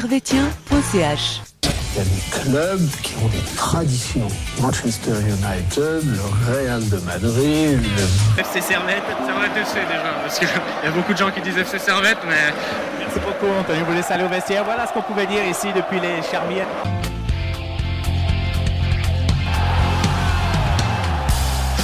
[0.00, 1.40] servetien.ch.
[1.62, 4.28] Il y a des clubs qui ont des traditions.
[4.60, 10.86] Manchester United, le Real de Madrid, le FC Servette, Servette FC déjà, parce qu'il y
[10.86, 12.52] a beaucoup de gens qui disent FC Servette, mais
[12.98, 13.78] Merci beaucoup, Anthony.
[13.88, 14.64] Vous laissez aller au vestiaire.
[14.64, 16.66] Voilà ce qu'on pouvait dire ici depuis les Charmières.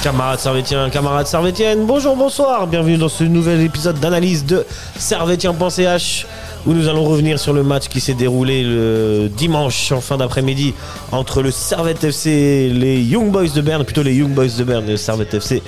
[0.03, 4.65] Camarades Servétiens, camarades Servétiennes, bonjour, bonsoir, bienvenue dans ce nouvel épisode d'analyse de
[4.99, 6.27] Servétien.ch
[6.65, 10.73] où nous allons revenir sur le match qui s'est déroulé le dimanche en fin d'après-midi
[11.11, 14.63] entre le Servette FC et les Young Boys de Berne, plutôt les Young Boys de
[14.63, 15.61] Berne et le Servette FC,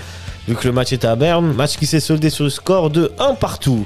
[0.48, 3.12] vu que le match était à Berne, match qui s'est soldé sur le score de
[3.20, 3.86] 1 partout.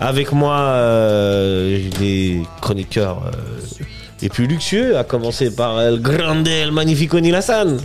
[0.00, 3.84] Avec moi, euh, les chroniqueurs euh,
[4.22, 7.78] les plus luxueux, à commencer par El Grande, El Magnifico Nilassan.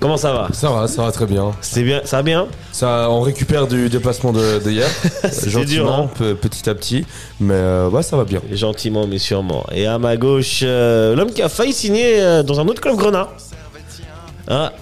[0.00, 1.52] Comment ça va Ça va, ça va très bien.
[1.60, 4.88] C'est bien, ça va bien Ça, on récupère du déplacement de, de hier,
[5.46, 6.10] gentiment, dur, hein.
[6.18, 7.04] pe- petit à petit,
[7.38, 8.40] mais euh, ouais, ça va bien.
[8.50, 9.66] Gentiment mais sûrement.
[9.72, 12.96] Et à ma gauche, euh, l'homme qui a failli signer euh, dans un autre club
[12.96, 13.28] grenat.
[14.48, 14.72] Ah,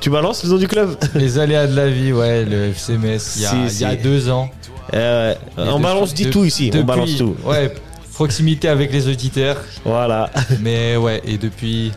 [0.00, 3.34] tu balances le nom du club Les aléas de la vie, ouais, le FC Metz,
[3.36, 3.96] il y a, Si, il y a si.
[3.98, 4.50] deux ans.
[4.92, 7.36] Euh, Et On balance dit de- tout ici, on balance tout.
[7.44, 7.72] Ouais,
[8.12, 9.56] proximité avec les auditeurs.
[9.84, 10.30] Voilà.
[10.60, 11.92] Mais ouais, et depuis.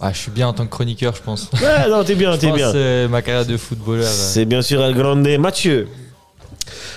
[0.00, 1.50] Ah, je suis bien en tant que chroniqueur, je pense.
[1.60, 2.74] Ouais, non, t'es bien, t'es bien.
[2.74, 4.04] euh, ma carrière de footballeur.
[4.06, 5.88] euh, C'est bien sûr El Grande Mathieu.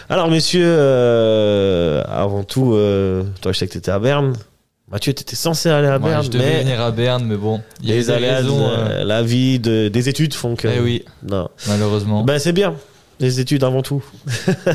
[0.09, 4.33] Alors, messieurs, euh, avant tout, euh, toi, je sais que t'étais à Berne.
[4.91, 7.61] Mathieu, t'étais censé aller à ouais, Berne, je devais mais venir à Berne, mais bon,
[7.81, 10.67] il y a eu les des raisons, euh, la vie, de- des études font que.
[10.67, 11.49] Eh oui, Non.
[11.67, 12.23] malheureusement.
[12.23, 12.75] Ben, c'est bien,
[13.19, 14.03] les études avant tout.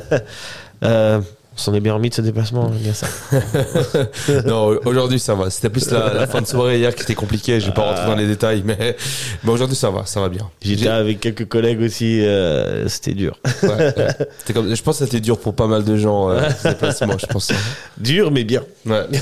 [0.84, 1.20] euh,
[1.58, 3.08] on s'en est bien remis de ce déplacement, bien ça.
[4.46, 5.50] non, aujourd'hui ça va.
[5.50, 7.58] C'était plus la, la fin de soirée hier qui était compliquée.
[7.58, 8.96] Je vais pas rentrer dans les détails, mais,
[9.42, 10.48] mais aujourd'hui ça va, ça va bien.
[10.62, 13.36] J'étais avec quelques collègues aussi, euh, c'était dur.
[13.64, 13.92] ouais, ouais.
[14.38, 17.18] C'était comme- je pense que c'était dur pour pas mal de gens euh, ce déplacement,
[17.18, 17.50] je pense.
[17.98, 18.62] dur, mais bien.
[18.86, 19.02] Ouais.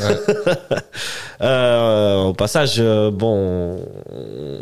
[1.43, 3.79] Euh, au passage, bon,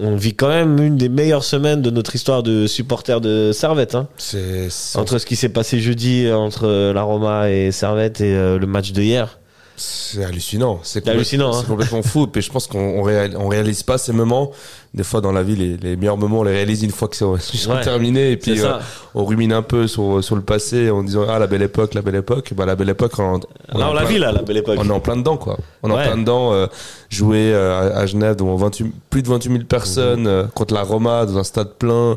[0.02, 3.94] on, vit quand même une des meilleures semaines de notre histoire de supporters de Servette.
[3.94, 4.08] Hein.
[4.18, 8.66] C'est- Entre ce qui s'est passé jeudi entre la Roma et Servette et euh, le
[8.66, 9.38] match de hier.
[9.76, 10.78] c'est hallucinant.
[10.84, 11.62] C'est hein.
[11.66, 12.28] Complètement fou.
[12.36, 14.52] Et je pense qu'on on réal- on réalise pas ces moments.
[14.94, 17.16] Des fois dans la vie, les, les meilleurs moments, on les réalise une fois que
[17.40, 17.80] c'est- Ouais.
[17.82, 18.30] terminés.
[18.30, 18.74] Et puis euh,
[19.16, 22.02] on rumine un peu sur, sur le passé en disant ah la belle époque, la
[22.02, 22.52] belle époque.
[22.54, 23.40] Bah la belle époque, on,
[23.76, 24.76] l'a plein- vu là, la belle époque.
[24.78, 25.58] On est en plein dedans quoi.
[25.82, 26.02] On est Ouais.
[26.02, 26.52] en plein dedans.
[26.52, 26.66] euh,
[27.10, 30.48] jouer euh, à, Genève devant 28 plus de 28 000 personnes Mhm.
[30.54, 32.16] contre la Roma dans un stade plein.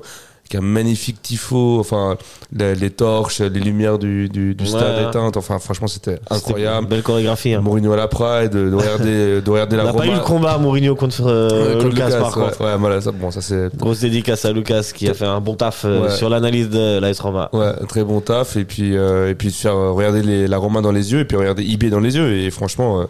[0.49, 2.15] Avec un magnifique tifo, enfin
[2.55, 4.69] les, les torches, les lumières du, du, du Ouais.
[4.69, 6.87] stade éteintes, enfin franchement c'était incroyable.
[6.87, 7.53] Belle chorégraphie.
[7.53, 7.59] Hein.
[7.59, 10.19] Mourinho à la Pride, de, de regarder, de regarder On la n'a pas eu le
[10.19, 12.43] combat Mourinho contre, euh, Ouais, contre Lucas, par ouais.
[12.45, 12.61] contre.
[12.63, 13.75] Ouais, voilà, ça, bon, ça c'est.
[13.75, 16.11] Grosse dédicace à Lucas qui a fait un bon taf euh, Ouais.
[16.11, 17.49] sur l'analyse de l'AS Roma.
[17.51, 18.55] Ouais, très bon taf.
[18.55, 21.25] Et puis, euh, et puis de faire regarder les, la Roma dans les yeux et
[21.25, 22.31] puis regarder IB dans les yeux.
[22.37, 23.05] Et franchement, euh,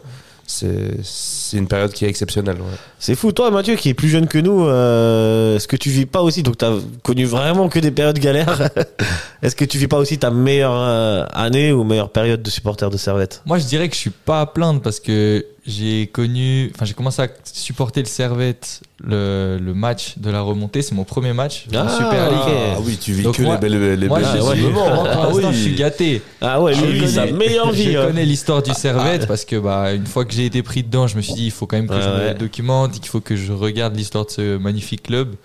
[0.48, 2.56] c'est, une période qui est exceptionnelle.
[2.56, 2.78] ouais.
[3.00, 6.06] C'est fou, toi Mathieu qui est plus jeune que nous, euh, est-ce que tu vis
[6.06, 6.72] pas aussi, donc t'as
[7.04, 8.70] connu vraiment que des périodes galères,
[9.42, 12.90] est-ce que tu vis pas aussi ta meilleure euh, année ou meilleure période de supporter
[12.90, 13.42] de Servette?
[13.46, 16.94] Moi, je dirais que je suis pas à plaindre parce que j'ai connu, enfin, j'ai
[16.94, 20.82] commencé à supporter le Servette, le, le match de la remontée.
[20.82, 22.56] C'est mon premier match Ah, Super League.
[22.76, 24.56] Ah oui, tu vis Donc que moi- les belles, les Moi, belles je ouais.
[24.56, 25.44] suis, pour Ah oui.
[25.52, 26.22] je suis gâté.
[26.40, 27.92] Ah ouais, lui, il vit sa meilleure vie.
[27.92, 28.08] Je hein.
[28.08, 31.18] connais l'histoire du Servette parce que bah une fois que j'ai été pris dedans, je
[31.18, 32.34] me suis dit il faut quand même que je ouais.
[32.34, 35.36] me documente, qu'il faut que je regarde l'histoire de ce magnifique club.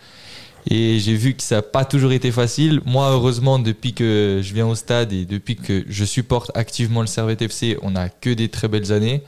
[0.71, 2.81] Et j'ai vu que ça n'a pas toujours été facile.
[2.85, 7.09] Moi, heureusement, depuis que je viens au stade et depuis que je supporte activement le
[7.09, 9.23] Servette FC, on a que des très belles années.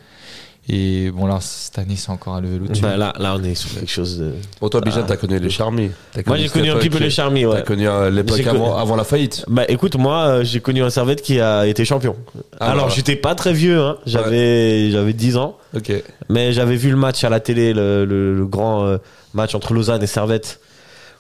[0.66, 2.80] Et bon, là, cette année, c'est encore level au-dessus.
[2.80, 4.32] Bah, là, là, on est sur quelque chose de.
[4.62, 5.06] Bon, toi, Bijan, Ah.
[5.08, 5.90] t'as connu les charmis.
[6.12, 7.56] T'as Moi, j'ai connu un petit peu les charmis, ouais.
[7.56, 9.44] T'as connu euh, l'époque avant, la faillite.
[9.46, 12.16] Bah écoute, moi, euh, j'ai connu un Servette qui a été champion.
[12.60, 12.94] Ah, Alors, voilà.
[12.94, 13.98] j'étais pas très vieux, hein.
[14.06, 15.58] j'avais j'avais 10 ans.
[15.76, 15.92] Ok.
[16.30, 18.96] Mais j'avais vu le match à la télé, le, le- le grand euh,
[19.34, 20.60] match entre Lausanne et Servette,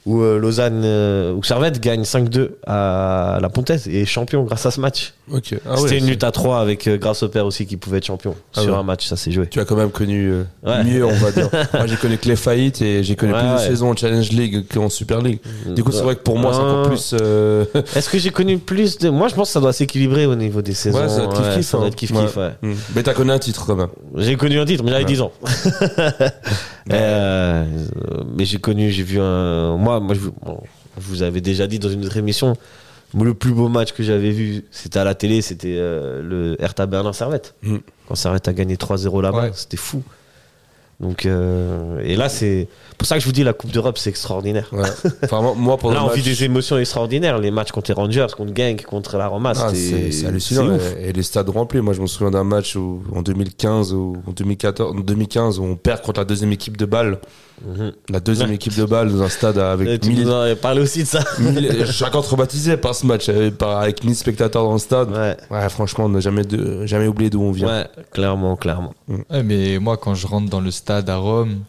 [0.06, 0.84] où Lausanne,
[1.36, 5.12] où Servette gagne 5-2 à la Pontaise et est champion grâce à ce match.
[5.32, 5.38] Ah
[5.76, 8.04] C'était ouais, une lutte à 3 avec euh, grâce au père aussi qui pouvait être
[8.06, 8.78] champion Ah sur ouais.
[8.78, 9.46] un match, ça s'est joué.
[9.48, 10.84] Tu as quand même connu euh, Ouais.
[10.84, 11.48] mieux, on va dire.
[11.72, 14.64] moi, j'ai connu que les faillites et j'ai connu plus de saisons en Challenge League
[14.72, 15.40] qu'en Super League.
[15.74, 17.14] Du coup, c'est vrai que pour moi, c'est encore plus.
[17.20, 17.64] euh,
[17.96, 19.08] Est-ce que j'ai connu plus de.
[19.08, 20.98] Moi, je pense que ça doit s'équilibrer au niveau des saisons.
[21.00, 21.90] Ouais, ça doit être kiff-kiff, ça doit hein.
[22.26, 22.52] être ouais.
[22.70, 22.74] Hmm.
[22.94, 23.88] Mais t'as connu un titre quand même.
[24.16, 25.08] J'ai connu un titre, mais j'avais Ouais.
[25.10, 25.32] 10 ans.
[26.92, 27.64] Euh,
[28.36, 29.76] mais j'ai connu, j'ai vu un.
[29.76, 30.60] Moi, moi je, bon,
[30.98, 32.54] je vous avais déjà dit dans une autre émission,
[33.22, 36.86] le plus beau match que j'avais vu, c'était à la télé, c'était euh, le Hertha
[36.86, 37.54] Berlin Servette.
[37.62, 37.76] Mm.
[38.08, 39.50] Quand Servette a gagné 3-0 là-bas, Ouais.
[39.54, 40.02] c'était fou.
[41.00, 44.10] Donc, euh, et là, c'est pour ça que je vous dis la Coupe d'Europe, c'est
[44.10, 44.68] extraordinaire.
[44.72, 44.88] Ouais.
[45.24, 47.38] Enfin, moi, moi, pendant Là, on vit des émotions extraordinaires.
[47.40, 50.76] Les matchs contre les Rangers, contre Genk, contre la Roma, Ah, c'est hallucinant.
[51.00, 51.80] Et, et les stades remplis.
[51.80, 55.64] Moi, je me souviens d'un match où, en 2015 ou en 2014, en 2015 où
[55.64, 57.18] on perd contre la deuxième équipe de balle.
[57.64, 57.92] Mhm.
[58.10, 58.54] La deuxième Ouais.
[58.56, 61.08] équipe de balle dans un stade avec tu 1000 nous en avais parlé aussi de
[61.08, 61.22] ça.
[61.38, 65.10] 1000 chacun traumatisé par ce match, avec, par- avec 1000 spectateurs dans le stade.
[65.12, 67.68] Ouais, Ouais, franchement, on n'a jamais, de- jamais oublié d'où on vient.
[67.68, 68.92] ouais, clairement, clairement.
[69.08, 71.60] Ouais, mais moi, quand je rentre dans le stade à Rome,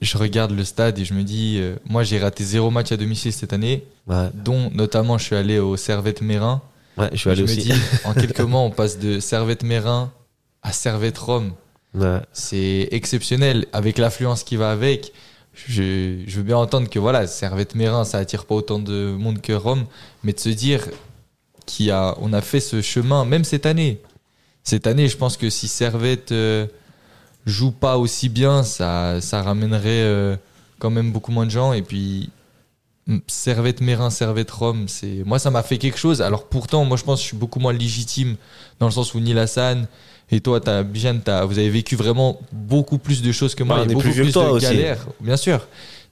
[0.00, 2.96] je regarde le stade et je me dis, euh, moi, j'ai raté zéro match à
[2.96, 6.62] domicile cette année, Ouais, dont notamment je suis allé au Servette Mérin.
[6.96, 7.72] ouais, je suis allé je me dis,
[8.04, 10.10] en quelques mois, on passe de Servette Mérin
[10.62, 11.52] à Servette Rome.
[12.32, 15.12] C'est exceptionnel avec l'affluence qui va avec.
[15.54, 19.52] Je, veux bien entendre que voilà, Servette Mérin, ça attire pas autant de monde que
[19.52, 19.86] Rome,
[20.22, 20.88] mais de se dire
[21.66, 24.00] qu'on a, on a fait ce chemin, même cette année.
[24.62, 26.66] Cette année, je pense que si Servette euh,
[27.46, 30.36] joue pas aussi bien, ça, ça ramènerait euh,
[30.78, 31.72] quand même beaucoup moins de gens.
[31.72, 32.30] Et puis,
[33.26, 36.22] Servette Mérin, Servette Rome, c'est moi, ça m'a fait quelque chose.
[36.22, 38.36] Alors pourtant, moi, je pense que je suis beaucoup moins légitime
[38.78, 39.88] dans le sens où Neil Hassan
[40.32, 43.78] et toi, t'as, Bijan, t'as, vous avez vécu vraiment beaucoup plus de choses que moi,
[43.78, 44.66] on et est beaucoup plus vieux que plus toi de aussi.
[44.66, 45.66] galères, bien sûr.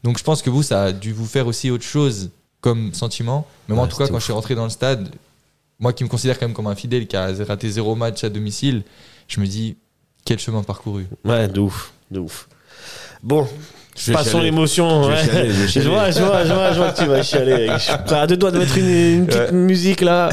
[0.05, 2.31] Donc je pense que vous, ça a dû vous faire aussi autre chose
[2.61, 3.47] comme sentiment.
[3.69, 4.21] Mais moi, en tout cas, quand ouf.
[4.21, 5.09] je suis rentré dans le stade,
[5.79, 8.29] moi qui me considère quand même comme un fidèle qui a raté zéro match à
[8.29, 8.83] domicile,
[9.29, 9.77] je me dis
[10.25, 11.07] quel chemin parcouru.
[11.25, 12.49] Ouais, de ouf, de ouf.
[13.23, 13.47] Bon,
[13.97, 15.05] Je passons l'émotion.
[15.05, 15.85] Je ouais.
[15.89, 17.69] vois, je vois, je vois, je vois que tu vas chialer.
[17.75, 19.53] Je suis prêt à deux doigts de mettre une, une petite Ouais.
[19.53, 20.29] musique là.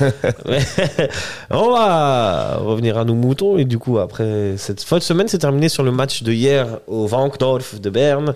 [1.50, 5.68] On va revenir à nos moutons et du coup après cette folle semaine s'est terminée
[5.68, 8.34] sur le match de hier au Wankdorf de Berne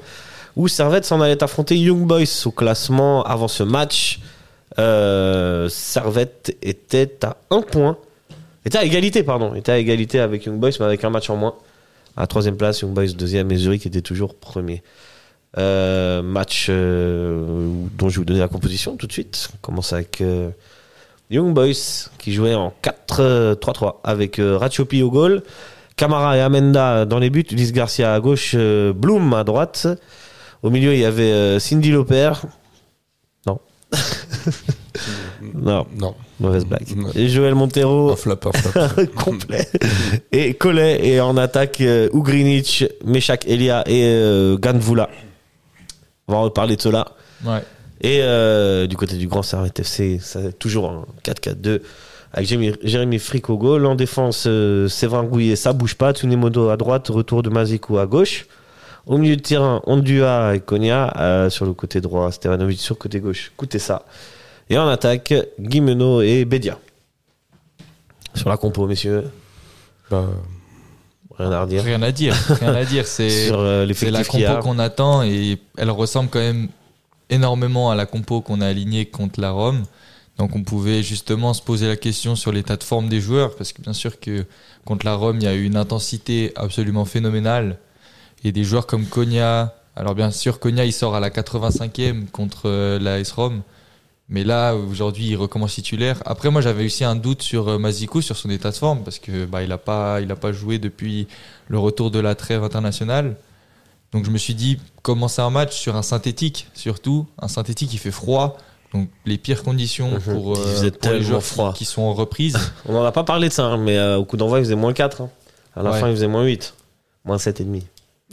[0.56, 4.20] où Servette s'en allait affronter Young Boys au classement avant ce match.
[4.78, 7.98] Euh, Servette était à un point,
[8.64, 11.36] était à égalité pardon, était à égalité avec Young Boys mais avec un match en
[11.36, 11.54] moins.
[12.16, 14.82] À troisième place, Young Boys deuxième et Zurich était toujours premier.
[15.58, 17.68] Euh, match euh,
[17.98, 19.50] dont je vais vous donner la composition tout de suite.
[19.54, 20.22] On commence avec
[21.30, 25.42] Young Boys qui jouait en 4-3-3 avec euh, Ratiopi au goal,
[25.96, 29.86] Camara et Amenda dans les buts, Ulysse Garcia à gauche, euh, Bloom à droite.
[30.62, 32.32] Au milieu, il y avait euh, Cindy Loper.
[33.46, 33.58] Non.
[35.54, 36.94] non, Non, mauvaise blague.
[36.96, 37.08] Non.
[37.14, 39.06] Et Joël Montero un flop, un flop.
[39.16, 39.66] complet.
[40.32, 45.08] Et Collet et en attaque euh, Ugrinic, Meshak Elia et euh, Ganvula.
[46.28, 47.06] On va en reparler de cela.
[47.44, 47.62] Ouais.
[48.00, 51.80] Et euh, du côté du Grand Servette FC, c'est toujours un 4-4-2
[52.32, 53.84] avec Jérémy, Jérémy Frick au goal.
[53.86, 56.12] En défense, euh, Séverin Gouillet, ça bouge pas.
[56.12, 58.46] Tsunemodo à droite, retour de Mazikou à gauche.
[59.06, 61.12] Au milieu de terrain, Ondua et Konya.
[61.18, 63.50] euh, sur le côté droit, Stevanovic sur le côté gauche.
[63.54, 64.04] Écoutez ça.
[64.68, 66.78] Et en attaque, Guimeno et Bedia.
[68.34, 69.24] Sur la compo, messieurs,
[70.10, 70.26] Bah,
[71.36, 71.82] rien à redire.
[71.82, 73.06] Rien à dire, rien à dire.
[73.08, 76.68] C'est euh, c'est la compo qu'on attend et elle ressemble quand même
[77.30, 79.84] énormément à la compo qu'on a alignée contre la Rome.
[80.38, 83.72] Donc on pouvait justement se poser la question sur l'état de forme des joueurs parce
[83.72, 84.46] que bien sûr que
[84.84, 87.76] contre la Rome il y a eu une intensité absolument phénoménale
[88.44, 89.74] et des joueurs comme Konya.
[89.96, 93.62] Alors bien sûr Konya il sort à la 85e contre euh, la AS Rome.
[94.32, 96.22] Mais là, aujourd'hui, il recommence titulaire.
[96.24, 99.18] Après, moi, j'avais aussi un doute sur euh, Mazikou, sur son état de forme, parce
[99.18, 101.26] que bah, il n'a pas, pas joué depuis
[101.66, 103.34] le retour de la trêve internationale.
[104.12, 107.98] Donc je me suis dit, commencer un match sur un synthétique, surtout un synthétique qui
[107.98, 108.56] fait froid,
[108.92, 110.20] donc les pires conditions Mhm.
[110.20, 111.72] pour, euh, pour les joueurs qui- froid.
[111.74, 112.56] Qui, sont en reprise.
[112.86, 114.74] On n'en a pas parlé de ça, hein, mais euh, au coup d'envoi, il faisait
[114.74, 115.20] moins 4.
[115.22, 115.30] hein.
[115.76, 116.00] À la Ouais.
[116.00, 116.74] fin, il faisait moins 8.
[117.24, 117.84] Moins 7,5.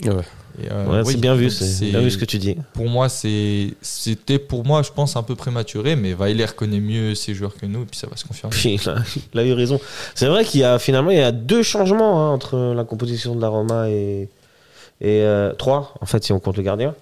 [0.04, 0.12] ouais.
[0.60, 2.56] Et, euh, Ouais, oui, c'est bien vu, c'est bien vu ce que tu dis.
[2.72, 7.34] Pour moi, c'était pour moi, je pense, un peu prématuré, mais Weiler connaît mieux ses
[7.34, 8.50] joueurs que nous, et puis ça va se confirmer.
[8.56, 8.96] Puis, il, a,
[9.34, 9.78] il a eu raison.
[10.16, 13.36] C'est vrai qu'il y a finalement il y a deux changements hein, entre la composition
[13.36, 14.28] de la Roma et.
[15.00, 16.94] Et euh, trois, en fait, si on compte le gardien.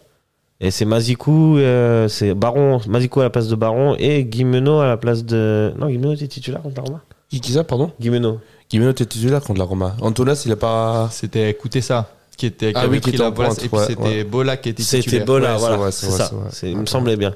[0.60, 4.86] Et c'est Mazikou, euh, c'est Baron, Mazikou à la place de Baron et Guimeno à
[4.86, 5.72] la place de.
[5.78, 7.90] Non, Guimeno était titulaire contre la Roma Qui, ça, pardon?
[8.00, 8.38] Guimeno.
[8.70, 9.94] Guimeno était titulaire contre la Roma.
[10.00, 11.08] Antonas, il a pas.
[11.12, 13.84] C'était écoutez ça, qui était qui Ah oui, qui était la pointe, et puis ouais,
[13.86, 14.24] c'était ouais.
[14.24, 15.26] Bola qui était C'était titulaire.
[15.26, 15.90] Bola, Ouais, c'est voilà.
[15.92, 16.30] C'est ça.
[16.50, 17.34] C'est- Il me semblait bien.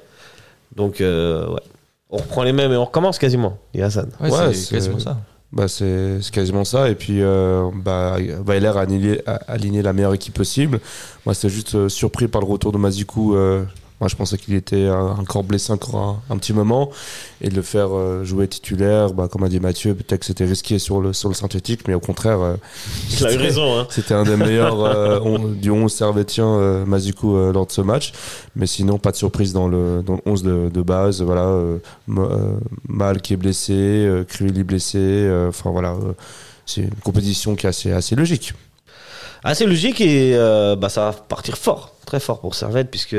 [0.74, 1.60] Donc, euh, ouais.
[2.08, 4.08] On reprend les mêmes et on recommence quasiment, Hassan.
[4.20, 5.18] Ouais, c'est- quasiment ça.
[5.52, 6.88] Bah, c'est quasiment ça.
[6.90, 10.80] Et puis, euh, bah, Weiler a aligné, a aligné la meilleure équipe possible.
[11.26, 13.34] Moi, c'était juste euh, surpris par le retour de Mazikou.
[13.34, 13.64] euh,
[14.00, 16.90] moi, je pensais qu'il était encore blessé encore un, un petit moment.
[17.42, 20.44] Et de le faire euh, jouer titulaire, bah, comme a dit Mathieu, peut-être que c'était
[20.46, 21.86] risqué sur le, sur le synthétique.
[21.88, 22.56] Mais au contraire, euh,
[23.18, 23.86] Il a eu raison, hein.
[23.90, 27.80] c'était un des meilleurs euh, on- du 11 servétien euh, Mazikou euh, lors de ce
[27.82, 28.12] match.
[28.56, 31.22] Mais sinon, pas de surprise dans le, dans le 11 de, de base.
[31.22, 31.54] Voilà,
[32.06, 32.28] Ma-
[32.88, 34.98] Mal qui est blessé, euh, Crivelli blessé.
[34.98, 36.12] euh, Enfin voilà, euh,
[36.66, 38.54] c'est une compétition qui est assez, assez logique.
[39.44, 43.16] Assez logique et euh, bah, ça va partir fort, très fort pour Servette, puisque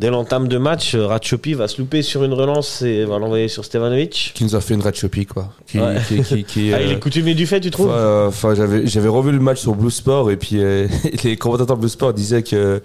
[0.00, 3.48] dès l'entame de match, euh, Ratchopi va se louper sur une relance et va l'envoyer
[3.48, 4.32] sur Stevanovic.
[4.34, 5.52] Qui nous a fait une red choppy, quoi.
[5.66, 5.96] Qui, Ouais.
[6.08, 9.08] qui, qui, qui, Ah, il euh, est coutumier du fait, tu trouves Enfin, j'avais j'avais
[9.08, 10.88] revu le match sur Blue Sport et puis euh,
[11.24, 12.82] les commentateurs Blue Sport disaient que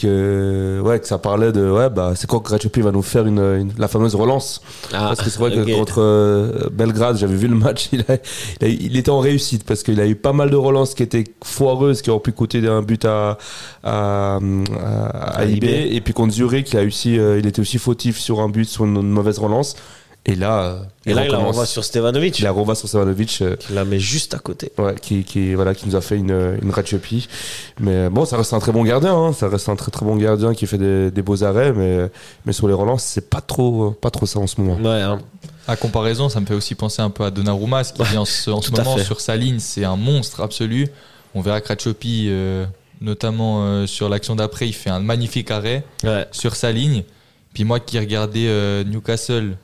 [0.00, 2.40] que ouais que ça parlait de ouais bah c'est quand
[2.82, 4.60] va nous faire une, une- la fameuse relance?
[4.92, 8.14] Ah, parce que c'est vrai que contre euh, Belgrade j'avais vu le match il, a,
[8.60, 11.02] il, a- il était en réussite parce qu'il a eu pas mal de relances qui
[11.02, 13.38] étaient foireuses qui auraient pu coûter un but à
[13.84, 15.94] à, à, à IB IB.
[15.96, 18.68] et puis contre Zurich il a aussi euh, il était aussi fautif sur un but
[18.68, 19.76] sur une, une mauvaise relance
[20.30, 22.38] et là euh, Et là, il la renvoie sur Stevanovic.
[22.38, 24.72] il la renvoie sur Savanovic euh, Il la met juste à côté.
[24.78, 27.28] Ouais, qui, qui, voilà, qui nous a fait une, une Ratchopi.
[27.80, 29.32] Mais bon, ça reste un très bon gardien, hein.
[29.32, 32.10] ça reste un très très bon gardien qui fait des, des beaux arrêts, mais,
[32.46, 34.76] mais sur les relances, c'est pas trop, pas trop ça en ce moment.
[34.76, 35.18] Ouais, hein.
[35.66, 38.24] À comparaison, ça me fait aussi penser un peu à Donnarumma, ce qui vient en
[38.24, 39.04] ce, en moment fait.
[39.04, 40.88] sur sa ligne, c'est un monstre absolu.
[41.34, 42.66] On verra Kratchopi, euh,
[43.00, 46.26] notamment euh, sur l'action d'après, il fait un magnifique arrêt ouais.
[46.30, 47.04] sur sa ligne.
[47.52, 49.54] Puis moi qui regardais euh, Newcastle euh.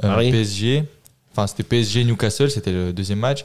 [0.00, 0.84] PSG,
[1.32, 3.44] enfin c'était PSG Newcastle, c'était le deuxième match.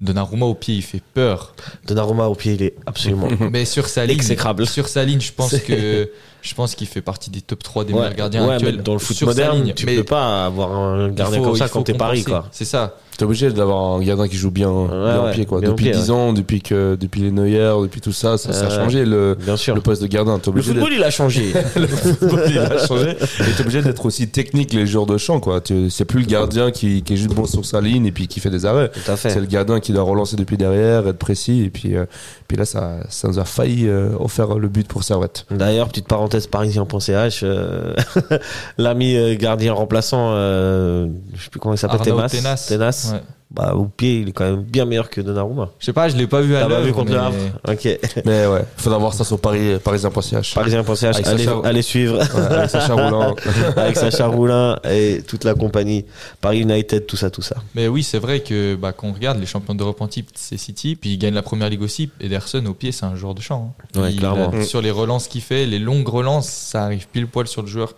[0.00, 1.54] Donnarumma au pied, il fait peur.
[1.84, 3.28] Donnarumma au pied, il est absolument.
[3.50, 4.64] Mais sur sa ligne, Exécrable.
[4.66, 6.08] sur sa ligne, je pense que
[6.42, 8.76] je pense qu'il fait partie des top 3 des Ouais, meilleurs gardiens ouais, actuels.
[8.76, 11.68] mais dans le foot moderne, tu Mais peux pas avoir un gardien faut- comme ça
[11.68, 12.46] quand t'es Paris, quoi.
[12.52, 12.96] C'est ça.
[13.16, 15.60] T'es obligé d'avoir un gardien qui joue bien, bien ouais, pied, quoi.
[15.60, 18.66] bien Depuis pied, 10 ans, depuis que, depuis les Neuer, depuis tout ça, ça, ça
[18.68, 19.74] a changé le, Bien sûr.
[19.74, 20.36] le poste de gardien.
[20.40, 21.52] Le obligé football, il a changé.
[21.76, 23.10] le football, il a changé.
[23.10, 25.60] Et t'es obligé d'être aussi technique les joueurs de champ, quoi.
[25.90, 28.38] C'est plus le gardien qui, qui est juste bon sur sa ligne et puis qui
[28.38, 28.90] fait des arrêts.
[28.90, 29.30] Tout à fait.
[29.30, 31.62] C'est le gardien qui doit relancer depuis derrière, être précis.
[31.64, 32.04] Et puis, euh,
[32.46, 35.44] puis là, ça, ça nous a failli euh, offrir le but pour Servette.
[35.50, 37.94] D'ailleurs, petite parenthèse parisien.ch, euh,
[38.78, 42.28] l'ami euh, gardien remplaçant, euh, je sais plus comment il s'appelle, Tenas.
[42.28, 42.66] Tenas.
[42.68, 43.10] Tenas.
[43.14, 43.20] Ouais.
[43.50, 45.70] Bah, au pied, il est quand même bien meilleur que Donnarumma.
[45.78, 46.84] Je sais pas, je l'ai pas vu à T'as pas l'œuvre.
[46.86, 47.36] vu contre le mais- Havre
[47.66, 47.98] Ok.
[48.26, 50.54] Mais ouais, faudra voir ça sur Paris, parisien.ch.
[50.54, 52.18] Parisien.ch, allez, Sacha- allez suivre.
[52.18, 53.34] Ouais, avec Sacha Roulin.
[53.76, 56.04] avec Sacha Roulin et toute la compagnie.
[56.42, 57.56] Paris United, tout ça, tout ça.
[57.74, 60.58] Mais oui, c'est vrai que bah, quand on regarde les champions d'Europe en type, c'est
[60.58, 62.10] City, puis ils gagnent la première ligue aussi.
[62.20, 63.74] Ederson au pied, c'est un joueur de champ.
[63.96, 64.00] hein.
[64.02, 64.50] Ouais, Il clairement.
[64.50, 67.68] a- sur les relances qu'il fait, les longues relances, ça arrive pile poil sur le
[67.68, 67.94] joueur.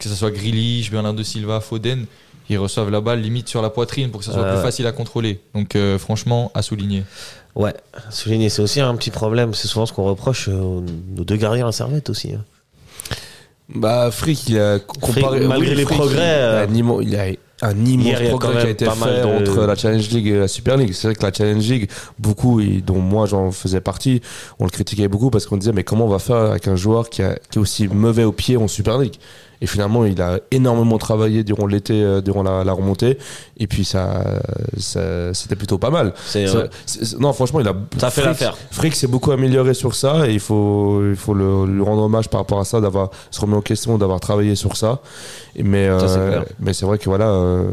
[0.00, 2.06] Que ce soit Grealish, Bernardo Silva, Foden,
[2.54, 4.62] ils reçoivent la balle limite sur la poitrine pour que ça soit plus ouais.
[4.62, 5.40] facile à contrôler.
[5.54, 7.04] Donc euh, franchement, à souligner.
[7.54, 7.74] Ouais,
[8.10, 9.54] souligner, c'est aussi un petit problème.
[9.54, 10.84] C'est souvent ce qu'on reproche euh, aux
[11.16, 12.32] nos deux gardiens à Servette aussi.
[12.32, 12.44] hein.
[13.72, 15.40] Bah, Frick, il a comparé.
[15.46, 17.24] malgré les Frick, progrès, il a euh, il a
[17.62, 20.26] un immense Hier, progrès qui a été pas mal fait de- entre la Challenge League
[20.26, 20.92] et la Super League.
[20.92, 24.22] C'est vrai que la Challenge League, beaucoup, et dont moi j'en faisais partie,
[24.58, 27.10] on le critiquait beaucoup parce qu'on disait mais comment on va faire avec un joueur
[27.10, 29.16] qui, a- qui est aussi mauvais au pied en Super League?
[29.60, 33.18] Et finalement, il a énormément travaillé durant l'été, euh, durant la, la remontée,
[33.58, 34.22] et puis ça,
[34.78, 36.12] ça- c'était plutôt pas mal.
[36.86, 37.74] Ça- non, franchement, il a.
[37.98, 38.56] Ça fait l'affaire.
[38.70, 42.28] Frick s'est beaucoup amélioré sur ça et il faut, il faut le, lui rendre hommage
[42.28, 45.00] par rapport à ça, d'avoir se remis en question, d'avoir travaillé sur ça.
[45.56, 47.26] Et mais Ça, c'est euh, mais c'est vrai que voilà.
[47.28, 47.70] euh,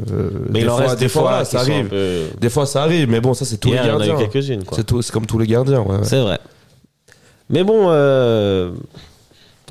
[0.50, 1.88] Mais il en reste des fois, ça arrive.
[1.88, 4.06] peu- Des fois, ça arrive, mais bon, ça c'est tous Hier, les y en a
[4.06, 4.60] eu gardiens.
[5.02, 5.82] C'est comme tous les gardiens.
[5.82, 6.04] ouais, ouais.
[6.04, 6.40] C'est vrai.
[7.50, 8.72] Mais bon, euh,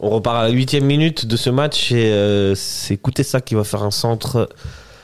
[0.01, 3.65] on repart à la huitième minute de ce match et euh, c'est Koutessa qui va
[3.65, 4.49] faire un centre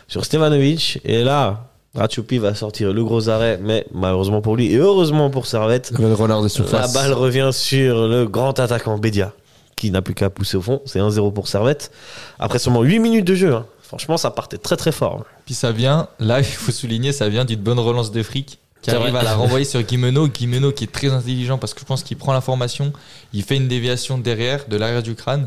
[0.08, 1.00] sur Stevanovic.
[1.04, 5.46] Et là, Ratchoupi va sortir le gros arrêt, mais malheureusement pour lui et heureusement pour
[5.46, 9.32] Servette, Le renard de la balle revient sur le grand attaquant Bédia
[9.76, 10.80] qui n'a plus qu'à pousser au fond.
[10.84, 11.90] C'est 1-0 pour Servette.
[12.38, 13.54] Après seulement 8 minutes de jeu.
[13.54, 13.66] hein.
[13.82, 15.24] Franchement, ça partait très très fort.
[15.44, 18.90] Puis ça vient, là il faut souligner, ça vient d'une bonne relance de fric qui
[19.02, 20.28] arrive à la renvoyer sur Guimeno.
[20.28, 22.92] Guimeno qui est très intelligent parce que je pense qu'il prend l'information,
[23.32, 25.46] il fait une déviation derrière, de l'arrière du crâne.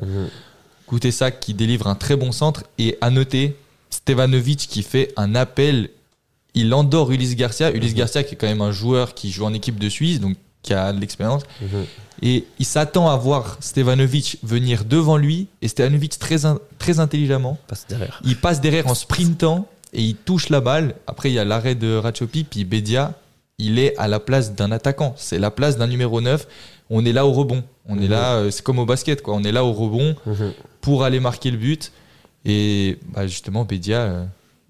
[0.87, 2.63] Écoutez ça, qui délivre un très bon centre.
[2.77, 3.55] Et à noter,
[3.89, 5.89] Stevanovic qui fait un appel.
[6.53, 7.71] Il endort Ulysse Garcia.
[7.71, 10.37] Ulysse Garcia qui est quand même un joueur qui joue en équipe de Suisse, donc
[10.61, 11.43] qui a de l'expérience.
[12.21, 15.47] Et il s'attend à voir Stevanovic venir devant lui.
[15.61, 18.21] Et Stevanovic très, in- très intelligemment Passe derrière.
[18.23, 20.95] il passe derrière en sprintant et il touche la balle.
[21.07, 23.13] Après, il y a l'arrêt de Ratchopi, puis Bedia,
[23.57, 25.13] il est à la place d'un attaquant.
[25.17, 26.47] C'est la place d'un numéro 9.
[26.89, 27.63] On est là au rebond.
[27.87, 29.33] On est là, euh, c'est comme au basket, quoi.
[29.35, 30.51] On est là au rebond Mhm.
[30.81, 31.91] pour aller marquer le but.
[32.45, 34.25] Et bah, justement, Bedia, euh,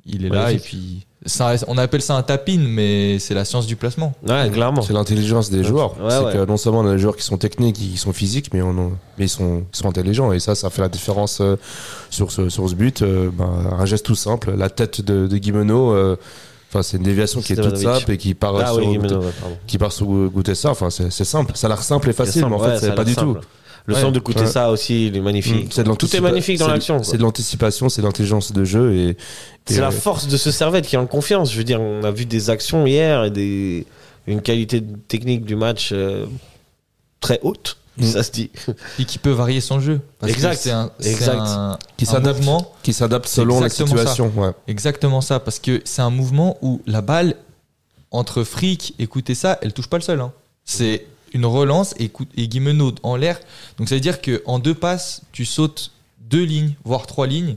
[0.05, 0.51] il est là.
[0.51, 4.13] Et puis, ça- on appelle ça un tapin, mais c'est la science du placement.
[4.25, 4.81] Ouais, clairement.
[4.81, 5.99] C'est l'intelligence des joueurs.
[6.01, 6.33] Ouais, c'est ouais.
[6.33, 8.73] que non seulement on a des joueurs qui sont techniques, qui sont physiques, mais, on,
[9.17, 10.31] mais ils, sont, ils sont intelligents.
[10.31, 11.55] Et ça, ça fait la différence euh,
[12.09, 13.03] sur, ce, sur ce but.
[13.03, 13.49] Ben,
[13.79, 14.53] un geste tout simple.
[14.55, 16.15] La tête de, de Guimeno, euh,
[16.75, 19.21] enfin, c'est une déviation qui est toute simple et qui part Ah sur, oui, pardon.
[19.67, 20.69] qui part sur goûter ça.
[20.71, 21.53] Enfin, c'est simple.
[21.55, 23.37] Ça a l'air simple et facile, simple, mais en ouais, fait, c'est pas du tout.
[23.87, 24.01] Le Ouais.
[24.01, 24.47] son de Ouais.
[24.47, 25.77] ça aussi, il est magnifique.
[25.77, 27.03] Mm, de Tout est magnifique dans l'action.
[27.03, 28.93] C'est de l'anticipation, c'est de l'intelligence de jeu.
[28.95, 29.17] et,
[29.67, 31.51] C'est la force de ce Servette qui est en confiance.
[31.51, 33.85] Je veux dire, on a vu des actions hier et des
[34.27, 36.25] une qualité technique du match euh,
[37.19, 37.77] très haute.
[38.01, 38.49] Ça se dit.
[38.99, 40.01] Et qui peut varier son jeu.
[40.19, 40.55] Parce que Exact.
[40.61, 41.37] c'est un, Exact.
[41.39, 42.37] un- Qui un s'adapte.
[42.39, 43.97] mouvement Qui s'adapte selon la exactement ça.
[44.09, 44.31] situation.
[44.35, 44.51] Ouais.
[44.67, 47.35] Exactement ça, parce que c'est un mouvement où la balle,
[48.11, 50.19] entre fric, écoutez ça, elle touche pas le sol.
[50.21, 50.31] hein.
[50.63, 52.49] C'est une relance et, et
[53.03, 53.39] en l'air.
[53.77, 57.55] Donc ça veut dire qu'en deux passes, tu sautes deux lignes, voire trois lignes,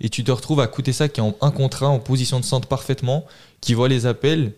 [0.00, 2.38] et tu te retrouves à coûter ça qui est en un contre un, en position
[2.38, 3.24] de centre parfaitement,
[3.60, 4.52] qui voit les appels.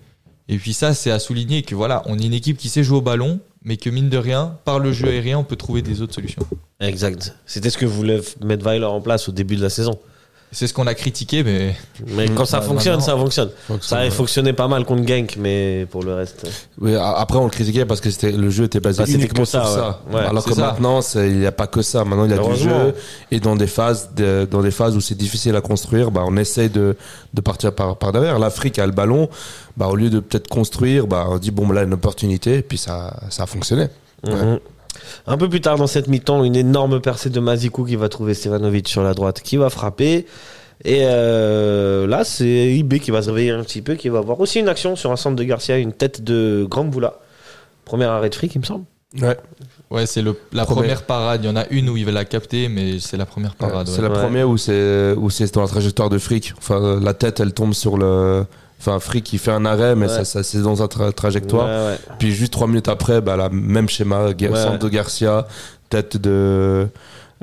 [0.49, 2.99] Et puis ça, c'est à souligner que voilà, on est une équipe qui sait jouer
[2.99, 6.01] au ballon, mais que mine de rien, par le jeu aérien, on peut trouver des
[6.01, 6.47] autres solutions.
[6.79, 7.35] Exact.
[7.47, 9.99] C'était ce que voulait mettre Weiler en place au début de la saison.
[10.53, 11.75] C'est ce qu'on a critiqué, mais
[12.07, 13.51] Mais quand ça Bah, fonctionne, ça fonctionne.
[13.83, 14.11] Ça avait ouais.
[14.11, 16.47] fonctionné pas mal contre Genk, mais pour le reste.
[16.81, 19.19] Oui, a- après on le critiquait parce que c'était le jeu était basé Bah, c'était
[19.19, 19.77] uniquement que ça, sur ouais.
[19.81, 20.01] ça.
[20.13, 20.61] Ouais, Alors que ça.
[20.63, 22.05] maintenant il n'y a pas que ça.
[22.05, 22.95] Maintenant il y a du jeu
[23.31, 26.37] et dans des phases de- dans des phases où c'est difficile à construire, bah on
[26.37, 26.97] essaye de,
[27.35, 28.39] de partir par, par derrière.
[28.39, 29.29] L'Afrique a le ballon,
[29.77, 32.79] bah au lieu de peut-être construire, bah on dit bon là une opportunité et puis
[32.79, 33.89] ça ça a fonctionné.
[34.27, 34.59] Mhm.
[35.27, 38.35] Un peu plus tard dans cette mi-temps, une énorme percée de Mazikou qui va trouver
[38.35, 40.27] Stevanovic sur la droite, qui va frapper.
[40.85, 44.39] Et euh, là, c'est IB qui va se réveiller un petit peu, qui va avoir
[44.41, 47.15] aussi une action sur un centre de Garcia, une tête de Gramboula.
[47.85, 48.85] Premier arrêt de fric, il me semble.
[49.21, 49.37] Ouais.
[49.91, 50.83] Ouais, c'est le- la Première.
[50.83, 51.45] première parade.
[51.45, 53.87] Il y en a une où il va la capter, mais c'est la première parade.
[53.87, 54.09] C'est ouais.
[54.09, 54.21] la Ouais.
[54.21, 56.53] première où c'est où c'est dans la trajectoire de Frick.
[56.59, 58.45] Enfin la tête elle tombe sur le
[58.79, 60.13] Enfin, Frick qui fait un arrêt, mais Ouais.
[60.13, 61.67] ça, ça c'est dans sa tra- trajectoire.
[61.67, 61.99] Ouais, ouais.
[62.19, 64.63] Puis juste trois minutes après, bah, la même schéma, Ga- Ouais.
[64.63, 65.47] centre de Garcia,
[65.89, 66.87] tête de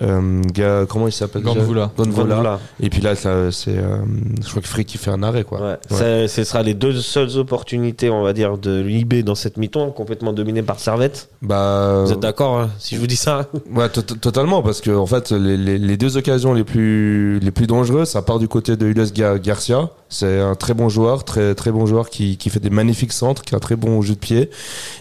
[0.01, 1.43] euh, comment il s'appelle.
[1.43, 1.91] Gandvoula.
[1.97, 2.59] Gandvoula.
[2.79, 3.97] Et puis là, ça, c'est, euh,
[4.43, 5.61] je crois que Frick qui fait un arrêt, quoi.
[5.61, 5.77] Ouais.
[5.89, 9.91] Ça- Ce sera les deux seules opportunités, on va dire, de l'IB dans cette mi-temps,
[9.91, 11.29] complètement dominée par Servette.
[11.41, 13.47] Bah, Vous êtes d'accord hein, si je vous dis ça?
[13.73, 17.39] Ouais, to- to- totalement, parce que en fait, les, les- les deux occasions les plus
[17.39, 19.89] les plus dangereuses, ça part du côté de Ules Ga- Garcia.
[20.09, 23.41] C'est un très bon joueur, très très bon joueur qui, qui fait des magnifiques centres,
[23.41, 24.49] qui a un très bon jeu de pied.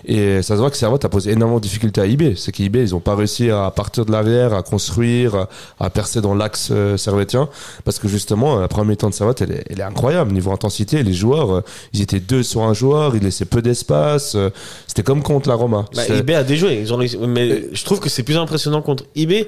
[0.06, 2.34] Et ça se voit que Servette a posé énormément de difficultés à IB.
[2.36, 4.81] C'est qu'IB, ils ont pas réussi à partir de l'arrière, à construire,
[5.34, 5.48] à,
[5.78, 7.48] à percer dans l'axe euh, servetien,
[7.84, 11.02] parce que justement, la première mi-temps de Servette, elle est, elle est incroyable niveau intensité.
[11.02, 11.60] Les joueurs, euh,
[11.92, 14.34] ils étaient deux sur un joueur, ils laissaient peu d'espace.
[14.34, 14.50] euh,
[14.86, 15.84] C'était comme contre la Roma.
[15.94, 16.80] Bah, IB a déjoué.
[16.80, 17.18] Ils ont réussi.
[17.18, 19.46] Mais je trouve que c'est plus impressionnant contre IB.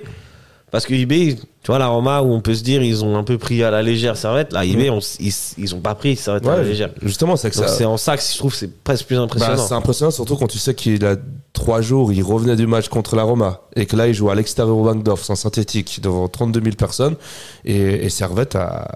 [0.70, 3.22] Parce que IB, tu vois, la Roma, où on peut se dire, ils ont un
[3.22, 4.53] peu pris à la légère Servette.
[4.53, 6.90] Là, on s- ils, ils ont pas pris Servette à la légère.
[7.00, 7.74] justement, c'est que Donc ça.
[7.74, 9.66] c'est en que je trouve c'est presque plus Bah, impressionnant.
[9.68, 11.14] c'est impressionnant, surtout quand tu sais qu'il a
[11.53, 14.35] trois jours, il revenait du match contre la Roma et que là, il joue à
[14.35, 17.14] l'extérieur au Bankdorf, sans synthétique, devant 32 000 personnes.
[17.64, 18.88] Et, et Servette a,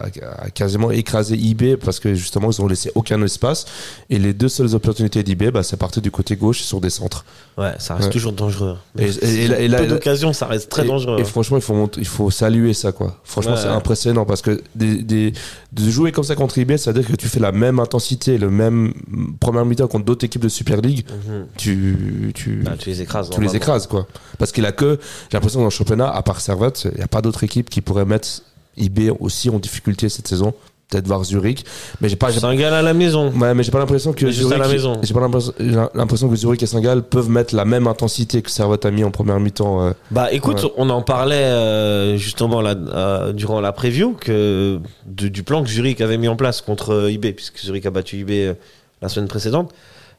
[0.42, 3.66] a quasiment écrasé IB parce que justement, ils ont laissé aucun espace.
[4.10, 7.24] Et les deux seules opportunités d'IB, bah, c'est parti du côté gauche sur des centres.
[7.56, 8.12] ouais, ça reste Ouais.
[8.12, 8.76] toujours dangereux.
[8.98, 11.18] Et- et- et là- et là- là- d'occasions, ça reste très dangereux.
[11.18, 11.24] Et hein.
[11.24, 13.16] franchement, il faut, il faut saluer ça, quoi.
[13.24, 13.58] Franchement, Ouais.
[13.60, 15.32] c'est impressionnant parce que des, des-
[15.72, 18.38] de jouer comme ça contre IB, ça veut dire que tu fais la même intensité,
[18.38, 18.92] le même
[19.40, 21.04] première mi-temps contre d'autres équipes de Super League.
[21.08, 21.46] Mhm.
[21.56, 23.30] Tu, tu, Bah, tu les écrases.
[23.30, 24.06] tu les écrases quoi.
[24.38, 24.98] Parce qu'il a que,
[25.30, 27.80] j'ai l'impression dans le championnat, à part Servette, il n'y a pas d'autre équipe qui
[27.80, 28.28] pourrait mettre
[28.76, 30.54] IB aussi en difficulté cette saison.
[30.90, 31.66] Peut-être voir Zurich,
[32.00, 33.30] mais j'ai pas, gars à la maison.
[33.32, 35.00] Ouais, mais j'ai pas l'impression que juste à Zurich, la maison.
[35.02, 38.90] j'ai pas l'impression, que Zurich et Saint-Gall peuvent mettre la même intensité que Servette a
[38.90, 39.84] mis en première mi-temps.
[39.86, 39.92] euh.
[40.10, 40.72] Bah écoute, Ouais.
[40.78, 45.68] on en parlait euh, justement là, euh, durant la preview que de- du plan que
[45.68, 48.54] Zurich avait mis en place contre IB, puisque Zurich a battu IB
[49.02, 49.72] la semaine précédente,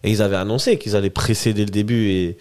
[0.03, 2.37] et ils avaient annoncé qu'ils allaient presser dès le début et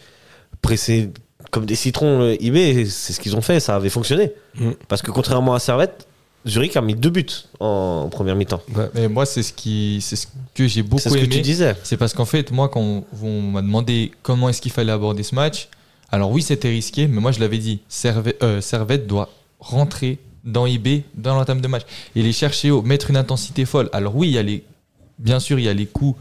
[0.61, 1.11] presser
[1.51, 4.33] comme des citrons IB, c'est ce qu'ils ont fait, ça avait fonctionné.
[4.61, 4.73] Mm.
[4.87, 6.08] Parce que contrairement à Servette,
[6.49, 7.27] Zurich a mis deux buts
[7.61, 8.63] en, en première mi-temps.
[8.95, 11.77] Mais moi, c'est ce, qui, c'est ce que j'ai beaucoup C'est ce que tu disais.
[11.83, 15.23] C'est parce qu'en fait, moi, quand on, on m'a demandé comment est-ce qu'il fallait aborder
[15.23, 15.69] ce match,
[16.11, 19.31] alors oui, c'était risqué, mais moi, je l'avais dit, Servette, euh, Servette doit
[19.61, 21.83] rentrer dans IB dans l'entame de match
[22.17, 23.91] et les chercher haut, mettre une intensité folle.
[23.93, 24.65] Alors oui, il y a les,
[25.19, 26.19] bien sûr, il y a les coups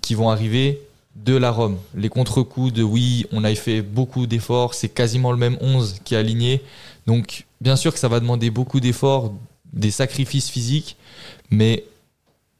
[0.00, 0.80] qui vont arriver
[1.16, 1.76] de la Rome.
[1.94, 6.14] Les contre-coups de oui, on a fait beaucoup d'efforts, c'est quasiment le même 11 qui
[6.14, 6.62] est aligné.
[7.06, 9.34] Donc, bien sûr que ça va demander beaucoup d'efforts,
[9.72, 10.96] des sacrifices physiques,
[11.50, 11.84] mais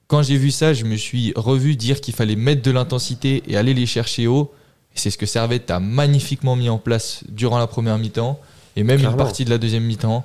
[0.07, 3.57] quand j'ai vu ça, je me suis revu dire qu'il fallait mettre de l'intensité et
[3.57, 4.53] aller les chercher haut.
[4.95, 8.41] Et c'est ce que Servette a magnifiquement mis en place durant la première mi-temps
[8.75, 9.19] et même Clairement.
[9.19, 10.25] une partie de la deuxième mi-temps.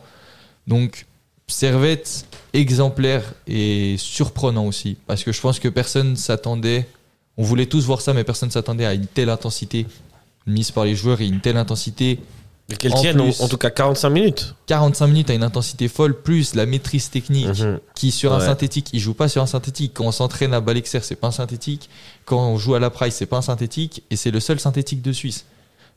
[0.68, 1.06] Donc,
[1.48, 4.96] Servette exemplaire et surprenant aussi.
[5.06, 6.88] Parce que je pense que personne s'attendait.
[7.36, 9.86] On voulait tous voir ça, mais personne s'attendait à une telle intensité
[10.48, 12.20] mise par les joueurs et une telle intensité
[12.80, 14.56] Qu'elles En tiennent en, tout cas 45 minutes.
[14.68, 17.80] 45 minutes à une intensité folle, plus la maîtrise technique Mhm.
[17.94, 19.92] qui sur un synthétique, il joue pas sur un synthétique.
[19.96, 21.90] Quand on s'entraîne à Balexer, c'est pas un synthétique.
[22.26, 24.04] Quand on joue à la Price, c'est pas un synthétique.
[24.10, 25.46] Et c'est le seul synthétique de Suisse.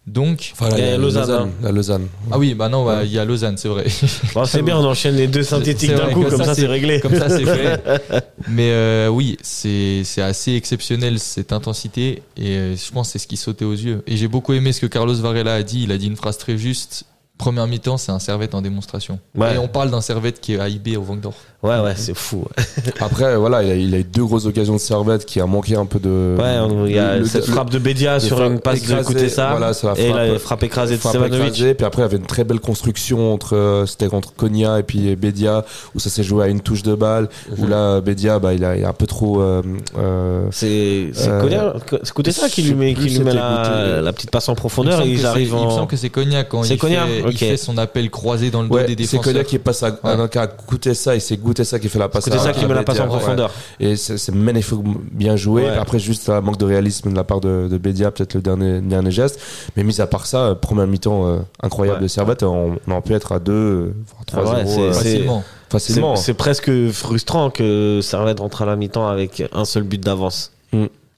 [0.06, 1.62] Donc, Enfin, là, Et il y a Lausanne, Lausanne, hein.
[1.62, 2.06] la Lausanne.
[2.30, 3.86] ah oui, bah non, bah, il y a Lausanne, c'est vrai.
[4.34, 6.66] Bon, c'est bien, on enchaîne les deux synthétiques d'un coup, comme comme ça, ça c'est
[6.66, 7.00] réglé.
[7.00, 7.82] Comme ça, c'est fait.
[8.48, 13.18] Mais euh, oui, c'est c'est assez exceptionnel cette intensité et euh, je pense que c'est
[13.18, 14.02] ce qui sautait aux yeux.
[14.06, 15.82] Et j'ai beaucoup aimé ce que Carlos Varela a dit.
[15.82, 17.04] Il a dit une phrase très juste.
[17.38, 19.18] Première mi-temps, c'est un servette en démonstration.
[19.36, 19.54] Ouais.
[19.54, 21.36] Et on parle d'un servette qui est à IB au Vangdorf.
[21.62, 22.44] Ouais, ouais, c'est fou.
[23.00, 25.74] Après, voilà, il a, il a eu deux grosses occasions de servette qui a manqué
[25.76, 26.36] un peu de.
[26.38, 28.84] Ouais, on- il y a le- cette le- frappe de Bédia sur une passe de
[28.86, 29.50] écrasée, Koutessa.
[29.50, 31.34] voilà, c'est la et la frappe écrasée de Stevanovic.
[31.48, 34.78] écrasée, puis après il y avait une très belle construction entre euh, c'était contre Konya
[34.78, 37.70] et puis Bedia où ça s'est joué à une touche de balle où Mhm.
[37.70, 39.62] là Bedia bah il a, il a un peu trop euh,
[39.98, 44.12] euh, C'est c'est Euh, Konya- c'est Koutessa qui je lui met, qui lui met la,
[44.12, 45.96] petite passe en Il me profondeur semble et que ils c'est- Il me semble que
[45.96, 47.32] c'est Cognac quand C'est il, fait, ok.
[47.34, 49.22] il fait son appel croisé dans le dos ouais, des c'est défenseurs.
[49.32, 52.24] Konya qui passe à, à, à, à Koutessa et c'est Koutessa qui fait la passe
[52.24, 53.08] Koutessa qui met la passe en ouais.
[53.08, 53.50] profondeur.
[53.80, 54.78] et c'est c'est magnifique
[55.12, 55.76] bien joué Ouais.
[55.76, 58.80] après juste un manque de réalisme de la part de, de Bedia peut-être le dernier,
[58.80, 59.40] dernier geste
[59.76, 62.02] mais mis à part ça euh, première mi-temps euh, incroyable Ouais.
[62.04, 64.92] de Servette on, on aurait pu être à 2 voire 3 Ah ouais, 0 c'est-
[64.92, 65.44] c'est- Facilement.
[65.70, 70.00] facilement C'est c'est presque frustrant que Servette rentre à la mi-temps avec un seul but
[70.00, 70.52] d'avance.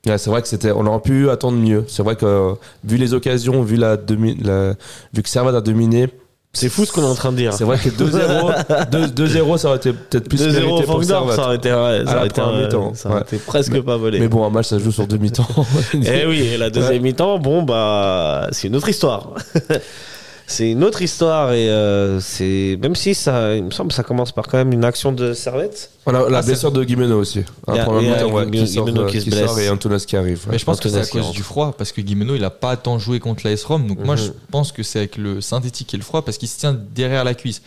[0.07, 1.85] Ouais, c'est vrai que c'était, on aurait pu attendre mieux.
[1.89, 4.75] C'est vrai que vu les occasions, vu la, demi, la
[5.13, 6.09] vu que Servette a dominé,
[6.53, 7.53] C'est fou ce qu'on est en train de dire.
[7.53, 11.07] c'est vrai que 2-0, 2 2-0, ça aurait été peut-être plus 2-0 mérité pour Vangdorf,
[11.07, 11.37] Servette.
[11.37, 13.25] ça aurait été, ouais, ça aurait été, un- mi-temps, ça aurait ouais.
[13.25, 14.19] été presque pas volé.
[14.21, 15.47] Mais bon, un match ça se joue sur deux mi-temps.
[15.95, 19.35] Eh oui, et la deuxième mi-temps, bon bah c'est une autre histoire.
[20.51, 24.03] c'est une autre histoire et euh, c'est même si ça, il me semble, que ça
[24.03, 25.91] commence par quand même une action de Servette.
[26.07, 27.41] A la Ah, blessure de Guimeno aussi.
[27.69, 29.47] Il y a- il y a ouais, Guimeno qui sort, qui se qui blesse.
[29.47, 30.39] sort et Antunes qui arrive.
[30.47, 30.53] ouais.
[30.53, 31.31] Mais je pense que c'est à cause hein.
[31.33, 33.87] du froid, parce que Guimeno, il a pas tant joué contre l'AS Rome.
[33.87, 34.23] Donc moi, Mhm.
[34.23, 37.25] je pense que c'est avec le synthétique et le froid, parce qu'il se tient derrière
[37.25, 37.61] la cuisse.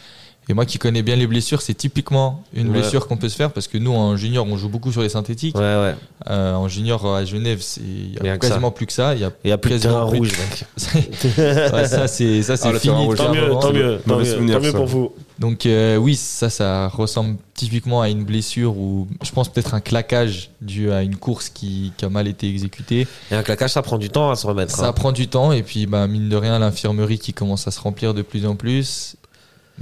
[0.52, 2.80] Et moi qui connais bien les blessures, c'est typiquement une Ouais.
[2.82, 5.08] blessure qu'on peut se faire, parce que nous, en junior, on joue beaucoup sur les
[5.08, 5.56] synthétiques.
[5.56, 5.96] Ouais, ouais.
[6.30, 8.38] Euh, en junior à Genève, il y a ça.
[8.38, 9.16] quasiment plus que ça.
[9.16, 10.32] Il y a Il y a plus de terrain plus rouge,
[10.78, 12.94] ça, c'est ça, c'est Ah, fini.
[12.96, 14.78] rouge, Tant mieux, tant mieux, tant mauvais mieux, souvenir, tant mieux ça.
[14.78, 15.14] pour vous.
[15.40, 19.80] Donc euh, oui, ça, ça ressemble typiquement à une blessure ou je pense peut-être un
[19.80, 23.08] claquage dû à une course qui, qui a mal été exécutée.
[23.32, 24.76] Et un claquage, ça prend du temps à se remettre.
[24.76, 24.94] Ça hein.
[24.94, 28.14] prend du temps et puis bah, mine de rien l'infirmerie qui commence à se remplir
[28.14, 29.16] de plus en plus.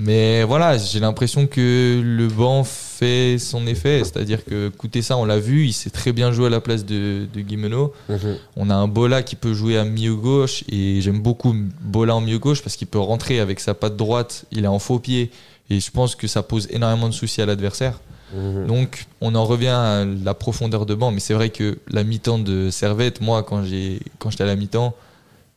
[0.02, 5.26] Mais voilà, j'ai l'impression que le banc fait son effet, c'est-à-dire que écoutez ça, on
[5.26, 7.94] l'a vu, il s'est très bien joué à la place de, de Guimeno.
[8.08, 8.38] Mhm.
[8.56, 12.22] On a un Bola qui peut jouer à milieu gauche et j'aime beaucoup Bola en
[12.22, 15.32] milieu gauche parce qu'il peut rentrer avec sa patte droite, il est en faux pied
[15.70, 18.00] et je pense que ça pose énormément de soucis à l'adversaire.
[18.34, 18.68] Mhm.
[18.68, 22.40] Donc on en revient à la profondeur de banc, mais c'est vrai que la mi-temps
[22.40, 24.96] de Servette, moi quand j'étais à la mi-temps,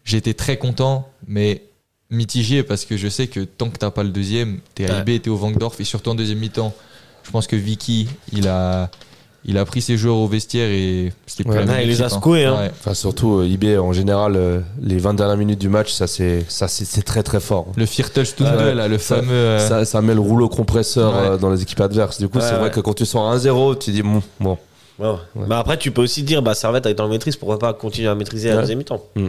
[0.05, 1.63] j'étais très content, mais
[2.13, 5.01] mitigé parce que je sais que tant que t'as pas le deuxième, t'es à.
[5.01, 6.73] IB, t'es au Vangdorf et surtout en deuxième mi-temps,
[7.25, 8.89] je pense que Vicky, il a
[9.45, 11.59] il a pris ses joueurs au vestiaire et c'était plus Ouais.
[11.59, 12.57] la même Ouais, il les a secoués, hein.
[12.61, 12.71] Ouais.
[12.79, 16.45] Enfin, surtout, euh, IB, en général, euh, les 20 dernières minutes du match, ça, c'est,
[16.49, 17.67] ça, c'est, c'est très, très fort.
[17.75, 18.73] Le Viertelstunde, Ouais.
[18.73, 19.33] là, le Ça- fameux.
[19.33, 21.29] euh, Ça, ça met le rouleau compresseur Ouais.
[21.31, 22.21] euh, dans les équipes adverses.
[22.21, 24.57] Du coup, Ouais, c'est vrai que quand tu sors à 1-0, tu dis, bon, bon.
[25.01, 25.09] Ouais.
[25.35, 25.47] Ouais.
[25.49, 28.07] Bah après, tu peux aussi dire, bah Servette a été en maîtrise, pourquoi pas continuer
[28.07, 29.27] à maîtriser à la deuxième mi-temps Mm.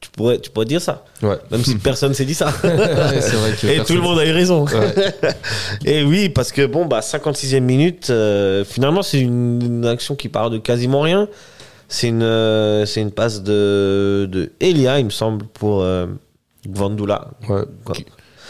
[0.00, 1.36] Tu, pourrais, tu pourrais dire ça, Ouais.
[1.50, 2.46] même si personne s'est dit ça.
[2.64, 4.64] ouais, c'est vrai que Et tout le monde a eu raison.
[4.66, 4.94] Ouais.
[5.84, 10.28] Et oui, parce que bon, bah 56e minute, euh, finalement, c'est une, une action qui
[10.28, 11.28] part de quasiment rien.
[11.88, 16.06] C'est une, euh, c'est une passe de, de Elia, il me semble, pour euh.
[17.94, 18.04] Qui,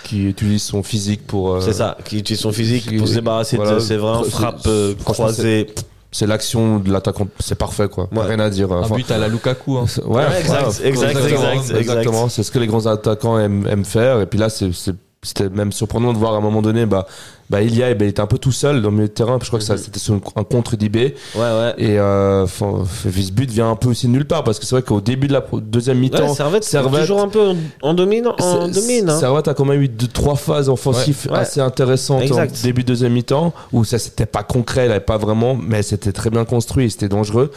[0.05, 1.55] qui utilise son physique pour.
[1.55, 3.75] euh, C'est ça, qui utilise son physique pour se débarrasser voilà.
[3.75, 4.69] de ses vraies C'est- frappes
[5.05, 5.67] croisées.
[5.77, 5.85] C'est
[6.27, 7.27] l'action de l'attaquant.
[7.39, 8.09] C'est parfait, quoi.
[8.13, 8.23] Ouais.
[8.27, 8.73] Rien à dire.
[8.73, 9.77] Un Enfin, but à la Lukaku.
[9.79, 9.85] hein.
[10.07, 11.79] Ouais, Ouais, exact, exact, exactement, exact, exact.
[11.81, 12.29] exactement.
[12.29, 14.21] C'est ce que les grands attaquants aiment, aiment faire.
[14.21, 17.07] Et puis là, c'est- c'est- c'était même surprenant de voir à un moment donné, bah,
[17.51, 19.39] bah Ilia, eh ben, il était un peu tout seul dans le milieu de terrain.
[19.43, 19.79] Je crois que ça, Mhm.
[19.81, 20.97] c'était sur un contre d'IB.
[20.97, 21.75] Ouais, ouais.
[21.79, 24.83] Et euh, ce but vient un peu aussi de nulle part parce que c'est vrai
[24.83, 27.41] qu'au début de la deuxième mi-temps, Ouais, Servette, Servette- toujours un peu
[27.83, 28.27] en, domine.
[28.39, 29.19] En domine hein.
[29.19, 31.39] Servette a quand même eu deux, trois phases offensives Ouais, ouais.
[31.41, 32.57] assez intéressantes Exact.
[32.57, 36.13] en début de deuxième mi-temps où ça c'était pas concret, avait pas vraiment, mais c'était
[36.13, 37.51] très bien construit, c'était dangereux.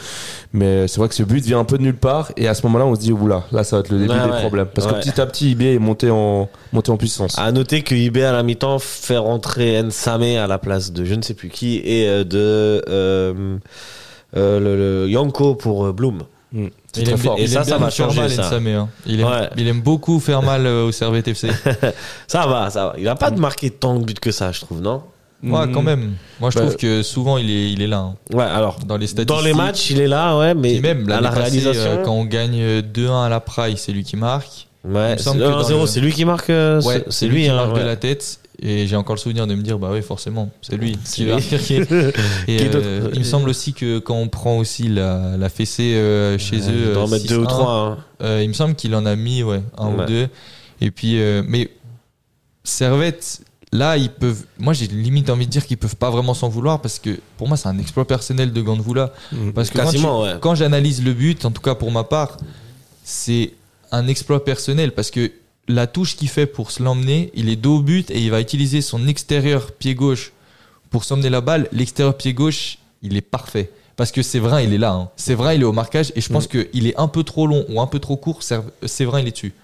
[0.52, 2.62] Mais c'est vrai que ce but vient un peu de nulle part et à ce
[2.66, 4.94] moment-là on se dit oula, là ça va être le début des problèmes parce que
[5.00, 7.38] petit à petit IB est monté en monté en puissance.
[7.38, 11.14] À noter que IB à la mi-temps fait rentrer Nsame à la place de je
[11.14, 13.56] ne sais plus qui et euh, de euh,
[14.36, 16.22] euh, le, le Yanko pour Bloom.
[16.52, 16.66] Mm.
[16.92, 17.38] C'est Il très aime, fort.
[17.38, 18.50] Et il ça, aime ça bien va changer, mal, ça.
[18.54, 18.88] Hein.
[19.06, 19.50] Il, aime, Ouais.
[19.56, 21.48] il aime beaucoup faire mal euh, au Servette FC.
[22.28, 22.94] Ça va, ça va.
[22.98, 25.02] Il a pas de marqué tant de buts que ça, je trouve, non?
[25.42, 25.72] Moi, Mm.
[25.72, 26.12] quand même.
[26.40, 27.98] Moi, je Bah, trouve que souvent, il est, il est là.
[27.98, 28.14] hein.
[28.32, 29.36] Ouais, alors Dans les statistiques.
[29.36, 32.02] dans les matchs, il est là, ouais, mais Et même à la passée, réalisation, euh,
[32.04, 34.68] quand on gagne euh, 2-1 à la Praille, c'est lui qui marque.
[34.84, 36.48] ouais, il me semble c'est- que 1-0, dans le- c'est lui qui marque.
[36.50, 37.80] euh, Ouais, c'est- c'est lui, qui hein, marque ouais.
[37.80, 38.38] de la tête.
[38.62, 41.36] Et j'ai encore le souvenir de me dire, bah oui, forcément, c'est lui qui va.
[41.38, 45.94] Et Qui euh, il me semble aussi que quand on prend aussi la, la fessée
[45.96, 47.72] euh, chez eux, Il doit en mettre deux ou 6-1, trois.
[47.72, 47.98] hein.
[48.22, 50.04] euh, il me semble qu'il en a mis ouais, un Ouais.
[50.04, 50.28] ou deux.
[50.80, 51.68] Et puis, euh, mais
[52.62, 54.44] Servette, là, ils peuvent.
[54.58, 57.48] Moi, j'ai limite envie de dire qu'ils peuvent pas vraiment s'en vouloir parce que pour
[57.48, 59.12] moi, c'est un exploit personnel de Gandvoula.
[59.54, 60.34] Parce que quand, ouais.
[60.40, 62.36] quand j'analyse le but, en tout cas pour ma part,
[63.02, 63.52] c'est
[63.92, 65.30] un exploit personnel parce que
[65.68, 68.40] la touche qu'il fait pour se l'emmener, il est dos au but et il va
[68.40, 70.32] utiliser son extérieur pied gauche
[70.90, 71.68] pour s'emmener la balle.
[71.72, 73.70] L'extérieur pied gauche, il est parfait.
[73.96, 74.92] Parce que Séverin, il est là.
[74.92, 75.08] hein.
[75.16, 77.80] Séverin, il est au marquage et je pense qu'il est un peu trop long ou
[77.80, 78.40] un peu trop court.
[78.84, 79.54] Séverin, il est dessus.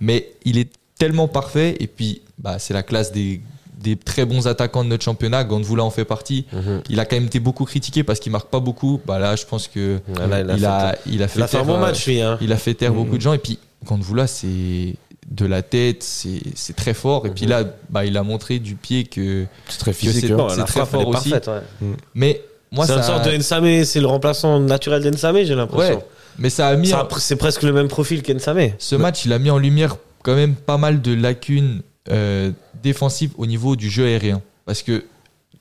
[0.00, 3.40] Mais il est tellement parfait et puis bah, c'est la classe des,
[3.80, 5.42] des très bons attaquants de notre championnat.
[5.42, 6.46] Gandvoula en fait partie.
[6.52, 6.82] Mhm.
[6.88, 9.00] Il a quand même été beaucoup critiqué parce qu'il marque pas beaucoup.
[9.06, 11.38] Bah là, je pense que Ouais, là, il a il, fait a, il a fait
[11.40, 12.20] Il a fait un taire, bon match, lui.
[12.20, 12.38] Hein.
[12.40, 12.96] Il a fait taire Mhm.
[12.96, 13.32] beaucoup de gens.
[13.32, 14.94] Et puis, Gandvoula, c'est
[15.30, 17.26] de la tête, c'est c'est très fort.
[17.26, 19.46] Et puis là, bah, il a montré du pied que.
[19.68, 20.26] C'est très que physique.
[20.26, 20.64] c'est- hein.
[20.66, 21.30] Très fort aussi.
[21.30, 21.86] parfaite, ouais.
[22.14, 22.98] Mais moi, C'est ça.
[22.98, 25.96] une sorte de Nsame, c'est le remplaçant naturel d'Ensame, j'ai l'impression.
[25.96, 26.04] Ouais,
[26.38, 26.92] mais ça a mis.
[27.18, 28.70] C'est presque le même profil qu'Ensame.
[28.78, 32.50] Ce match, il a mis en lumière quand même pas mal de lacunes euh,
[32.82, 34.42] défensives au niveau du jeu aérien.
[34.66, 35.04] Parce que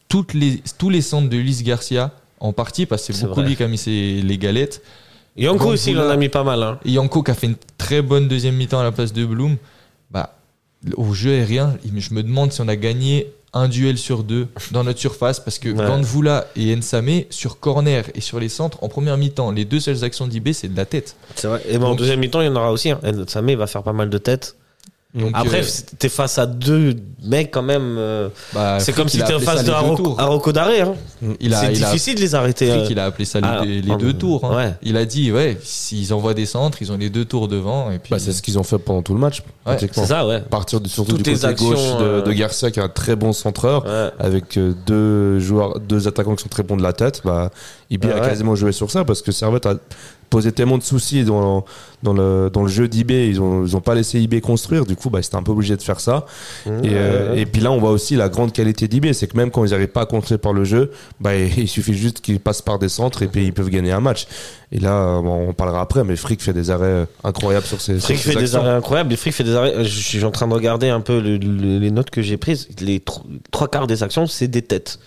[0.10, 3.40] toutes les, tous les centres de Luis Garcia, en partie, parce que c'est C'est beaucoup
[3.40, 3.50] vrai.
[3.50, 4.82] lui qui a mis ses- les galettes,
[5.38, 6.62] Yanko aussi, il en a mis pas mal.
[6.64, 6.80] Hein.
[6.86, 9.58] et Yanko qui a fait une très bonne deuxième mi-temps à la place de Bloom,
[10.12, 10.36] bah,
[10.98, 14.48] au jeu aérien, il- je me demande si on a gagné un duel sur deux
[14.72, 15.86] dans notre surface parce que Ouais.
[16.56, 20.26] Et Nsame sur corner et sur les centres en première mi-temps, les deux seules actions
[20.28, 21.16] d'IB c'est de la tête.
[21.36, 21.62] C'est vrai.
[21.70, 22.90] Et ben, en deuxième mi-temps, il y en aura aussi.
[22.90, 23.00] Hein.
[23.04, 24.56] Nsame va faire pas mal de têtes.
[25.16, 25.68] Donc, Après, euh,
[26.00, 27.98] t'es face à deux mecs quand même.
[28.00, 29.70] euh, bah, c'est comme si t'es en face de.
[29.72, 30.96] Aroko Daré, hein.
[31.40, 32.66] Il a, C'est il a- difficile de les arrêter.
[32.68, 32.88] Frick, euh.
[32.90, 34.44] il a appelé ça les, Ah, les deux tours.
[34.44, 34.56] hein.
[34.56, 34.74] Ouais.
[34.82, 37.92] Il a dit, ouais, s'ils envoient des centres, ils ont les deux tours devant.
[37.92, 39.44] Et puis, Bah, c'est ce qu'ils ont fait pendant tout le match.
[39.68, 40.38] C'est ça, ouais.
[40.38, 42.90] À partir de, surtout Toutes du côté actions, gauche de, de Garcia qui est un
[42.90, 44.10] très bon centreur Ouais.
[44.20, 47.22] avec deux joueurs, deux attaquants qui sont très bons de la tête.
[47.24, 47.52] Bah,
[47.92, 48.22] Ibi a ouais.
[48.22, 49.76] quasiment joué sur ça parce que Servette a
[50.34, 51.64] posé tellement de soucis dans,
[52.02, 53.12] dans, le, dans le jeu d'IB.
[53.12, 54.86] Ils ont, ils ont pas laissé IB construire.
[54.86, 56.26] Du coup, bah, c'était un peu obligé de faire ça.
[56.66, 59.14] Et, euh, et puis là, on voit aussi la grande qualité d'IB.
[59.14, 61.94] C'est que même quand ils n'arrivent pas à construire par le jeu, bah, il suffit
[61.94, 64.26] juste qu'ils passent par des centres et puis ils peuvent gagner un match.
[64.72, 68.00] Et là, bon, on parlera après, mais Frick fait des arrêts euh, incroyables sur ses,
[68.00, 69.14] Frick sur ses fait des arrêts incroyables.
[69.14, 69.86] Et Frick fait des arrêts.
[69.86, 72.68] Je suis en train de regarder un peu le- le- les notes que j'ai prises.
[72.82, 74.98] Les tro- trois quarts des actions, c'est des têtes.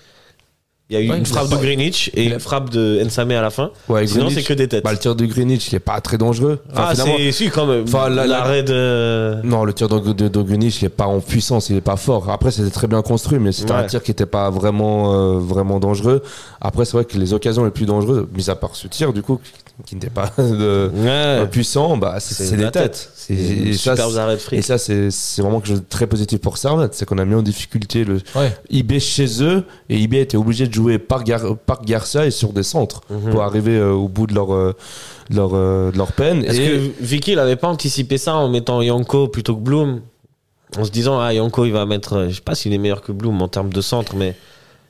[0.89, 3.41] Il y a eu Ouais, une frappe de Greenwich et une frappe de Nsame à
[3.43, 3.71] la fin.
[3.89, 4.85] Ouais, Sinon, c'est que des têtes.
[4.85, 6.61] bah, le tir de Greenwich, il est pas très dangereux.
[6.73, 7.83] Enfin, ah, c'est si, quand même.
[7.89, 9.41] Enfin, la- la- L'arrêt de.
[9.43, 11.97] Non, le tir de, de, de Greenwich, il est pas en puissance, il est pas
[11.97, 12.31] fort.
[12.31, 13.79] Après, c'était très bien construit, mais c'était Ouais.
[13.79, 16.23] un tir qui était pas vraiment, euh, vraiment dangereux.
[16.61, 19.23] Après, c'est vrai que les occasions les plus dangereuses, mis à part ce tir, du
[19.23, 19.41] coup,
[19.85, 21.09] qui n'était pas de, Ouais.
[21.09, 23.11] euh, puissant, bah, c'est c'est de des têtes.
[23.15, 23.95] C'est Et, et ça,
[24.79, 26.95] c'est- vraiment quelque chose de très positif pour Servette.
[26.95, 28.57] C'est qu'on a mis en difficulté le Ouais.
[28.71, 32.53] IB chez eux, et IB était obligé de jouer par, Gar par Garcia et sur
[32.53, 33.31] des centres Mhm.
[33.31, 34.73] pour arriver euh, au bout de leur, euh,
[35.31, 36.45] de leur, euh, de leur peine.
[36.45, 40.01] Est-ce Et- que Vicky n'avait pas anticipé ça en mettant Yanko plutôt que Bloom?
[40.79, 42.27] En se disant, ah, Yanko, il va mettre.
[42.29, 44.35] Je sais pas s'il est meilleur que Bloom en termes de centre, mais.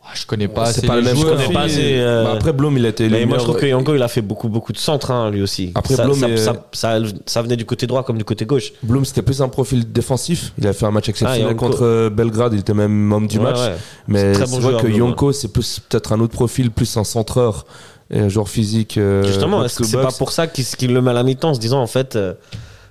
[0.08, 1.36] Ah, je connais pas c'est pas le les même joueurs.
[1.36, 3.78] connais pas assez, euh, Bah, après, Blom, il a été Mais moi, je trouve meilleur-
[3.80, 5.72] que Yanko, il a fait beaucoup, beaucoup de centres, hein, lui aussi.
[5.74, 8.46] Après, ça, Blom ça, est- ça, ça- ça venait du côté droit comme du côté
[8.46, 8.72] gauche.
[8.84, 10.52] Bloom, c'était plus un profil défensif.
[10.58, 11.66] Il a fait un match exceptionnel Ah, Yanko.
[11.66, 12.52] contre euh, Belgrade.
[12.54, 13.58] Il était même homme du Ouais, match.
[13.58, 13.74] ouais.
[14.06, 17.04] Mais c'est bon vrai joueur, que Yonko, c'est plus peut-être un autre profil, plus un
[17.04, 17.66] centreur
[18.10, 18.98] et un joueur physique.
[18.98, 21.80] euh, Justement, c'est pas pour ça qu'il le met à la mi-temps en se disant,
[21.82, 22.34] en fait, euh,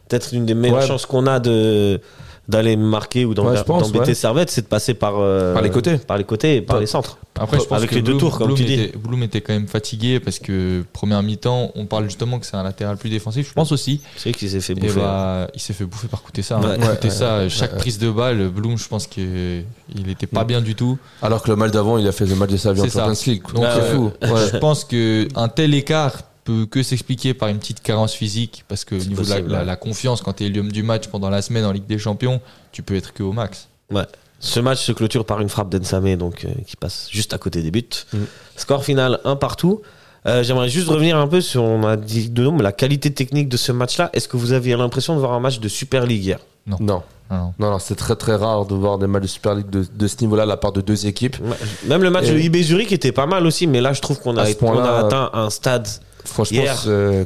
[0.10, 0.86] peut-être une des meilleures Ouais.
[0.88, 2.02] chances qu'on a de
[2.48, 4.14] d'aller marquer ou d'embêter ouais.
[4.14, 5.98] Servette, c'est de passer par, euh, Par les côtés.
[5.98, 6.82] par les côtés et par Ouais.
[6.82, 7.18] les centres.
[7.38, 8.74] Après, je pense Avec que les deux Bloom- tours, comme Bloom tu dis.
[8.76, 12.56] était- Bloom était quand même fatigué parce que première mi-temps, on parle justement que c'est
[12.56, 13.50] un latéral plus défensif.
[13.50, 14.00] Je pense aussi.
[14.16, 15.00] C'est vrai qu'il s'est fait bouffer.
[15.02, 16.58] bah, il s'est fait bouffer par côté ça.
[16.58, 16.62] hein.
[16.80, 16.88] Ouais.
[16.88, 19.66] Côté Ouais, ça, chaque prise de balle, Bloom, je pense qu'il
[20.08, 20.98] était pas bien du tout.
[21.22, 22.90] Alors que le match d'avant, il a fait le match de sa vie en C'est
[22.92, 23.06] ça.
[23.08, 23.44] Champions League.
[23.54, 24.12] Donc, c'est euh, fou.
[24.22, 24.30] Ouais.
[24.54, 26.14] Je pense que un tel écart
[26.46, 29.52] peut que s'expliquer par une petite carence physique parce que au niveau de la, possible,
[29.52, 29.66] la- ouais.
[29.66, 32.40] la confiance quand tu es l'homme du match pendant la semaine en Ligue des Champions,
[32.72, 33.68] tu peux être que au max.
[34.40, 37.62] Ce match se clôture par une frappe d'Ensame donc euh, qui passe juste à côté
[37.62, 37.84] des buts.
[38.14, 38.18] Mm.
[38.56, 39.82] Score final un partout.
[40.28, 43.50] Euh, J'aimerais juste revenir un peu sur on a dit de mais la qualité technique
[43.50, 44.10] de ce match-là.
[44.14, 46.40] Est-ce que vous aviez l'impression de voir un match de Super League hier?
[46.80, 47.04] Non.
[47.32, 47.54] Non.
[47.60, 50.08] Non, non, c'est très très rare de voir des matchs de Super League de, de
[50.08, 51.38] ce niveau-là, de la part de deux équipes.
[51.88, 54.20] Même le match Et- de IB Zurich était pas mal aussi, mais là je trouve
[54.20, 55.88] qu'on a, on atteint un stade.
[56.24, 56.64] Franchement,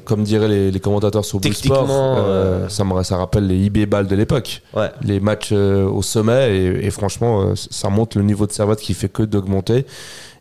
[0.03, 2.19] comme diraient les, les commentateurs sur Blue Sport, euh,
[2.65, 4.61] euh, ça, me, ça rappelle les IB balles de l'époque.
[4.75, 4.89] Ouais.
[5.01, 8.79] Les matchs euh, au sommet, et, et franchement, euh, ça montre le niveau de Servette
[8.81, 9.85] qui fait que d'augmenter.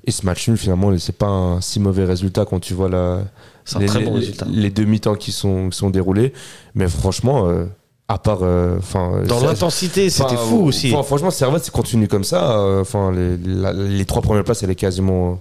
[0.05, 3.19] Et ce match nul, finalement, c'est pas un si mauvais résultat quand tu vois la,
[3.79, 6.33] les, bon les- les demi-temps qui sont, qui sont déroulés.
[6.75, 7.67] Mais franchement, euh,
[8.11, 10.91] À part, euh, enfin, Dans ça- l'intensité, c'était fou aussi.
[10.91, 12.53] franchement, Servette, c'est continue comme ça.
[12.59, 15.41] euh, Enfin, les, la- les trois premières places, elles, est quasiment,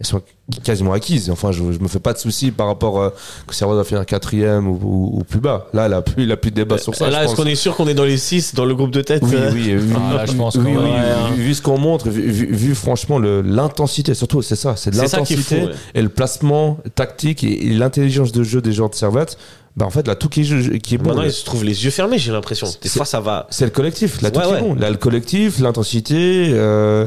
[0.00, 0.22] elles sont
[0.64, 1.28] quasiment acquises.
[1.28, 3.10] Enfin, je, je me fais pas de soucis par rapport euh,
[3.46, 5.66] que Servette va finir quatrième ou, ou- ou plus bas.
[5.74, 7.10] Là, il a plus, il a plus de débat sur ça.
[7.10, 9.22] Là, est-ce qu'on est sûr qu'on est dans les 6 dans le groupe de tête
[9.22, 11.32] Oui, euh, oui, oui, Ah, là, je pense oui, Ouais, hein.
[11.34, 14.90] vu, vu ce qu'on montre, vu, vu- vu franchement le- l'intensité, surtout, c'est ça, c'est
[14.90, 15.72] de l'intensité ouais.
[15.94, 19.36] et le placement tactique et, et l'intelligence de jeu des joueurs de Servette.
[19.76, 21.10] Bah, en fait, là, tout qui est, qui est bon.
[21.10, 22.66] Maintenant, ils se trouvent les yeux fermés, j'ai l'impression.
[22.66, 23.46] Des C'est- fois, ça va.
[23.50, 24.74] C'est le collectif, là, tout Ouais, qui est bon.
[24.74, 26.48] Là, le collectif, l'intensité.
[26.54, 27.06] euh,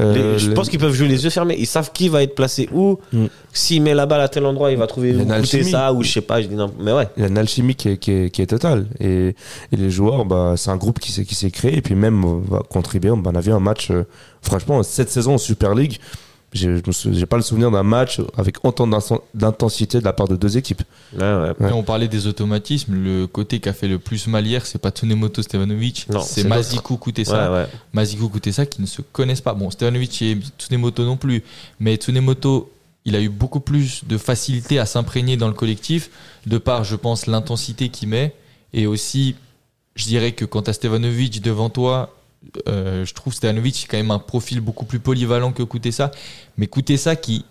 [0.00, 1.54] euh, Les- je pense qu'ils peuvent jouer les yeux fermés.
[1.56, 2.98] Ils savent qui va être placé où.
[3.12, 3.26] Mm.
[3.52, 6.20] S'il met la balle à tel endroit, il va trouver goûter ça ou je sais
[6.20, 6.42] pas.
[6.42, 6.72] Je dis non.
[6.80, 7.06] Mais ouais.
[7.16, 8.86] Il y a une alchimie qui est, qui est, qui est totale.
[8.98, 9.28] Et,
[9.70, 11.76] et les joueurs, bah, c'est un groupe qui s'est, qui s'est créé.
[11.76, 13.10] Et puis même, on va contribuer.
[13.12, 14.02] On a vu un match, euh,
[14.42, 15.98] franchement, cette saison en Super League,
[16.52, 20.56] j'ai, pas le souvenir d'un match avec autant d'inten- d'intensité de la part de deux
[20.56, 20.82] équipes.
[21.12, 21.52] Ouais, ouais.
[21.60, 21.70] Ouais.
[21.70, 22.94] Et on parlait des automatismes.
[22.94, 26.44] Le côté qui a fait le plus mal hier, c'est pas Tsunemoto Stevanovic, Non, c'est
[26.44, 27.50] Mazikou Kutesa.
[27.50, 27.66] Ouais, ouais.
[27.92, 29.52] Mazikou Kutesa qui ne se connaissent pas.
[29.52, 31.42] Bon, Stevanovic et Tsunemoto non plus.
[31.80, 32.72] Mais Tsunemoto,
[33.04, 36.10] il a eu beaucoup plus de facilité à s'imprégner dans le collectif,
[36.46, 38.34] de par, je pense, l'intensité qu'il met.
[38.72, 39.34] Et aussi,
[39.96, 42.14] je dirais que quand tu as Stevanovic devant toi,
[42.68, 46.10] euh, je trouve Stevanovic quand même un profil beaucoup plus polyvalent que Kutesa.
[46.56, 47.44] Mais Kutesa qui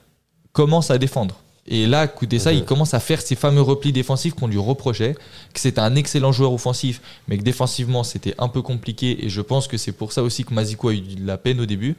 [0.54, 1.36] commence à défendre.
[1.70, 2.60] Et là, Kutesa, Mhm.
[2.60, 5.16] il commence à faire ces fameux replis défensifs qu'on lui reprochait,
[5.54, 9.26] que c'était un excellent joueur offensif, mais que défensivement, c'était un peu compliqué.
[9.26, 11.60] Et je pense que c'est pour ça aussi que Mazikou a eu de la peine
[11.60, 11.96] au début.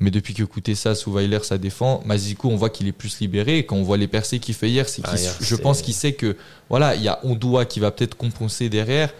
[0.00, 3.58] Mais depuis que Kutesa sous Weiler, ça défend, Mazikou, on voit qu'il est plus libéré.
[3.58, 6.12] Et quand on voit les percées qu'il fait hier, c'est Ah, je pense qu'il sait
[6.12, 6.36] que
[6.68, 9.12] voilà, il y a Ondoa qui va peut-être compenser derrière.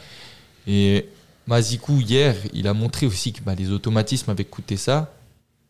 [0.67, 1.07] Et
[1.47, 5.13] Mazikou, hier, il a montré aussi que bah, les automatismes avec Kutesa,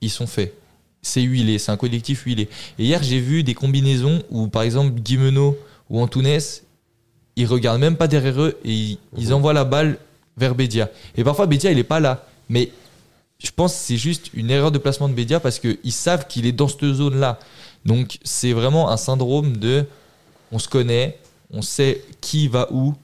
[0.00, 0.54] ils sont faits.
[1.02, 2.48] C'est huilé, c'est un collectif huilé.
[2.78, 5.56] Et hier, j'ai vu des combinaisons où, par exemple, Guimeno
[5.88, 6.40] ou Antunes,
[7.36, 9.98] ils regardent même pas derrière eux et ils, ils envoient la balle
[10.36, 10.90] vers Bédia.
[11.16, 12.26] Et parfois, Bédia, il est pas là.
[12.48, 12.70] Mais
[13.38, 16.46] je pense que c'est juste une erreur de placement de Bédia parce qu'ils savent qu'il
[16.46, 17.38] est dans cette zone-là.
[17.86, 19.86] Donc, c'est vraiment un syndrome de
[20.52, 21.18] on se connaît,
[21.50, 22.94] on sait qui va où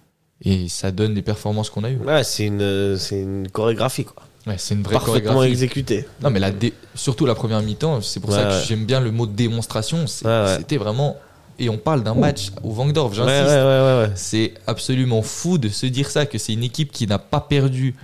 [0.44, 1.98] et ça donne les performances qu'on a eues.
[2.04, 4.22] Ouais, c'est une, c'est une chorégraphie, quoi.
[4.46, 5.50] Ouais, c'est une vraie Parfaitement chorégraphie.
[5.52, 6.06] exécutée.
[6.22, 8.62] Non, mais la dé- surtout la première mi-temps, c'est pour Ouais, ça que ouais.
[8.68, 10.06] j'aime bien le mot démonstration.
[10.06, 10.56] c'est- Ouais, ouais.
[10.58, 11.16] C'était vraiment.
[11.58, 13.48] Et on parle d'un match au Vangdorf, Ouais, ouais, j'insiste.
[13.56, 14.10] ouais, ouais, ouais.
[14.14, 17.94] C'est absolument fou de se dire ça, que c'est une équipe qui n'a pas perdu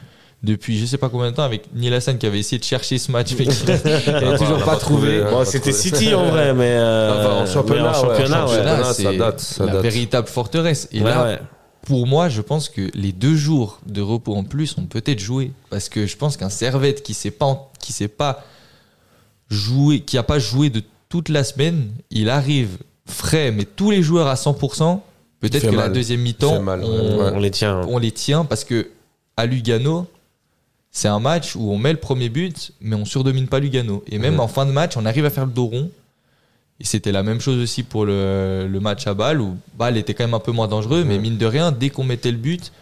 [0.43, 2.99] depuis je sais pas combien de temps avec Neil Hassan qui avait essayé de chercher
[2.99, 3.65] ce match, mais qui
[4.11, 5.19] n'a toujours pas pas trouvé.
[5.19, 5.97] trouvé, Bon, pas c'était trouvé.
[5.99, 6.65] City en vrai, mais.
[6.71, 8.57] euh, Enfin, en mais championnat, en ouais, championnat, en ouais.
[8.57, 8.77] championnat.
[8.79, 9.83] Là, ça c'est date, ça la date.
[9.83, 10.89] véritable forteresse.
[10.91, 11.39] Et Ouais, là, ouais.
[11.87, 15.53] Pour moi, je pense que les deux jours de repos en plus ont peut-être joué.
[15.71, 18.45] Parce que je pense qu'un Servette qui ne sait pas, qui sait pas
[19.51, 24.03] jouer, qui a pas joué de toute la semaine, il arrive frais, mais tous les
[24.03, 25.01] joueurs à 100%,
[25.41, 27.31] peut-être que la deuxième mi-temps, Ouais.
[27.35, 27.81] On les tient.
[27.89, 28.89] on les tient parce que
[29.37, 30.07] à Lugano,
[30.91, 34.05] c'est un match où on met le premier but, mais on surdomine pas Lugano.
[34.11, 34.41] Et même Mhm.
[34.41, 35.91] en fin de match, on arrive à faire le dos rond.
[36.83, 40.15] Et c'était la même chose aussi pour le, le match à Bâle, où Bâle était
[40.15, 42.73] quand même un peu moins dangereux, mais mine de rien, dès qu'on mettait le but,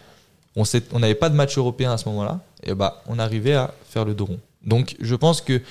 [0.55, 4.03] on n'avait pas de match européen à ce moment-là, et bah on arrivait à faire
[4.03, 4.39] le dos rond.
[4.65, 5.61] Donc je pense que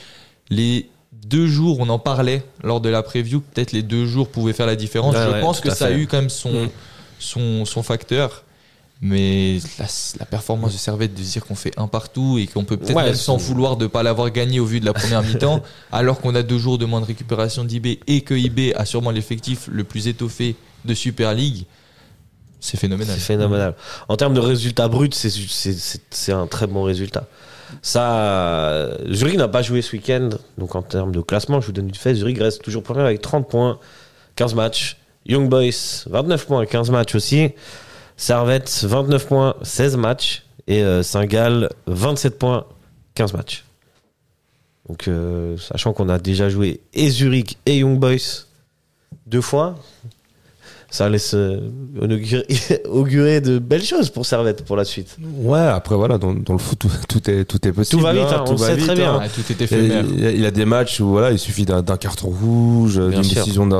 [0.49, 4.53] les deux jours, on en parlait lors de la preview, peut-être les deux jours pouvaient
[4.53, 5.17] faire la différence.
[5.17, 6.71] Ouais, je ouais, pense que ça a eu quand même son,
[7.19, 8.45] son, son facteur.
[9.03, 9.87] Mais la,
[10.19, 13.05] la performance de Servette de dire qu'on fait un partout et qu'on peut peut-être Ouais,
[13.05, 16.21] même s'en vouloir de ne pas l'avoir gagné au vu de la première mi-temps, alors
[16.21, 19.69] qu'on a deux jours de moins de récupération d'IB et que IB a sûrement l'effectif
[19.73, 21.65] le plus étoffé de Super League,
[22.61, 23.15] c'est phénoménal.
[23.19, 23.75] C'est phénoménal.
[24.09, 27.27] En termes de résultats bruts, c'est- un très bon résultat.
[27.81, 31.89] Ça, Zurich n'a pas joué ce week-end, donc en termes de classement, je vous donne
[31.89, 32.15] une fait.
[32.15, 33.79] Zurich reste toujours premier avec 30 points,
[34.37, 34.99] 15 matchs.
[35.27, 37.51] Young Boys, 29 points, 15 matchs aussi.
[38.21, 40.45] Servette, 29 points, 16 matchs.
[40.67, 42.67] Et euh, Saint-Gall, 27 points,
[43.15, 43.65] 15 matchs.
[44.87, 48.45] Donc, euh, sachant qu'on a déjà joué et Zurich et Young Boys
[49.25, 49.79] deux fois,
[50.91, 51.61] ça laisse euh,
[52.01, 52.47] augurer,
[52.89, 55.17] augurer de belles choses pour Servette pour la suite.
[55.39, 57.99] Ouais, après voilà, dans, dans le foot, tout, tout est, tout est possible.
[58.01, 59.21] Tout va vite, hein, on le va sait très bien.
[59.23, 60.05] Ah, tout est éphémère.
[60.05, 62.29] a, il y a- il y a des matchs où voilà, il suffit d'un carton
[62.29, 63.75] rouge, d'une décision de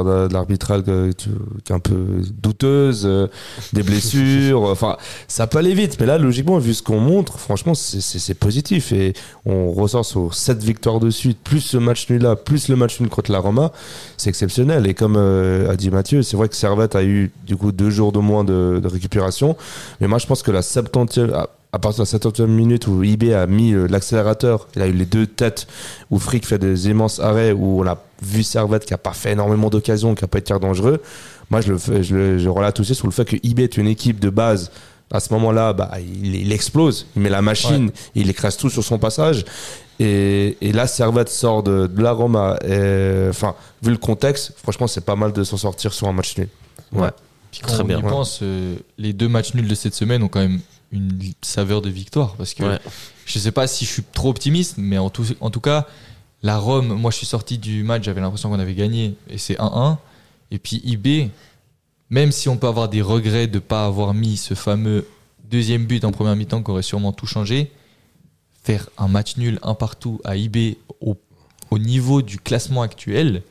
[1.73, 3.27] est un peu douteuse, euh,
[3.73, 4.63] des blessures.
[4.63, 4.97] Enfin,
[5.29, 5.97] ça peut aller vite.
[6.01, 8.01] Mais là, logiquement, vu ce qu'on montre, franchement, c'est-
[8.35, 8.93] positif.
[8.93, 9.15] Et
[9.47, 13.09] on ressort sur 7 victoires de suite, plus ce match nul-là, plus le match nul
[13.09, 13.73] contre la Roma.
[14.17, 14.87] C'est exceptionnel.
[14.87, 17.91] Et comme euh, a dit Mathieu, c'est vrai que Servette a eu du coup deux
[17.91, 19.57] jours de moins de, de récupération.
[20.01, 23.03] Mais moi, je pense que la 70e, à, à partir de la 70e minute où
[23.03, 25.67] IB a mis euh, l'accélérateur, il a eu les deux têtes
[26.11, 29.33] où Frick fait des immenses arrêts, où on a vu Servette qui a pas fait
[29.33, 31.01] énormément d'occasions, qui a pas été dangereux.
[31.51, 33.77] Moi, je le, fais, je, le, je relate aussi sur le fait que IB est
[33.77, 34.71] une équipe de base
[35.13, 38.85] À ce moment-là, bah, il, il explose, il met la machine, il écrase tout sur
[38.85, 39.45] son passage.
[39.99, 42.57] Et, et là, Servette sort de, de la Roma.
[42.67, 46.37] Et, Enfin, vu le contexte, franchement, c'est pas mal de s'en sortir sur un match
[46.39, 46.49] nul.
[46.93, 47.11] Ouais.
[47.53, 47.99] Puis quand Très on bien.
[47.99, 50.61] y pense, euh, les deux matchs nuls de cette semaine ont quand même
[50.93, 52.35] une saveur de victoire.
[52.37, 52.79] Parce que Ouais.
[53.27, 55.87] je sais pas si je suis trop optimiste, mais en tout, en tout cas,
[56.43, 59.57] la Rome, moi je suis sorti du match, j'avais l'impression qu'on avait gagné et c'est
[59.59, 59.99] 1-1.
[60.51, 61.31] Et puis IB,
[62.09, 65.07] même si on peut avoir des regrets de ne pas avoir mis ce fameux
[65.51, 67.71] deuxième but en première mi-temps qui aurait sûrement tout changé,
[68.63, 71.17] faire un match nul, un partout à IB au,
[71.71, 73.43] au niveau du classement actuel,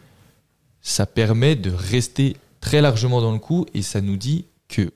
[0.81, 4.91] ça permet de rester très largement dans le coup et ça nous dit que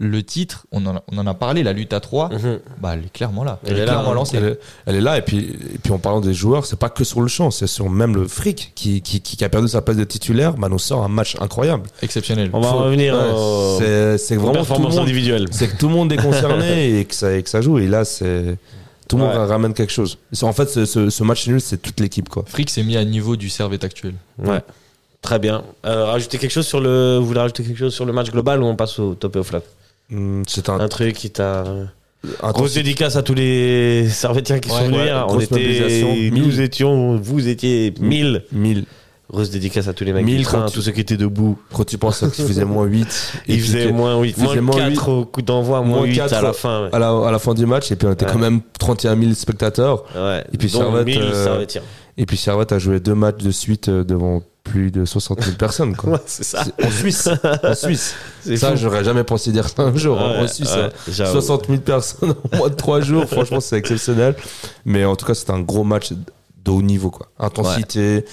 [0.00, 2.58] le titre, on en a, on en a parlé, la lutte à 3, Mhm.
[2.80, 3.60] bah, elle est clairement là.
[3.64, 4.14] Elle est là, clairement hein.
[4.14, 4.36] lancée.
[4.38, 6.88] Elle est, elle est là, et puis, et puis en parlant des joueurs, c'est pas
[6.88, 9.82] que sur le champ, c'est sur même le fric qui, qui, qui a perdu sa
[9.82, 11.84] place de titulaire, bah, nous sort un match incroyable.
[12.02, 12.50] Exceptionnel.
[12.52, 13.78] On va Faut- revenir ouais, aux,
[14.18, 15.46] c'est vraiment tout le performances monde, individuelles.
[15.52, 17.78] c'est que tout le monde est concerné et que ça, et que ça joue.
[17.78, 18.58] Et là, c'est
[19.06, 20.18] tout le monde ramène quelque chose.
[20.42, 22.42] En fait, ce, ce, ce match nul, c'est toute l'équipe, quoi.
[22.48, 24.14] Frick s'est mis à niveau du Servette actuel.
[24.38, 24.60] Ouais.
[25.24, 25.64] Très bien.
[25.86, 27.16] Euh, rajouter quelque chose sur le.
[27.18, 29.38] Vous voulez rajouter quelque chose sur le match global ou on passe au top et
[29.38, 29.62] au flop?
[30.12, 31.64] Hum, C'est un, Un truc qui t'a.
[32.52, 34.98] Grosse dédicace à tous les Servétiens qui Ouais, sont venus.
[34.98, 38.44] ouais, on était, nous étions, vous étiez 1000.
[38.52, 38.84] 1000.
[39.34, 41.00] Grosse dédicace à tous les mecs Mille du train, quand à tu- tous ceux qui
[41.00, 41.58] étaient debout.
[41.72, 43.32] Quand tu penses qu'il faisait moins 8.
[43.48, 46.20] Il faisait moins 8, il faisait moins moins 4 au coup d'envoi, moins, moins 8
[46.20, 46.84] à la fin.
[46.84, 46.90] Ouais.
[46.92, 48.32] à la, à la fin du match, et puis on était Ouais.
[48.32, 50.04] quand même 31 000 spectateurs.
[50.16, 50.44] Ouais.
[50.52, 51.64] Et puis Dont Servette, 1000 euh.
[52.16, 55.56] Et puis Servette a joué deux matchs de suite euh, devant plus de 60 000
[55.56, 55.94] personnes.
[55.96, 56.12] Quoi.
[56.12, 56.64] Ouais, c'est ça.
[56.64, 57.28] C'est- En Suisse,
[57.64, 58.14] en Suisse.
[58.56, 60.18] Ça, j'aurais jamais pensé dire ça un jour.
[60.20, 60.32] hein.
[60.38, 61.32] Ouais, en Suisse, ouais, euh, j'avoue.
[61.32, 64.36] 60 000 personnes en moins de 3 jours, franchement, c'est exceptionnel.
[64.84, 67.10] Mais en tout cas, c'était un gros match de haut niveau.
[67.10, 67.26] Quoi.
[67.38, 68.24] Intensité,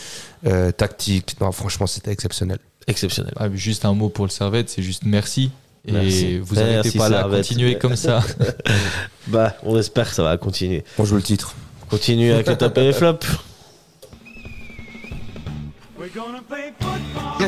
[0.48, 1.36] euh, tactique.
[1.40, 2.60] Non, franchement, c'était exceptionnel.
[2.88, 3.34] Exceptionnel.
[3.38, 5.52] Ah, juste un mot pour le Servette, c'est juste merci.
[5.86, 6.38] Et Merci.
[6.40, 8.22] vous n'arrêtez pas là, continuez comme ça.
[9.28, 10.84] Bah, on espère que ça va continuer.
[10.98, 11.54] On joue le titre.
[11.90, 13.28] Continue avec le top et les flops.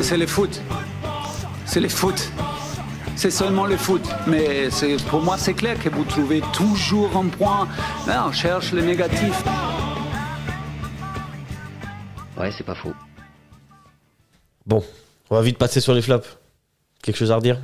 [0.02, 0.60] C'est le foot.
[1.66, 2.30] C'est le foot.
[3.16, 4.02] C'est seulement le foot.
[4.26, 7.68] Mais c'est- pour moi, c'est clair que vous trouvez toujours un point.
[8.06, 9.42] Là, on cherche le négatif.
[12.38, 12.92] Ouais, c'est pas faux.
[14.66, 14.82] Bon,
[15.30, 16.26] on va vite passer sur les flops.
[17.02, 17.58] Quelque chose à redire?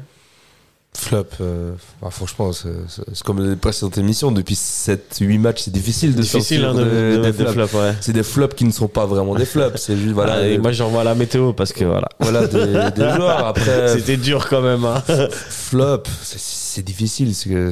[0.97, 4.33] Flop, euh, bah, franchement, c'est comme les précédentes émissions.
[4.33, 7.53] Depuis 7-8 matchs, c'est difficile de Difficile sortir hein, de, des- de des flops.
[7.53, 7.95] flops, ouais.
[8.01, 9.81] C'est des flops qui ne sont pas vraiment des flops.
[9.81, 12.09] C'est juste, voilà, Ah, et moi j'envoie la météo parce que voilà.
[12.19, 13.47] voilà des, des joueurs.
[13.47, 14.85] Après, C'était dur quand même.
[14.85, 15.03] Hein.
[15.31, 17.35] flop, c'est- difficile.
[17.35, 17.71] c'est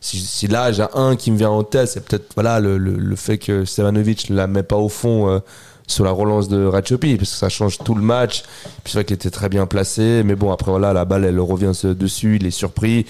[0.00, 2.92] Si, si là, j'ai un qui me vient en tête, c'est peut-être voilà, le, le,
[2.96, 5.38] le fait que Stevanovic ne la met pas au fond euh,
[5.90, 8.42] sur la relance de Ratchopi, parce que ça change tout le match.
[8.84, 11.40] Puis c'est vrai qu'il était très bien placé, mais bon, après, voilà, la balle, elle
[11.40, 13.06] revient dessus, il est surpris.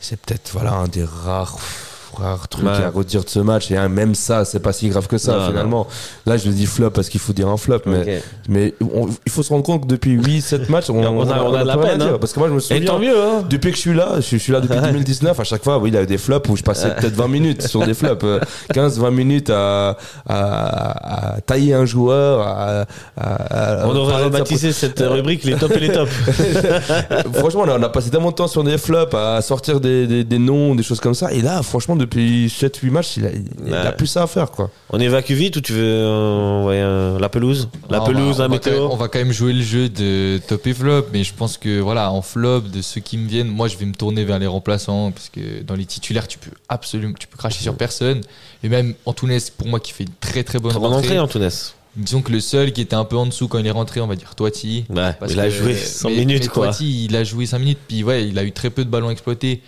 [0.00, 1.58] C'est peut-être voilà, un des rares,
[2.16, 2.70] rares trucs Ouais.
[2.84, 3.70] à redire de ce match.
[3.70, 5.86] Et hein, même ça, c'est pas si grave que ça, Non, finalement.
[6.26, 9.32] Là, je le dis flop parce qu'il faut dire un flop, mais, mais on- il
[9.32, 11.76] faut se rendre compte que depuis 8-7 matchs, on, On a- on a de la
[11.78, 12.14] peine, dire.
[12.14, 12.18] hein.
[12.20, 12.84] Parce que moi, je me Et souviens.
[12.84, 13.42] tant mieux, hein.
[13.48, 15.78] Depuis que je suis là, je suis, je suis là depuis 2019, à chaque fois,
[15.78, 18.24] oui, il y avait des flops où je passais peut-être 20 minutes sur des flops.
[18.24, 18.40] euh,
[18.74, 19.96] 15-20 minutes à,
[20.28, 22.40] à, à tailler un joueur.
[22.46, 22.84] À,
[23.16, 26.10] à- à On aurait rebaptisé cette rubrique les tops et les tops.
[27.34, 30.06] franchement, on a, on a passé tellement de temps sur des flops, à sortir des,
[30.06, 31.32] des, des noms, des choses comme ça.
[31.32, 33.92] Et là, franchement, depuis 7-8 matchs, il a, il il a Ouais.
[33.96, 34.70] plus ça à faire, quoi.
[34.90, 37.68] On évacue vite ou tu veux euh, un- la pelouse?
[37.88, 39.62] La pelouse, va- la on va quand même- météo On va quand même jouer le
[39.62, 43.16] jeu de top et flop, mais je pense que voilà, en flop, de ceux qui
[43.18, 46.26] me viennent, moi je vais me tourner vers les remplaçants, parce que dans les titulaires,
[46.28, 48.20] tu peux absolument, tu peux cracher sur personne.
[48.62, 51.18] Et même Antunes, pour moi, qui fait une très très bonne Très bonne rentrée.
[51.18, 51.50] entrée, Antunes.
[51.96, 54.06] Disons que le seul qui était un peu en dessous quand il est rentré, on
[54.06, 54.84] va dire Toiti.
[54.90, 56.66] Ouais, Parce il a que- joué 100 mais- minutes, mais quoi.
[56.68, 59.10] Toiti, il a joué 5 minutes, puis ouais, il a eu très peu de ballons
[59.10, 59.60] exploités.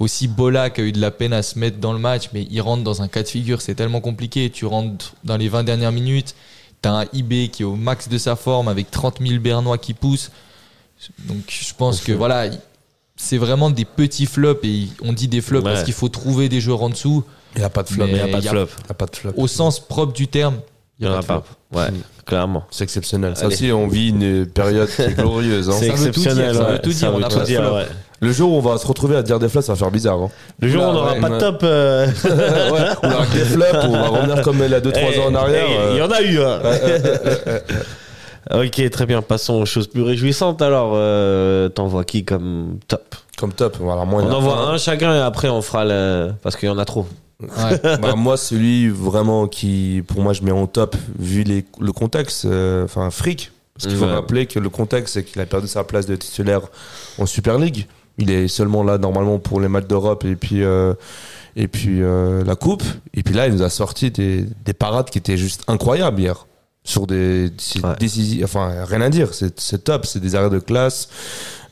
[0.00, 2.46] Aussi Bola qui a eu de la peine à se mettre dans le match, mais
[2.50, 4.50] il rentre dans un cas de figure, c'est tellement compliqué.
[4.50, 6.34] Tu rentres dans les 20 dernières minutes,
[6.82, 9.92] t'as un IB qui est au max de sa forme avec 30 000 Bernois qui
[9.94, 10.30] poussent.
[11.20, 12.46] Donc je pense que voilà,
[13.16, 15.72] c'est vraiment des petits flops et on dit des flops Ouais.
[15.72, 17.22] parce qu'il faut trouver des joueurs en dessous.
[17.54, 18.06] Il n'y a pas de flop.
[18.06, 18.66] Il n'y a pas de a- flop.
[18.78, 19.32] Il n'y a pas de flop.
[19.36, 20.60] Au sens propre du terme,
[20.98, 21.42] Il n'y en a pas.
[21.70, 21.78] flop.
[21.78, 21.88] Ouais,
[22.24, 22.64] clairement.
[22.70, 23.36] C'est exceptionnel.
[23.36, 23.54] Ça Allez.
[23.54, 25.68] aussi, on vit une période qui est glorieuse.
[25.68, 25.74] hein.
[25.78, 26.54] C'est ça veut tout dire, exceptionnel.
[26.56, 26.80] ça veut ouais.
[26.80, 27.74] tout dire, on a tout pas de dire, flop.
[27.76, 27.86] ouais.
[28.22, 30.18] Le jour où on va se retrouver à dire des flops, ça va faire bizarre.
[30.20, 30.28] hein.
[30.60, 31.60] Le jour où on n'aura ouais, pas de top.
[31.62, 35.20] euh, ouais, on aura que des flops, on va revenir comme il y a 2-3
[35.20, 35.64] ans en arrière.
[35.68, 36.38] eh, euh, Il y en a eu.
[36.40, 36.60] hein.
[38.64, 39.22] ok, très bien.
[39.22, 40.60] Passons aux choses plus réjouissantes.
[40.62, 43.14] Alors, euh, t'envoies qui comme top?
[43.38, 43.76] Comme top.
[43.80, 44.74] Voilà, moi, On envoie un.
[44.74, 46.32] un chacun et après on fera le.
[46.42, 47.06] Parce qu'il y en a trop.
[47.40, 47.48] Ouais.
[48.02, 52.44] Bah, moi, celui vraiment qui, pour moi, je mets en top, vu les- le contexte,
[52.44, 53.50] euh, enfin, fric.
[53.74, 54.12] Parce qu'il faut Ouais.
[54.12, 56.60] rappeler que le contexte, c'est qu'il a perdu sa place de titulaire
[57.18, 57.86] en Super League.
[58.18, 60.92] Il est seulement là normalement pour les matchs d'Europe et puis euh,
[61.56, 62.82] et puis euh, la coupe.
[63.14, 66.46] Et puis là, il nous a sorti des, des parades qui étaient juste incroyables hier
[66.82, 67.50] sur des,
[67.82, 68.42] Ouais.
[68.44, 71.08] enfin rien à dire, c'est top, c'est des arrêts de classe.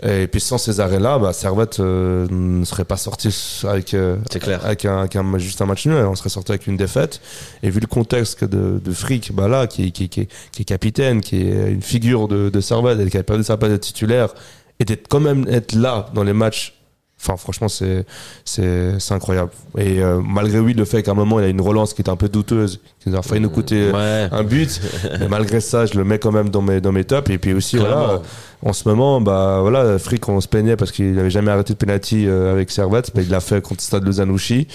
[0.03, 3.35] Et puis sans ces arrêts-là, bah, Servette euh, ne serait pas sorti
[3.67, 4.65] avec, euh, clair.
[4.65, 7.21] avec, un, avec un- juste un match nul, on serait sorti avec une défaite.
[7.63, 10.65] Et vu le contexte de, de Frick, bah là, qui, est- qui, qui, qui est
[10.67, 13.77] capitaine, qui est une figure de, de Servette et qui a perdu sa place de
[13.79, 14.35] titulaire,
[14.81, 16.75] et d'être quand même être là dans les matchs.
[17.21, 18.07] Enfin, franchement, c'est
[18.45, 19.51] c'est c'est incroyable.
[19.77, 22.11] Et euh, malgré oui, le fait qu'à un moment il a une relance qui était
[22.11, 24.29] un peu douteuse, qui nous a failli nous coûter Ouais.
[24.31, 24.81] un but,
[25.19, 27.29] mais malgré ça, je le mets quand même dans mes dans mes tops.
[27.31, 28.23] Et puis aussi, voilà,
[28.65, 31.79] en ce moment, bah voilà, Frick, on se plaignait parce qu'il n'avait jamais arrêté de
[31.79, 34.69] penalty euh, avec Servette, mais il l'a fait contre Stade Lozanouchi.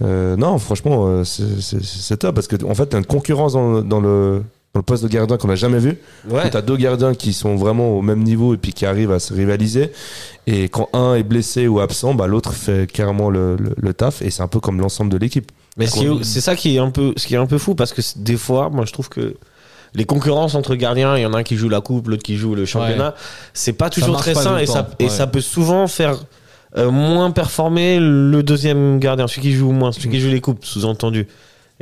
[0.00, 4.00] Euh, non, franchement, euh, c'est- top parce que en fait, t'as une concurrence dans, dans
[4.00, 4.42] le
[4.74, 5.98] dans le poste de gardien qu'on n'a jamais vu.
[6.28, 6.48] Ouais.
[6.48, 9.34] T'as deux gardiens qui sont vraiment au même niveau et puis qui arrivent à se
[9.34, 9.92] rivaliser.
[10.46, 14.22] Et quand un est blessé ou absent, bah l'autre fait carrément le, le, le taf.
[14.22, 15.52] Et c'est un peu comme l'ensemble de l'équipe.
[15.76, 18.00] Mais c'est ça qui est un peu, ce qui est un peu fou parce que
[18.00, 19.36] c'est- des fois, moi, je trouve que
[19.94, 22.36] les concurrences entre gardiens, il y en a un qui joue la coupe, l'autre qui
[22.38, 23.14] joue le championnat,
[23.52, 25.10] c'est pas toujours très pas sain et ça, et ouais.
[25.10, 26.16] ça peut souvent faire
[26.78, 30.64] euh, moins performer le deuxième gardien, celui qui joue moins, celui qui joue les coupes,
[30.64, 31.28] sous-entendu.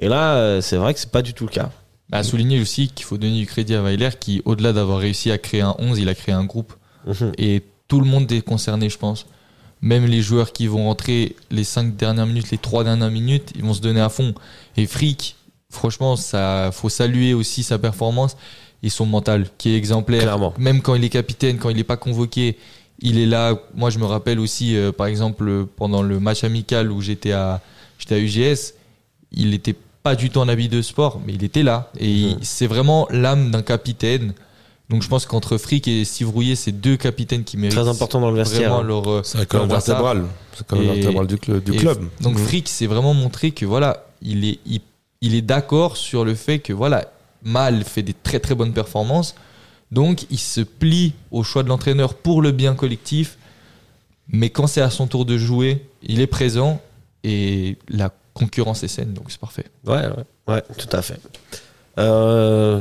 [0.01, 1.71] Et là, euh, c'est vrai que c'est pas du tout le cas.
[2.13, 5.39] À souligner aussi qu'il faut donner du crédit à Weiler qui, au-delà d'avoir réussi à
[5.39, 6.75] créer un 11, il a créé un groupe.
[7.07, 7.33] Mhm.
[7.39, 9.27] Et tout le monde est concerné, je pense.
[9.83, 13.63] Même les joueurs qui vont rentrer les 5 dernières minutes, les 3 dernières minutes, ils
[13.63, 14.35] vont se donner à fond.
[14.77, 15.37] Et Frick,
[15.71, 18.37] franchement, ça faut saluer aussi sa performance
[18.83, 20.23] et son mental qui est exemplaire.
[20.23, 20.55] Clairement.
[20.59, 22.59] Même quand il est capitaine, quand il n'est pas convoqué,
[23.01, 23.59] il est là.
[23.75, 27.33] Moi, je me rappelle aussi, euh, par exemple, euh, pendant le match amical où j'étais
[27.33, 27.63] à,
[27.99, 28.75] j'étais à UGS,
[29.33, 31.91] il n'était pas du tout en habit de sport, mais il était là.
[31.99, 34.33] Et il- c'est vraiment l'âme d'un capitaine.
[34.89, 38.21] Donc je pense qu'entre Frick et Steve Rouillet, c'est deux capitaines qui méritent Très important
[38.21, 38.71] dans le vestiaire.
[38.71, 38.83] vraiment hein.
[38.83, 40.25] leur, euh, C'est vertébrale.
[40.53, 42.09] C'est la colonne Et- vertébrale du, cl- du et club.
[42.23, 42.45] Donc Mhm.
[42.47, 44.81] Frick s'est vraiment montré que voilà, il est, il,
[45.21, 47.05] il est d'accord sur le fait que voilà,
[47.43, 49.35] Mal fait des très très bonnes performances.
[49.93, 53.39] Donc il se plie au choix de l'entraîneur pour le bien collectif.
[54.29, 56.81] Mais quand c'est à son tour de jouer, il est présent
[57.25, 59.67] et la concurrence est saine, donc c'est parfait.
[59.87, 60.07] Ouais,
[60.49, 61.21] ouais, ouais, tout à fait.
[61.99, 62.81] Euh,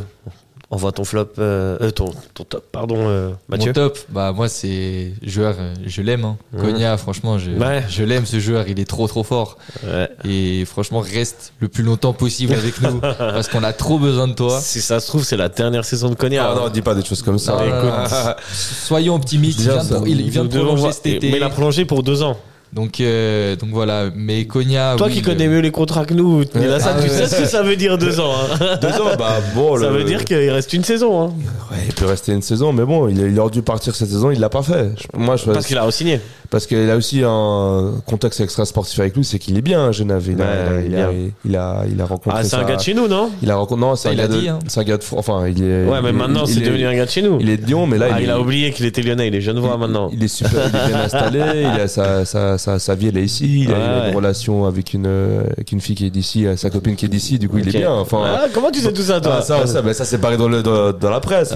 [0.72, 3.70] on voit ton flop, euh, euh, ton, ton top, pardon, euh, Mathieu.
[3.70, 6.26] Mon top, bah moi c'est joueur, je l'aime.
[6.26, 6.38] Hein.
[6.60, 7.84] Konya, franchement, je, Ouais.
[7.90, 9.58] je l'aime ce joueur, il est trop trop fort.
[9.84, 10.08] Ouais.
[10.26, 14.34] Et franchement, reste le plus longtemps possible avec nous parce qu'on a trop besoin de
[14.34, 14.60] toi.
[14.62, 16.46] Si ça se trouve, c'est la dernière saison de Konya.
[16.48, 16.56] Ah hein.
[16.66, 17.58] non, dis pas des choses comme ça.
[17.66, 18.14] Écoute.
[18.54, 19.60] Soyons optimistes.
[19.62, 21.32] Il vient, de, ça- il, il vient de Nous devons prolonger cet été.
[21.32, 22.38] Mais il a prolongé pour deux ans.
[22.72, 24.10] Donc, euh, donc voilà.
[24.16, 24.94] Mais Konya.
[24.98, 26.60] Toi oui, qui connais mieux les contrats que nous, Ah
[27.02, 28.32] tu sais ce que ça veut dire deux ans.
[28.62, 28.78] hein.
[28.82, 29.76] Deux ans, bah bon.
[29.78, 31.24] Ça le- veut dire qu'il reste une saison.
[31.30, 31.34] hein.
[31.72, 34.30] Ouais, il peut rester une saison, mais bon, il, il aurait dû partir cette saison,
[34.32, 34.92] il l'a pas fait.
[35.18, 36.22] Moi, je, Parce qu'il a re-signé.
[36.50, 39.92] Parce qu'il a aussi un contexte extra sportif avec lui, c'est qu'il est bien à
[39.92, 40.24] Genève.
[40.28, 41.10] Il, a, Ouais, il, a,
[41.46, 42.40] il, a, il a rencontré.
[42.42, 43.82] Ah, c'est un gars de chez nous, non Il a rencontré.
[43.82, 44.40] Non, c'est un il gars a de.
[44.40, 44.60] dit, hein.
[44.68, 45.04] C'est un gars de.
[45.16, 45.86] Enfin, il est.
[45.86, 47.38] Ouais, mais maintenant, c'est est- devenu un gars de chez nous.
[47.40, 49.28] Il est de Lyon, mais là, Ah, il, il a est- oublié qu'il était lyonnais,
[49.28, 50.10] il est genevois maintenant.
[50.12, 51.40] Il est super, il est bien installé.
[51.76, 53.62] Il a sa, sa, sa, sa vie, elle est ici.
[53.64, 54.10] Il a, Ouais, il a ouais.
[54.10, 55.08] une relation avec une,
[55.56, 57.38] avec une fille qui est d'ici, euh, sa copine qui est d'ici.
[57.40, 57.92] Du coup, il est bien.
[57.92, 60.38] Enfin, Ah, comment tu sais tout ça, toi Ah, ça, ça, ben, ça c'est pareil
[60.38, 61.54] dans, le, dans, la presse.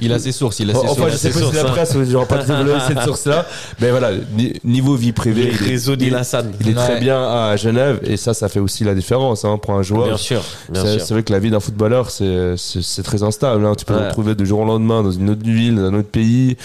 [0.00, 0.60] il- a ses sources.
[0.60, 1.12] Il a ses Enfin, sources.
[1.12, 2.44] je sais pas si la presse, j'aurais pas
[2.86, 3.46] cette source-là.
[3.80, 6.22] Mais voilà, ni- niveau vie privée, Les il est- réseaux il est-.
[6.60, 9.72] Il est très bien à Genève et ça, ça fait aussi la différence hein, pour
[9.74, 10.06] un joueur.
[10.06, 10.42] Bien sûr,
[10.74, 13.64] C'est vrai que la vie d'un footballeur, c'est très instable.
[13.66, 13.74] hein.
[13.76, 14.08] Tu peux te Ouais.
[14.08, 16.50] retrouver du jour au lendemain dans une autre ville, dans un autre pays.
[16.52, 16.56] Et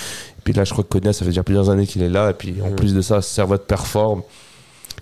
[0.43, 2.31] puis là, je crois que Konya, ça fait déjà plusieurs années qu'il est là.
[2.31, 2.75] Et puis en Mm.
[2.75, 4.21] plus de ça, Servette performe.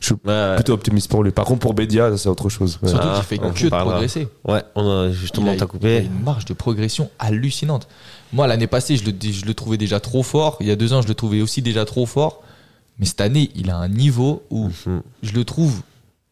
[0.02, 1.32] Je suis Ouais, plutôt optimiste pour lui.
[1.32, 2.80] Par contre, pour Bédia, ça, c'est autre chose.
[2.82, 2.88] Ouais.
[2.90, 4.28] Surtout Ah, qu'il fait que de progresser.
[4.48, 5.98] Ouais, on a justement, t'as Il a coupé.
[6.06, 7.88] une marge de progression hallucinante.
[8.34, 10.58] Moi, l'année passée, je le, je le trouvais déjà trop fort.
[10.62, 12.44] Il y a deux ans, je le trouvais aussi déjà trop fort.
[13.00, 15.02] Mais cette année, il a un niveau où Mhm.
[15.24, 15.82] je le trouve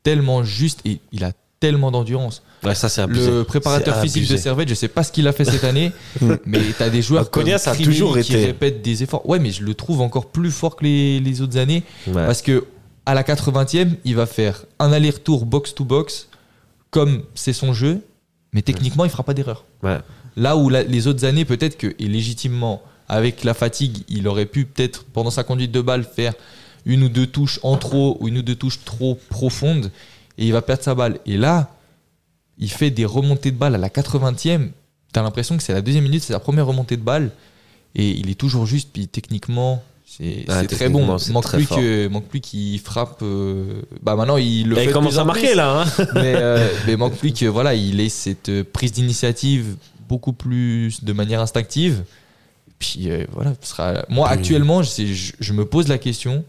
[0.03, 2.43] tellement juste et il a tellement d'endurance.
[2.63, 3.29] Ouais, ça, c'est abusé.
[3.31, 4.37] Le préparateur physique de.
[4.37, 5.91] Servette, je sais pas ce qu'il a fait cette année,
[6.45, 8.45] mais t'as des joueurs Ah, Konya, comme ça a Crivelli toujours qui été.
[8.45, 9.27] répètent des efforts.
[9.27, 12.13] Ouais, mais je le trouve encore plus fort que les, les autres années Ouais.
[12.25, 12.65] parce que
[13.05, 16.27] à la 80e, il va faire un aller-retour box to box
[16.91, 18.01] comme c'est son jeu,
[18.53, 19.65] mais techniquement, il fera pas d'erreur.
[19.83, 19.97] Ouais.
[20.37, 24.45] Là où la- les autres années, peut-être que, et légitimement, avec la fatigue, il aurait
[24.45, 26.33] pu peut-être, pendant sa conduite de balle, faire
[26.85, 29.91] une ou deux touches en trop ou une ou deux touches trop profondes
[30.37, 31.19] et il va perdre sa balle.
[31.25, 31.73] Et là,
[32.57, 34.69] il fait des remontées de balle à la 80e.
[35.11, 37.31] T'as l'impression que c'est la deuxième minute, c'est sa première remontée de balle
[37.95, 38.89] et il est toujours juste.
[38.93, 41.05] Puis techniquement, c'est Ah, très bon.
[41.31, 43.19] Manque très plus que manque plus qu'il frappe.
[43.21, 44.85] euh, Bah maintenant il le Et fait.
[44.85, 45.81] il commence à marquer, plus là.
[45.81, 46.05] hein.
[46.15, 49.75] mais, euh, mais manque plus que voilà, il ait cette euh, prise d'initiative
[50.07, 52.03] beaucoup plus de manière instinctive.
[52.79, 54.05] Puis euh, voilà, ce sera.
[54.09, 56.43] Moi, actuellement, je, me pose la question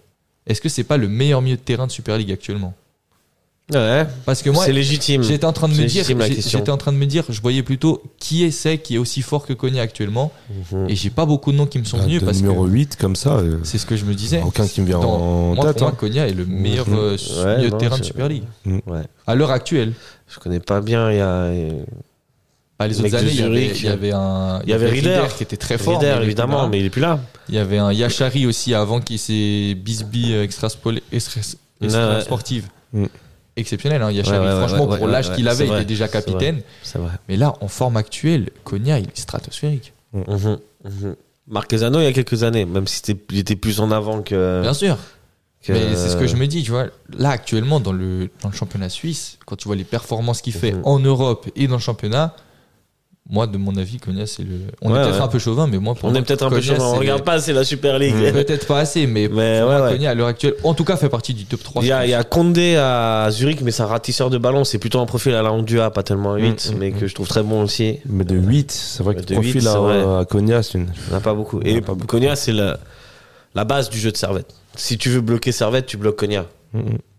[0.46, 2.74] est-ce que c'est pas le meilleur milieu de terrain de Super League actuellement?
[3.74, 5.22] Ouais, Parce que moi, c'est légitime.
[5.22, 8.02] J'étais en train de me dire, j'étais en train de me dire, je voyais plutôt
[8.18, 10.32] qui est c'est qui est aussi fort que Konya actuellement,
[10.72, 10.88] Mhm.
[10.88, 12.96] et j'ai pas beaucoup de noms qui me sont Bah, venus parce numéro que 8
[12.96, 13.36] comme ça.
[13.36, 14.40] euh, c'est ce que je me disais.
[14.42, 15.74] aucun qui me vient en moi, tête.
[15.76, 15.96] pour moi, hein.
[15.98, 16.96] Konya est le meilleur Mhm.
[16.96, 19.02] euh, Ouais, milieu de terrain de Super League Ouais.
[19.26, 19.92] à l'heure actuelle.
[20.28, 21.10] Je connais pas bien.
[21.12, 21.52] Il y a.
[22.78, 25.24] Bah, les autres années, il y, avait, il y avait un, Il y avait Rieder.
[25.36, 26.68] qui était très fort, Rieder, évidemment, là.
[26.68, 27.18] mais il est plus là.
[27.48, 30.68] il y avait un Yachari aussi avant qui s'est Bisbee euh, extra,
[31.10, 31.40] extra,
[31.80, 32.68] extra sportive.
[32.92, 33.06] Mm.
[33.56, 34.38] Exceptionnel, hein, Yachari.
[34.38, 36.60] Ouais, ouais, Franchement, ouais, pour l'âge qu'il avait, il était déjà capitaine.
[36.84, 37.10] C'est vrai.
[37.28, 39.92] Mais là, en forme actuelle, Konya, il est stratosphérique.
[40.12, 40.58] Mhm.
[41.48, 44.60] Marquezano, il y a quelques années, même si c'était- il était plus en avant que.
[44.62, 44.96] Bien sûr.
[45.64, 46.86] que- Mais c'est ce que je me dis, tu vois.
[47.18, 50.74] Là, actuellement, dans le, dans le championnat suisse, quand tu vois les performances qu'il fait
[50.84, 52.36] en Europe et dans le championnat,
[53.30, 54.54] moi, de mon avis, Konya, c'est le.
[54.80, 55.20] On Ouais, est peut-être ouais.
[55.22, 56.74] un peu chauvin, mais moi, pour On moi, est peut-être un peu chaud.
[56.78, 58.14] On regarde pas, c'est la Super League.
[58.32, 59.92] Peut-être pas assez, mais, Mais pour ouais, moi, ouais.
[59.92, 61.82] Konya, à l'heure actuelle, en tout cas, fait partie du top 3.
[61.82, 64.64] Il y, a, y a Condé à Zurich, mais c'est un ratisseur de ballon.
[64.64, 67.06] C'est plutôt un profil à la Ondua, pas tellement à 8, Mm, mais mm, que
[67.06, 67.98] je trouve très bon aussi.
[68.06, 70.02] Mais de 8, c'est vrai que De le 8, profil c'est vrai.
[70.02, 70.86] à, à Konya, c'est une.
[70.86, 71.60] Il n'y en a pas beaucoup.
[71.64, 72.06] Et a pas beaucoup.
[72.06, 72.78] Konya, c'est la,
[73.54, 74.54] la base du jeu de Servette.
[74.74, 76.46] Si tu veux bloquer Servette, tu bloques Konya.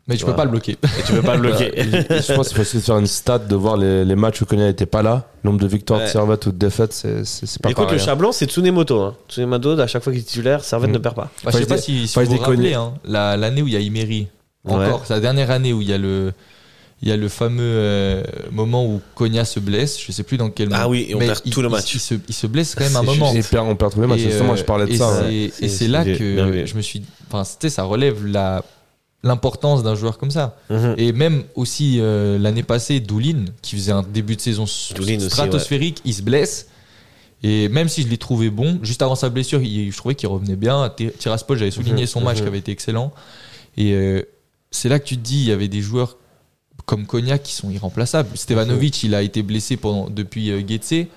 [0.10, 0.32] Mais tu Ouais.
[0.32, 0.72] peux pas le bloquer.
[0.72, 1.72] Et tu peux pas le bloquer.
[1.78, 4.46] je pense qu'il faut essayer de faire une stat de voir les, les matchs où
[4.46, 5.28] Konya n'était pas là.
[5.44, 6.08] Nombre de victoires Ouais.
[6.08, 7.98] de Servette ou de défaites, c'est pas Écoute, pareil.
[7.98, 8.06] le hein.
[8.06, 9.00] Chablon, c'est Tsunemoto.
[9.02, 9.16] Hein.
[9.30, 10.94] Tsunemoto, à chaque fois qu'il est titulaire, Servette Mm.
[10.94, 11.30] ne perd pas.
[11.46, 13.78] Bah, je sais pas si, si vous vous rappelez, hein, la- l'année où il y
[13.78, 14.28] a Imery.
[14.68, 16.34] Encore, c'est la dernière année où il y a le,
[17.02, 19.98] il y a le fameux euh, moment où Konya se blesse.
[20.06, 20.90] Je sais plus dans quel Ah moment.
[20.90, 21.94] oui, et on Mais perd il- tout le il- match.
[21.96, 23.32] Il, se, il se blesse quand même un moment.
[23.50, 24.20] Perd- on perd tous les matchs.
[24.22, 25.22] Et, Justement, euh, je parlais de et ça.
[25.22, 25.52] ouais.
[25.62, 27.04] Et C'est- là bien que je me suis.
[27.30, 28.64] Enfin, c'était, ça relève la
[29.24, 30.58] l'importance d'un joueur comme ça.
[30.70, 30.96] Mhm.
[30.98, 34.94] Et même aussi euh, l'année passée, Doulin, qui faisait un début de saison aussi,
[35.30, 36.68] stratosphérique, il se blesse.
[37.44, 40.28] Et même si je l'ai trouvé bon, juste avant sa blessure, il- je trouvais qu'il
[40.30, 40.92] revenait bien.
[41.20, 42.44] Tiraspol, j'avais souligné Mhm, son match mhm.
[42.44, 43.12] qui avait été excellent.
[43.78, 44.24] Et euh,
[44.72, 46.18] c'est là que tu te dis, il y avait des joueurs
[46.86, 48.30] comme Cognac qui sont irremplaçables.
[48.36, 51.08] Stevanovic, il a été blessé pendant, depuis euh, Getse.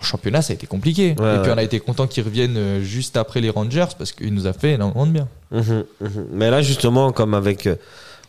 [0.00, 1.14] En championnat, ça a été compliqué.
[1.18, 4.12] Ouais, et puis on a été content qu'il revienne euh, juste après les Rangers parce
[4.12, 5.28] qu'il nous a fait énormément de bien.
[5.52, 6.26] Mhm, mhm.
[6.32, 7.66] Mais là, justement, comme avec.
[7.66, 7.76] euh,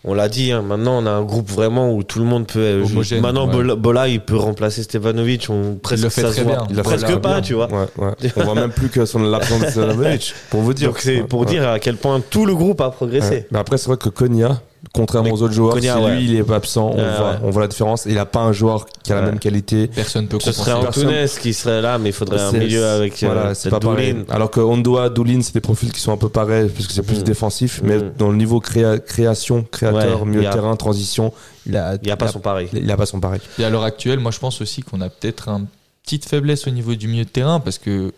[0.07, 2.59] On l'a dit, hein, maintenant on a un groupe vraiment où tout le monde peut.
[2.59, 3.51] euh, Homogène, maintenant, ouais.
[3.53, 5.47] Bola, Bola, il peut remplacer Stevanovic.
[5.49, 6.63] On, presque le fait ça très se bien.
[6.69, 7.41] Il Presque pas, bien.
[7.41, 7.67] tu vois.
[7.71, 8.13] Ouais, ouais.
[8.35, 10.35] On voit même plus que son l'absence de Stevanovic.
[10.51, 10.89] Pour vous dire.
[10.89, 11.45] Donc c'est pour Ouais.
[11.47, 13.29] dire à quel point tout le groupe a progressé.
[13.29, 13.47] Ouais.
[13.49, 14.61] Mais après, c'est vrai que Konya,
[14.93, 16.15] contrairement Mais aux autres joueurs, si ouais.
[16.15, 17.37] lui il est absent, on, Ouais, voit, ouais.
[17.43, 18.05] on voit la différence.
[18.05, 19.87] Il a pas un joueur qui a la même qualité.
[19.87, 20.73] Personne peut Ce serait.
[20.73, 23.21] Antunes qui serait là, mais il faudrait un milieu avec.
[23.23, 24.13] euh, voilà, pas pareil.
[24.13, 24.25] Doulin.
[24.29, 27.01] Alors que Ondoa, Doulin, c'est des profils qui sont un peu pareils parce que c'est
[27.03, 27.23] plus Mhm.
[27.23, 27.81] défensif.
[27.83, 28.13] Mais Mhm.
[28.17, 31.33] dans le niveau créa- création, créateur, Ouais, milieu de terrain, transition,
[31.65, 32.69] il a, Il n'y a pas son pareil.
[32.73, 33.41] il a pas son pareil.
[33.59, 35.65] Et à l'heure actuelle, moi je pense aussi qu'on a peut-être une
[36.03, 38.13] petite faiblesse au niveau du milieu de terrain parce que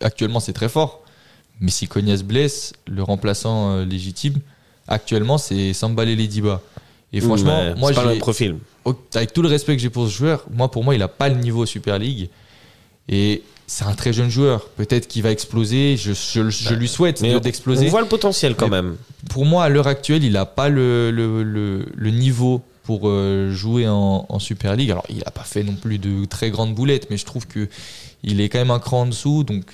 [0.00, 1.00] actuellement c'est très fort.
[1.60, 4.34] Mais si Cognas se blesse, le remplaçant euh, légitime,
[4.88, 6.60] actuellement c'est Sambale Lediba.
[7.12, 8.56] Et franchement, moi pas le profil.
[9.14, 11.28] avec tout le respect que j'ai pour ce joueur, moi pour moi il a pas
[11.28, 12.30] le niveau Super League.
[13.08, 14.68] Et c'est un très jeune joueur.
[14.76, 15.96] Peut-être qu'il va exploser.
[15.96, 17.88] Je, je- je lui souhaite Mais de- on d'exploser.
[17.88, 18.96] voit le potentiel quand Mais- même.
[19.30, 23.50] Pour moi, à l'heure actuelle, il n'a pas le, le, le, le niveau pour euh,
[23.50, 24.90] jouer en, en Super League.
[24.90, 27.68] Alors, il n'a pas fait non plus de très grandes boulettes, mais je trouve que
[28.22, 29.42] il est quand même un cran en dessous.
[29.44, 29.64] Donc,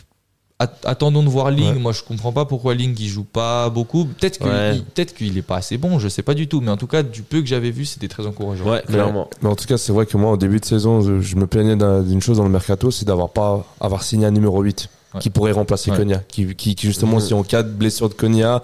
[0.84, 1.74] attendons de voir Ling.
[1.74, 1.78] Ouais.
[1.80, 4.04] Moi, je comprends pas pourquoi Ling il joue pas beaucoup.
[4.06, 4.80] Peut-être qu'il Ouais.
[4.94, 5.98] peut-être qu'il est pas assez bon.
[5.98, 6.60] Je sais pas du tout.
[6.60, 8.64] Mais en tout cas, du peu que j'avais vu, c'était très encourageant.
[8.68, 9.28] Ouais, clairement.
[9.42, 11.46] Mais en tout cas, c'est vrai que moi, au début de saison, je, je me
[11.46, 14.88] plaignais d'un- d'une chose dans le mercato, c'est d'avoir pas avoir signé un numéro 8
[15.14, 15.20] Ouais.
[15.22, 15.96] qui pourrait remplacer Ouais.
[15.96, 18.60] Konya, qui, qui, qui, justement, si en cas de blessure de Konya,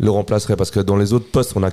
[0.00, 0.56] le remplacerait.
[0.56, 1.70] Parce que dans les autres postes, on a,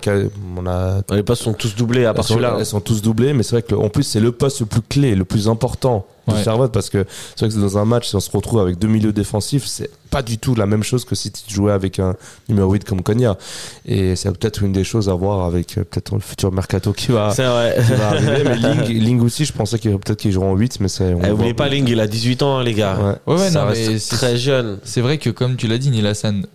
[0.58, 2.56] on a Les postes sont tous doublés à part celui-là.
[2.60, 4.82] elles sont tous doublés, mais c'est vrai que en plus c'est le poste le plus
[4.82, 6.44] clé, le plus important du Ouais.
[6.44, 7.06] Servette parce que
[7.36, 9.90] c'est vrai que dans un match, si on se retrouve avec deux milieux défensifs, c'est
[10.10, 12.16] pas du tout la même chose que si tu jouais avec un
[12.48, 13.38] numéro 8 comme Konya.
[13.86, 17.12] Et c'est peut-être une des choses à voir avec euh, peut-être le futur mercato qui
[17.12, 17.76] va, C'est vrai.
[17.86, 18.44] qui va arriver.
[18.44, 21.14] Mais Ling, Ling aussi, je pensais qu'il peut-être qu'il jouera en 8, mais c'est.
[21.14, 22.98] on Eh, pas, Ling, il a 18 ans, hein, les gars.
[23.28, 23.34] Ouais.
[23.36, 24.80] Ouais, ouais, Ça non, reste mais c'est- très jeune.
[24.84, 26.46] C'est vrai que comme tu l'as dit, Nilassan,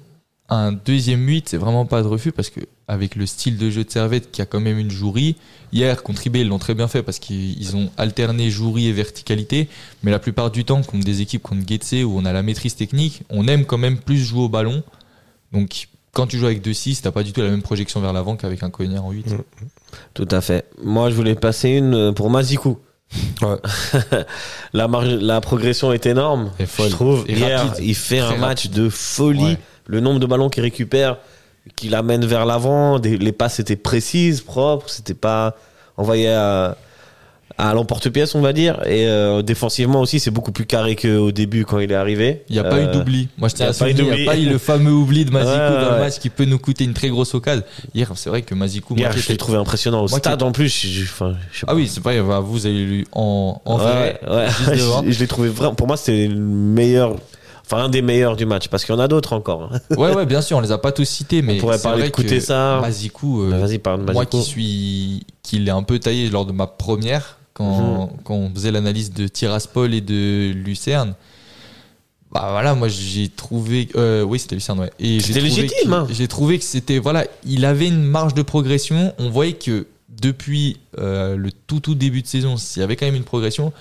[0.48, 3.84] un deuxième 8, c'est vraiment pas de refus parce que avec le style de jeu
[3.84, 5.36] de Servette qui a quand même une jouerie,
[5.72, 9.68] hier contre IB, ils l'ont très bien fait parce qu'ils ont alterné jouerie et verticalité,
[10.02, 12.74] mais la plupart du temps, contre des équipes comme Getse où on a la maîtrise
[12.74, 14.82] technique, on aime quand même plus jouer au ballon.
[15.52, 18.36] Donc quand tu joues avec 2-6, t'as pas du tout la même projection vers l'avant
[18.36, 19.32] qu'avec un Cognac en 8.
[19.32, 19.38] Mm.
[20.14, 20.66] Tout à fait.
[20.82, 22.78] Moi, je voulais passer une euh, pour Mazikou.
[23.42, 23.56] Ouais.
[24.72, 26.50] la, marge, la progression est énorme.
[26.66, 26.86] Folle.
[26.88, 27.24] Je trouve.
[27.28, 27.84] Et Hier, rapide.
[27.84, 29.42] il fait un match de folie.
[29.44, 29.58] Ouais.
[29.86, 31.18] Le nombre de ballons qu'il récupère,
[31.76, 34.88] qu'il amène vers l'avant, les passes étaient précises, propres.
[34.88, 35.56] C'était pas
[35.96, 36.76] envoyé à,
[37.58, 38.80] à l'emporte-pièce, on va dire.
[38.86, 42.42] Et euh, défensivement aussi, c'est beaucoup plus carré qu'au début quand il est arrivé.
[42.48, 43.28] Il n'y a pas eu Euh, d'oubli.
[43.38, 45.52] Moi, je tiens à souligner, il n'y a pas eu le fameux oubli de Mazikou
[45.52, 45.92] Ouais, dans ouais.
[45.92, 47.62] le match qui peut nous coûter une très grosse occasion.
[47.94, 50.04] Hier, c'est vrai que Mazikou, Hier, je l'ai trouvé impressionnant.
[50.04, 51.72] Au Moi, stade, en plus, je- enfin, je sais pas.
[51.72, 54.18] Ah oui, c'est vrai, bah, vous avez lu en, en vrai.
[54.26, 54.46] Ouais, ouais.
[54.48, 55.02] juste devant.
[55.04, 55.74] je, je l'ai trouvé vraiment.
[55.74, 57.16] Pour moi, c'était le meilleur.
[57.66, 59.70] Enfin, un des meilleurs du match, parce qu'il y en a d'autres encore.
[59.72, 59.80] hein.
[59.96, 62.08] Ouais, ouais, bien sûr, on les a pas tous cités, mais pourrait c'est parler de
[62.10, 64.36] que Mazikou, euh, Bah, Vas-y, parle de moi Mazikou.
[64.38, 68.08] qui suis, qui l'ai un peu taillé lors de ma première, quand, Mhm.
[68.24, 71.14] quand on faisait l'analyse de Tiraspol et de Lucerne.
[72.32, 74.90] Bah voilà, moi j'ai trouvé, euh, oui c'était Lucerne, ouais.
[74.98, 76.06] Et j'ai légitime, hein.
[76.10, 79.14] J'ai trouvé que c'était, voilà, il avait une marge de progression.
[79.18, 79.86] On voyait que
[80.20, 83.72] depuis euh, le tout tout début de saison, il y avait quand même une progression.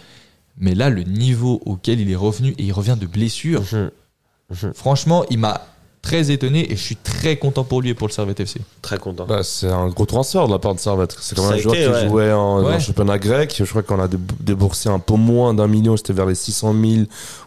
[0.58, 3.64] Mais là, le niveau auquel il est revenu et il revient de blessure,
[4.74, 5.62] franchement, il m'a
[6.02, 8.60] très étonné et je suis très content pour lui et pour le Servette FC.
[8.82, 9.26] Très content.
[9.26, 11.16] Bah, c'est un gros transfert de la part de Servette.
[11.22, 12.08] C'est quand même a un joueur été, qui ouais.
[12.10, 12.78] jouait en, Ouais.
[12.82, 13.56] championnat grec.
[13.58, 15.96] Je crois qu'on a dé- déboursé un peu moins d'un million.
[15.96, 17.04] C'était vers les 600 000,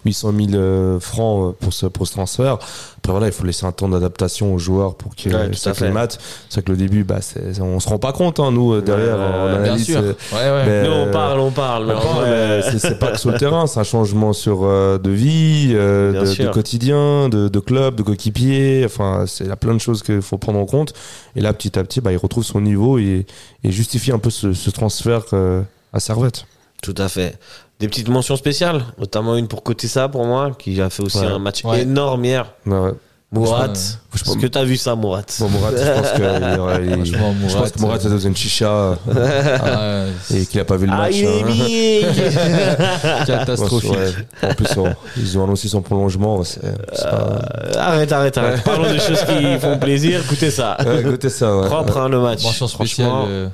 [0.07, 2.59] 800 000 euh, francs euh, pour ce, pour ce transfert.
[3.07, 6.19] Après, voilà, il faut laisser un temps d'adaptation aux joueurs pour qu'ils Ouais, s'acclimatent.
[6.49, 8.81] C'est vrai que le début, bah, c'est- on se rend pas compte, hein, nous, euh,
[8.83, 9.85] derrière, en ouais, Bien analyse.
[9.85, 10.01] sûr.
[10.01, 10.67] Ouais, ouais.
[10.67, 11.93] mais, Nous, on parle, on parle.
[11.95, 16.25] on c'est- pas que sur le terrain, c'est un changement sur euh, de vie, euh,
[16.25, 18.83] de, de quotidien, de, de club, de coéquipier.
[18.85, 20.93] Enfin, c'est il y a plein de choses qu'il faut prendre en compte.
[21.37, 23.25] Et là, petit à petit, bah, il retrouve son niveau et,
[23.63, 26.45] et justifie un peu ce, ce transfert euh, à Servette.
[26.87, 27.37] Tout à fait.
[27.81, 31.27] Des petites mentions spéciales, notamment une pour Kotessa pour moi, qui a fait aussi Ouais.
[31.27, 31.83] un match Ouais.
[31.83, 32.47] énorme hier.
[32.65, 32.93] Ouais, ouais.
[33.33, 33.67] Mourat,
[34.15, 37.73] est-ce que t'as vu ça, Mourat Bon, Mourad, je pense que, il je Mourad, pense
[37.73, 38.71] que Mourad, ça faisait une chicha
[39.09, 41.17] euh, Ah, ouais, et qu'il a pas vu le Ah, match.
[41.17, 43.25] il est hein.
[43.27, 43.91] catastrophique.
[43.91, 44.49] Ouais.
[44.49, 46.45] En plus, on- ils ont annoncé son prolongement.
[46.45, 46.61] c'est-
[46.93, 48.63] c'est pas- Euh, Arrête, arrête, arrête.
[48.63, 50.21] Parlons des choses qui font plaisir.
[50.25, 50.77] Écoutez ça.
[50.87, 51.67] Ouais, écoutez ça, ouais.
[51.67, 52.45] Propre, hein, le match.
[52.45, 53.09] Mention spéciale.
[53.09, 53.49] Franchement, euh,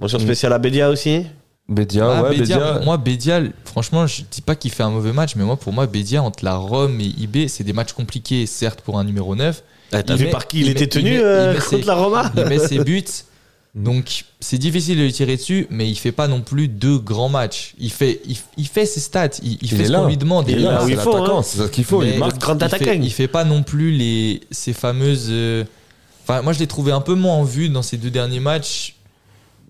[0.00, 1.24] Mention spéciale à Bédia aussi.
[1.70, 2.80] Bédia, ah, ouais, Bédia, Bédia.
[2.84, 5.86] Moi, Bédia, franchement, je dis pas qu'il fait un mauvais match, mais moi, pour moi,
[5.86, 9.62] Bédia, entre la Rome et IB, c'est des matchs compliqués, certes, pour un numéro 9.
[9.92, 11.50] Ah, T'as Il vu met- par qui il, il était met- tenu il met- euh,
[11.52, 13.04] il met contre ses- la Roma Il met ses buts.
[13.76, 17.28] Donc, c'est difficile de lui tirer dessus, mais il fait pas non plus deux grands
[17.28, 17.74] matchs.
[17.78, 20.48] Il fait, il, il fait ses stats, il, il Il fait ce qu'on lui demande.
[20.48, 21.42] Il est là c'est où il faut, l'attaquant, hein.
[21.44, 22.00] C'est ça qu'il faut.
[22.00, 22.36] Mais Il marque.
[22.38, 22.90] grand attaquant.
[23.00, 25.28] il fait pas non plus les, ces fameuses.
[25.30, 25.62] euh,
[26.24, 28.96] Enfin, moi, je l'ai trouvé un peu moins en vue dans ces deux derniers matchs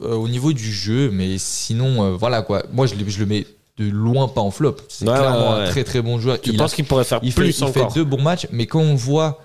[0.03, 2.63] euh, au niveau du jeu, mais sinon, euh, voilà quoi.
[2.73, 3.47] Moi, je, le- je le mets
[3.79, 4.77] de loin pas en flop.
[4.89, 6.41] C'est Ouais, clairement ouais, un très très bon joueur.
[6.41, 8.21] Tu Il penses a- qu'il pourrait faire il fait, plus il fait encore deux bons
[8.23, 9.43] matchs, mais quand on voit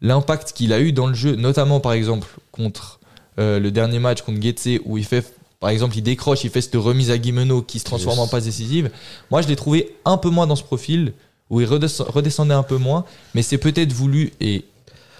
[0.00, 3.00] l'impact qu'il a eu dans le jeu, notamment par exemple contre
[3.38, 5.24] euh, le dernier match contre Getse, où il fait,
[5.60, 8.26] par exemple, il décroche, il fait cette remise à Guimeno qui se transforme Yes.
[8.26, 8.90] en passe décisive.
[9.30, 11.14] Moi, je l'ai trouvé un peu moins dans ce profil,
[11.50, 13.04] où il redescend- redescendait un peu moins,
[13.34, 14.64] mais c'est peut-être voulu et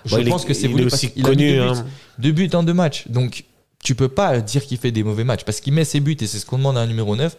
[0.05, 1.37] je Ouais, il est- pense que c'est il voulu est parce aussi qu'il a mis
[1.37, 1.51] connu.
[1.57, 1.87] deux buts, hein.
[2.19, 3.05] deux buts en deux matchs.
[3.09, 3.45] Donc,
[3.85, 6.27] tu peux pas dire qu'il fait des mauvais matchs parce qu'il met ses buts et
[6.27, 7.37] c'est ce qu'on demande à un numéro 9.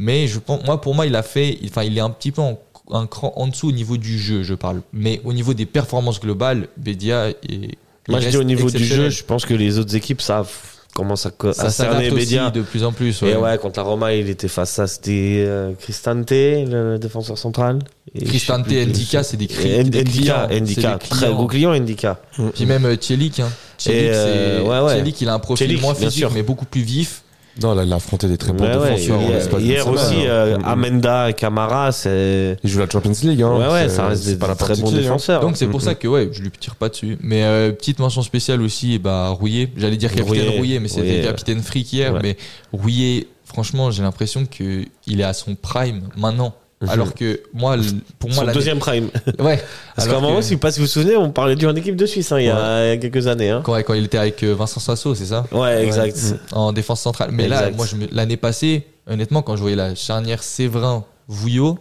[0.00, 2.42] Mais je pense, moi, pour moi, il a fait, enfin, il est un petit peu
[2.42, 2.58] en-
[2.90, 4.80] un cran en dessous au niveau du jeu, je parle.
[4.92, 7.78] Mais au niveau des performances globales, Bédia est.
[8.08, 10.50] Moi, je dis au niveau du jeu, je pense que les autres équipes savent
[10.94, 12.50] comment ça, co- ça à cerner Bédia.
[12.50, 13.22] de plus en plus.
[13.22, 13.36] Et ouais.
[13.36, 17.78] ouais, contre la Roma, il était face à c'était euh, Cristante, le défenseur central.
[18.14, 20.60] Et Cristante, Ndika, c'est des, cri- Et des Ndika, clients.
[20.60, 22.20] Ndika, très gros client Ndika.
[22.54, 23.50] Puis même euh, Tchelik, hein.
[23.92, 25.12] Et, euh, c'est- ouais, ouais.
[25.20, 27.22] Il a un profil moins physique, mais beaucoup plus vif.
[27.62, 29.20] Non, là, il a affronté des très bons défenseurs.
[29.54, 30.28] en hier aussi, hein.
[30.28, 30.64] euh, Mm.
[30.64, 32.56] Amenda et Camara, c'est.
[32.64, 33.42] Il joue la Champions League.
[33.42, 33.56] Hein.
[33.56, 34.96] Ouais, ouais, C'est- ça reste c'est des pas très bons hein.
[34.96, 35.40] défenseurs.
[35.40, 35.84] Donc c'est pour Mhm.
[35.86, 37.16] ça que ouais, je lui tire pas dessus.
[37.20, 39.70] Mais euh, petite mention spéciale aussi, bah Rouillet.
[39.76, 42.14] J'allais dire capitaine Rouillet, Rouillet, mais c'était capitaine Frick hier.
[42.14, 42.18] Ouais.
[42.24, 42.36] Mais
[42.72, 46.54] Rouillet, franchement, j'ai l'impression que il est à son prime maintenant.
[46.88, 47.76] Alors que moi,
[48.18, 49.10] pour moi, Son la deuxième prime.
[49.38, 49.62] ouais.
[49.94, 51.74] Parce qu'à un moment, si vous pas si vous vous souvenez, on parlait du en
[51.74, 53.50] équipe de Suisse hein, il, y a, quelques années.
[53.50, 53.62] Hein.
[53.64, 55.46] quand, quand il était avec euh, Vincent Sasso, c'est ça?
[55.52, 56.36] Ouais, exact.
[56.52, 57.30] En défense centrale.
[57.32, 61.78] Mais là, moi, je l'année passée, honnêtement, quand je voyais la charnière Séverin-Vouillot,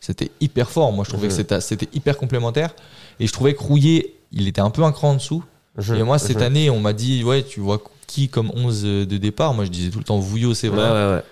[0.00, 0.92] c'était hyper fort.
[0.92, 2.74] Moi, je trouvais que c'était c'était hyper complémentaire.
[3.18, 5.42] Et je trouvais que Rouillet, il était un peu un cran en dessous.
[5.94, 9.52] Et moi, cette année, on m'a dit, ouais, tu vois qui comme 11 de départ?
[9.54, 11.22] Moi, je disais tout le temps Vouillot, c'est Ouais, ouais, ouais.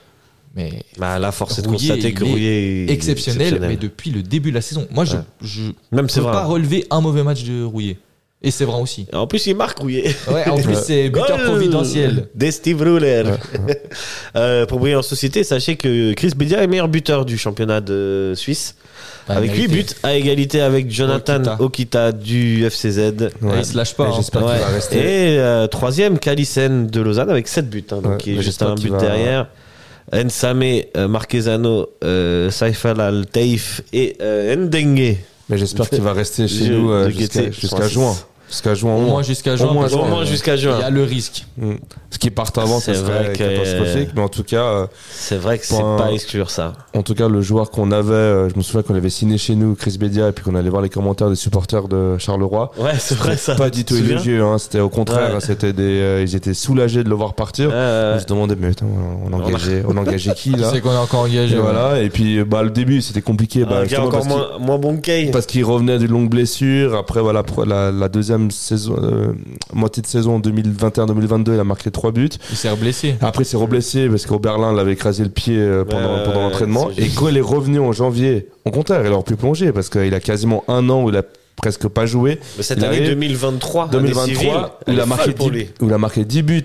[0.56, 4.22] Mais Bah, là, force est de constater que il Rouillet est exceptionnel, mais depuis le
[4.22, 4.86] début de la saison.
[4.92, 5.22] Moi, je Ouais.
[5.42, 6.32] je Même peux vrai.
[6.32, 7.96] pas relever un mauvais match de Rouillet.
[8.46, 9.06] Et c'est vrai aussi.
[9.14, 10.14] En plus, il marque Rouillet.
[10.30, 12.28] Ouais, en plus, c'est buteur Goal providentiel.
[12.34, 13.24] Des Steve Ruller.
[14.36, 18.32] Euh, pour briller en société, sachez que Chris Bedia est meilleur buteur du championnat de
[18.36, 18.74] Suisse.
[19.28, 19.74] Bah, avec 8 mérité.
[19.94, 21.56] buts à égalité avec Jonathan Okita.
[21.60, 22.98] Okita, du FCZ.
[23.40, 24.04] Ouais, il se lâche pas.
[24.04, 24.12] Et hein.
[24.16, 24.52] J'espère Ouais.
[24.52, 24.96] qu'il va rester.
[24.98, 27.84] Et euh, troisième, Calissen de Lausanne avec 7 buts.
[27.92, 29.46] hein, donc Ouais, qui est juste un but va- derrière.
[30.12, 35.16] Nsame, euh, Marquezano, euh, Saifal Al-Taif et euh, Ndengue.
[35.48, 37.92] Mais j'espère qu'il va rester chez nous euh, jusqu'à Guettet, jusqu'à 66.
[37.94, 38.16] juin.
[38.48, 39.08] Jusqu'à juin, au moins.
[39.10, 39.68] moins jusqu'à juin.
[39.68, 39.86] Au moins
[40.22, 40.78] euh, jusqu'à Il juin.
[40.80, 41.46] y a le risque.
[41.56, 41.72] Mm.
[42.10, 44.10] Ce qui part avant, C'est vrai que- catastrophique.
[44.14, 46.74] Mais en tout cas, euh, C'est vrai que c'est pas exclure ça.
[46.94, 49.56] en tout cas, le joueur qu'on avait, euh, je me souviens qu'on avait signé chez
[49.56, 52.70] nous, Chris Bedia, et puis qu'on allait voir les commentaires des supporters de Charleroi.
[52.78, 53.56] Ouais, c'est vrai ça.
[53.56, 54.58] Pas du tout élogieux, hein.
[54.58, 55.40] C'était au contraire, Ouais.
[55.40, 57.70] c'était des, euh, ils étaient soulagés de le voir partir.
[57.72, 58.86] Euh, On se demandait, mais attends,
[59.26, 61.56] on engageait, on engageait qui là sais qu'on est encore engagé.
[61.56, 62.00] Et voilà.
[62.00, 63.64] Et puis, bah, le début, c'était compliqué.
[63.64, 65.30] Bah, gars justement, encore parce qu'il- moins, moins bon que Kay.
[65.32, 66.94] Parce qu'il revenait d'une longue blessure.
[66.94, 68.08] Après, voilà, la, la
[68.38, 69.32] deuxième saison, euh,
[69.72, 72.30] moitié de saison 2021-2022, il a marqué trois buts.
[72.50, 73.16] Il s'est blessé.
[73.20, 76.90] Après, il s'est reblessé parce qu'Oberlin l'avait écrasé le pied euh, pendant, l'entraînement.
[76.96, 80.12] Et quand il est revenu en janvier, au contraire, il aurait pu plonger parce qu'il
[80.14, 81.22] a quasiment un an où il a
[81.56, 82.40] presque pas joué.
[82.56, 85.50] Mais cette il année arrive- 2023, l'année civile, 2023, elle il a, marqué folle pour
[85.50, 85.68] 10, lui.
[85.80, 86.62] où il a marqué 10 buts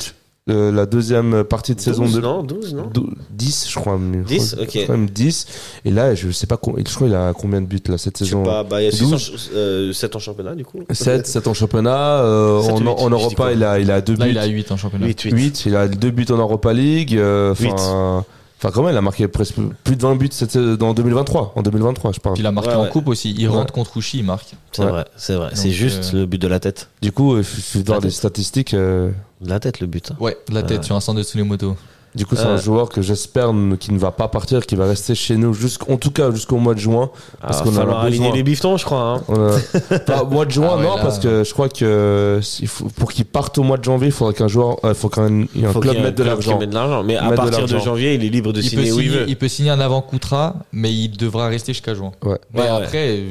[0.49, 3.97] euh, la deuxième partie de saison 12, de non 12, non Dou- 10 je crois
[3.97, 4.71] mais- 10, je crois- ok.
[4.73, 5.47] je crois même 10
[5.85, 8.23] et là je sais pas je crois qu'il a combien de buts là cette Je
[8.25, 9.17] sais saison pas, bah, il y a 12.
[9.17, 10.79] 600, euh, 7 en championnat du coup.
[10.91, 13.79] 7 7 en championnat euh, Sept en, ou huit, en je dis Europa il a
[13.79, 15.05] il a deux Là, buts il a 8 en championnat.
[15.07, 15.31] 8, 8.
[15.33, 18.25] 8 il a deux buts en Europa League euh, enfin
[18.61, 21.61] enfin quand même il a marqué presque plus de 20 buts cette, dans 2023 en
[21.61, 22.89] 2023 je parle Puis il a marqué Ouais, en ouais.
[22.89, 23.33] coupe aussi.
[23.37, 23.55] Il Ouais.
[23.55, 24.53] rentre contre Uchi, il marque.
[24.71, 24.89] C'est Ouais.
[24.91, 25.49] vrai, c'est vrai.
[25.53, 26.89] C'est juste euh, le but de la tête.
[27.01, 30.11] du coup il faut voir des statistiques euh, De la tête, le but.
[30.11, 30.17] hein.
[30.19, 31.75] Ouais, la tête sur un centre de sous les motos.
[32.15, 35.13] Du coup c'est un joueur que j'espère qui ne va pas partir qui va rester
[35.15, 37.09] chez nous jusqu'en tout cas jusqu'au mois de juin
[37.41, 39.21] Parce Ah, qu'on en a falloir aligner les biftons, je crois.
[39.29, 40.21] hein.
[40.21, 43.11] Au mois de juin, Ah ouais, non, là- parce que je crois que faut- pour
[43.11, 45.67] qu'il parte au mois de janvier, il faudrait qu'un joueur, euh, il faut qu'un il
[45.79, 46.57] club mette de l'argent.
[46.59, 47.03] mette de l'argent.
[47.03, 49.09] Mais à de partir de janvier, il est libre de Il peut, signer où il
[49.09, 49.25] veut.
[49.27, 52.11] il peut signer un avant-contrat, mais il devra rester jusqu'à juin.
[52.23, 52.37] Ouais.
[52.53, 53.27] Mais Ouais, après, euh,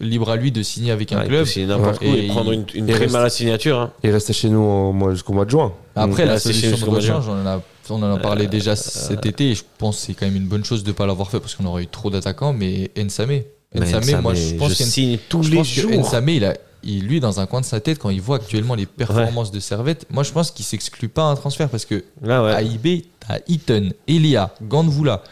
[0.00, 1.40] libre à lui de signer avec un Ah, il club.
[1.40, 2.08] peut signer n'importe Ouais.
[2.10, 3.78] où Et et prendre il- une, une il prime reste- à la signature.
[3.78, 3.90] hein.
[4.02, 5.72] Il restait chez nous jusqu'au mois de juin.
[5.94, 7.60] Après, la solution chez de Jusqu'au rechange, on en a,
[7.90, 10.46] on en a parlé déjà cet été, et je pense que c'est quand même une
[10.46, 13.42] bonne chose de ne pas l'avoir fait parce qu'on aurait eu trop d'attaquants, mais Ensame.
[13.74, 15.90] Mais Ensame, moi, je pense signe tous je les pense que jours.
[15.92, 18.74] Nsame, il a, il, lui, dans un coin de sa tête, quand il voit actuellement
[18.74, 22.42] les performances de Servette, moi, je pense qu'il s'exclut pas un transfert parce que Là,
[22.44, 22.52] ouais.
[22.52, 25.22] à IB, t'as Eaton, Elia, Gandvoula.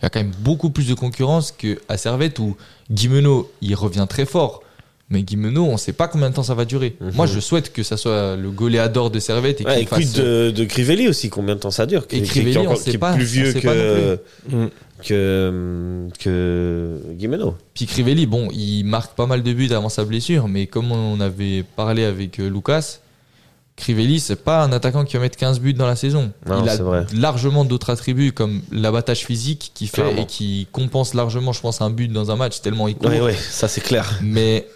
[0.00, 2.56] Il y a quand même beaucoup plus de concurrence qu'à Servette où
[2.90, 4.62] Guimeno, il revient très fort.
[5.10, 6.96] Mais Guimeno, on sait pas combien de temps ça va durer.
[7.00, 7.12] Mhm.
[7.14, 10.12] Moi, je souhaite que ça soit le goléador de Servette et Ouais, qu'il et fasse.
[10.12, 12.60] de, de Crivelli aussi, combien de temps ça dure Et Qui- qui- Crivelli, qui est
[12.60, 14.18] on encore- sait qui est pas, plus on vieux que,
[14.50, 14.66] Mm.
[15.02, 17.56] que, que Guimeno.
[17.74, 21.20] Puis Crivelli, bon, il marque pas mal de buts avant sa blessure, mais comme on
[21.20, 22.98] avait parlé avec euh, Lucas,
[23.76, 26.32] Crivelli, c'est pas un attaquant qui va mettre 15 buts dans la saison.
[26.46, 27.06] Non, il a vrai.
[27.14, 30.22] largement d'autres attributs comme l'abattage physique qui fait Clairement.
[30.22, 33.08] et qui compense largement, je pense, un but dans un match tellement il court.
[33.10, 34.18] Oui, oui, ça c'est clair.
[34.20, 34.66] Mais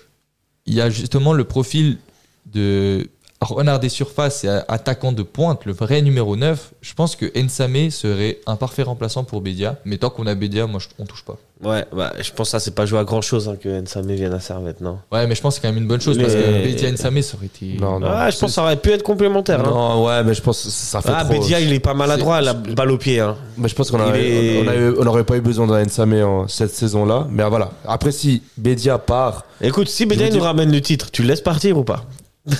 [0.66, 1.98] il y a justement le profil
[2.46, 3.08] de
[3.44, 6.72] renard des surfaces et attaquant de pointe, le vrai numéro 9.
[6.80, 9.76] Je pense que Nsame serait un parfait remplaçant pour Bédia.
[9.84, 11.36] Mais tant qu'on a Bédia, moi, je- on touche pas.
[11.64, 14.10] Ouais, bah, je pense que ça c'est pas joué à grand chose hein, que Nsame
[14.14, 14.98] vienne à Servette, non?
[15.12, 17.22] Ouais, mais je pense que c'est quand même une bonne chose parce que Bédia Nsame,
[17.22, 17.76] ça aurait été.
[17.80, 18.08] Non, non.
[18.10, 19.60] Ah, je pense que ça aurait pu être complémentaire.
[19.60, 19.70] hein.
[19.70, 21.34] Non, ouais, mais je pense que ça fait Ah, trop.
[21.34, 23.20] Bédia, il est pas maladroit, la balle au pied.
[23.20, 23.36] Hein.
[23.58, 24.64] Mais je pense qu'on est-
[25.04, 27.28] n'aurait pas eu besoin d'un Nsame en cette saison-là.
[27.30, 27.70] Mais voilà.
[27.86, 31.40] Après, si Bédia part, Écoute, si il nous dire- ramène le titre, tu le laisses
[31.42, 32.04] partir ou pas?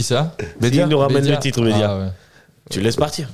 [0.00, 0.34] Qui ça?
[0.58, 1.90] Bédia, il nous ramène le titre, Bédia.
[1.90, 2.08] Ah, ouais.
[2.70, 3.28] Tu le laisses partir.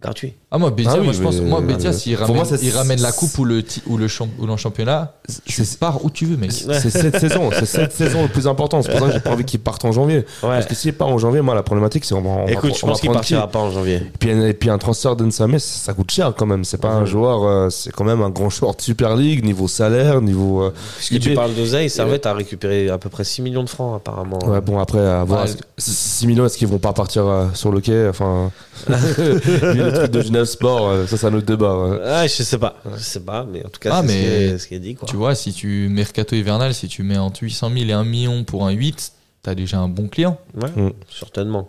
[0.00, 0.34] Gratuit.
[0.52, 3.00] Ah, moi, Bédia, Ah oui, moi, je pense, moi, s'il ramène, moi, c'est- il ramène
[3.00, 5.12] la coupe ou le, ou le, champ- ou le championnat,
[5.46, 6.50] tu pars où tu veux, mec.
[6.50, 7.50] C'est cette saison.
[7.52, 8.82] C'est cette saison le plus important.
[8.82, 10.16] C'est pour ça que j'ai pas envie qu'il parte en janvier.
[10.16, 10.24] Ouais.
[10.42, 12.76] Parce que s'il part en janvier, moi, la problématique, c'est on va, on va- Écoute,
[12.76, 13.96] je on pense qu'il partira pas en janvier.
[13.98, 16.64] Et puis, et puis un transfert d'Ensame, ça ça coûte cher quand même.
[16.64, 19.68] C'est pas un joueur, euh, c'est quand même un grand joueur de Super League, niveau
[19.68, 20.62] salaire, niveau.
[20.62, 23.96] euh, Puisque tu parles d'oseille, Servette a récupéré à peu près 6 millions de francs
[23.98, 24.40] apparemment.
[24.44, 25.42] Ouais, bon, après, à voir.
[25.42, 25.46] Ouais.
[25.46, 28.50] est-ce que- 6 millions, est-ce qu'ils vont pas partir euh, sur le quai Enfin,
[28.88, 31.76] le truc de Genève Sport, euh, ça, c'est un autre débat.
[31.76, 31.98] ouais.
[32.04, 34.20] Ah, je sais pas, je sais pas, mais en tout cas, Ah, c'est ce mais
[34.20, 35.08] qui est- ce qui est dit quoi.
[35.08, 38.44] Tu vois, si tu mercato hivernal, si tu mets entre 800 000 et 1 million
[38.44, 39.12] pour un 8,
[39.42, 40.38] t'as déjà un bon client.
[40.60, 40.92] Ouais, Mm.
[41.10, 41.68] certainement.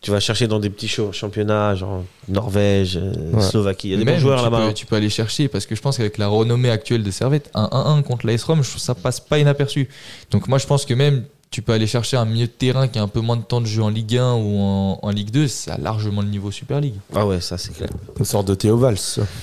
[0.00, 3.40] Tu vas chercher dans des petits shows- championnats, genre Norvège, euh, Ouais.
[3.42, 3.88] Slovaquie.
[3.88, 4.64] Il y a des Même, bons joueurs là-bas.
[4.66, 4.72] hein.
[4.72, 7.68] Tu peux aller chercher parce que je pense qu'avec la renommée actuelle de Servette, un
[7.70, 9.88] 1-1 contre l'AS Rome, je trouve que ça passe pas inaperçu.
[10.32, 11.22] Donc moi, je pense que même
[11.52, 13.60] tu peux aller chercher un milieu de terrain qui a un peu moins de temps
[13.60, 16.50] de jeu en Ligue 1 ou en, en Ligue 2, ça a largement le niveau
[16.50, 16.94] Super League.
[17.14, 17.90] Ah ouais, ça c'est clair.
[18.18, 18.96] Une sorte de Théo Valls.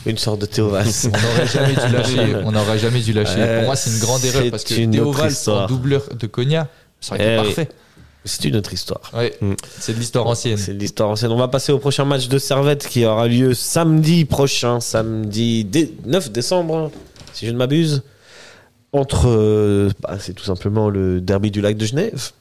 [0.05, 0.88] Une sorte de Théo Valls.
[1.05, 2.36] On n'aurait jamais dû lâcher.
[2.45, 3.36] On n'aurait jamais dû lâcher.
[3.38, 6.68] Euh, Pour moi, c'est une grande erreur parce que Théo Valls en doubleur de Cogna,
[6.99, 7.45] ça aurait été Eh oui.
[7.45, 7.70] parfait.
[8.26, 9.01] c'est une autre histoire.
[9.14, 9.53] Ouais, Mm.
[9.80, 10.57] c'est de l'histoire ancienne.
[10.57, 11.32] C'est de l'histoire ancienne.
[11.32, 15.93] On va passer au prochain match de Servette qui aura lieu samedi prochain, samedi dé-
[16.05, 16.91] 9 décembre,
[17.34, 18.01] si je ne m'abuse.
[18.94, 19.28] Entre.
[19.28, 22.32] euh, bah, c'est tout simplement le derby du lac de Genève.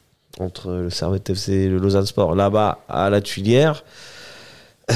[0.41, 3.83] Entre le Servette FC et le Lausanne Sport, là-bas à la Tuilière.
[4.91, 4.95] Euh,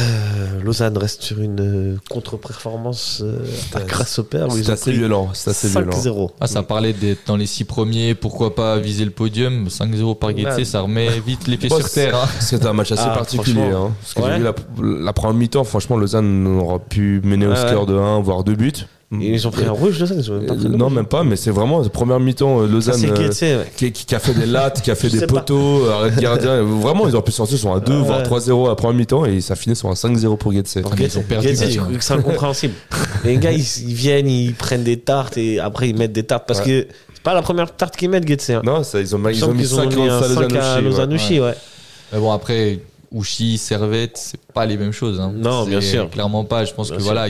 [0.63, 3.45] Lausanne reste sur une euh, contre-performance euh,
[3.75, 4.47] à grâce au père.
[4.51, 5.29] C'est assez violent.
[5.35, 5.91] C'est assez violent.
[5.91, 6.31] 5-0.
[6.41, 9.69] Ah, ça parlait d'être dans les six premiers, pourquoi pas viser le podium?
[9.69, 10.65] 5-0 par Ouais.
[10.65, 12.17] ça remet vite les pieds sur terre.
[12.17, 12.29] hein.
[12.41, 13.61] C'était un match assez Ah, particulier.
[13.61, 14.31] Hein, parce que Ouais.
[14.33, 17.95] j'ai vu la, la première mi-temps, franchement, Lausanne aura pu mener au Ouais, score de
[17.95, 18.73] 1, voire 2 buts.
[19.21, 20.21] Et Ils ont pris un rouge, Lausanne.
[20.21, 20.95] Ils ont même pas Euh, pris de non, rouge.
[20.95, 23.05] même pas, mais c'est vraiment la première mi-temps, euh, Ça, Lausanne.
[23.43, 26.21] euh, qui, qui- qui a fait des lattes, qui a fait des poteaux, arrêt de
[26.21, 26.63] gardien.
[26.63, 28.03] Vraiment, ils auraient pu sortir sur un 2, Ouais.
[28.07, 30.77] voire 3-0 à la première mi-temps et ça finit sur un 5-0 pour Getse.
[30.77, 31.55] ils ont perdu, hein.
[31.83, 32.75] trouve que c'est incompréhensible.
[33.25, 36.45] Les gars, ils, ils viennent, ils prennent des tartes et après ils mettent des tartes
[36.47, 36.65] parce Ouais.
[36.67, 38.51] que c'est pas la première tarte qu'ils mettent, Guetze.
[38.51, 38.63] Hein.
[38.65, 41.13] Non, ça, ils ont, ont mis qu'ils 5 mis un à 5 à Lausanne.
[41.13, 41.55] Ouais.
[42.13, 42.79] Mais bon, après,
[43.13, 45.21] Ouchi, Servette, c'est pas les mêmes choses.
[45.21, 45.33] hein.
[45.35, 46.09] Non, bien sûr.
[46.11, 46.65] Clairement pas.
[46.65, 47.13] Je pense Bien que sûr.
[47.13, 47.29] voilà,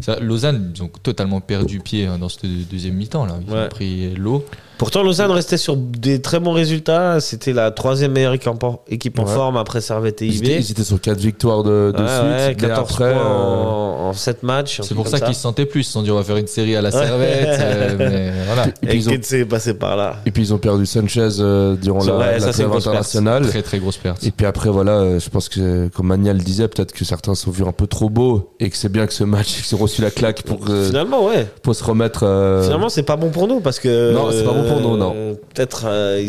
[0.00, 3.26] ça- Lausanne, ils ont totalement perdu pied hein, dans cette deuxième mi-temps.
[3.26, 3.38] Là.
[3.46, 3.64] Ils Ouais.
[3.64, 4.44] ont pris l'eau.
[4.78, 7.20] Pourtant, Lausanne restait sur des très bons résultats.
[7.20, 9.32] C'était la troisième meilleure équipe en, équipe en Ouais.
[9.32, 10.44] forme après Servette et Ils IB.
[10.46, 12.22] étaient, ils étaient sur 4 victoires de, de Ouais, suite.
[12.22, 13.64] ouais, mais 14 après, points euh,
[14.04, 14.80] en, en 7 matchs.
[14.82, 15.80] C'est pour ça qu'ils se sentaient plus.
[15.80, 16.90] Ils se sont dit, on va faire une série à la.
[16.90, 17.46] Servette.
[17.60, 18.66] euh, mais voilà.
[18.66, 19.08] et, Et puis ils
[19.42, 20.16] ont, passé par là.
[20.26, 23.46] et puis ils ont perdu Sanchez euh, durant la, vrai, la ça, internationale.
[23.48, 24.24] Très très grosse perte.
[24.24, 27.34] Et puis après, voilà, euh, je pense que, comme Manial le disait, peut-être que certains
[27.34, 29.80] sont vus un peu trop beaux et que c'est bien que ce match, qu'ils ont
[29.80, 31.46] reçu la claque pour, euh, Finalement, ouais.
[31.62, 32.24] pour se remettre.
[32.24, 34.12] euh, Finalement, c'est pas bon pour nous parce que.
[34.12, 35.12] Non, c'est pas bon pour nous, non.
[35.14, 36.28] euh, Peut-être, euh,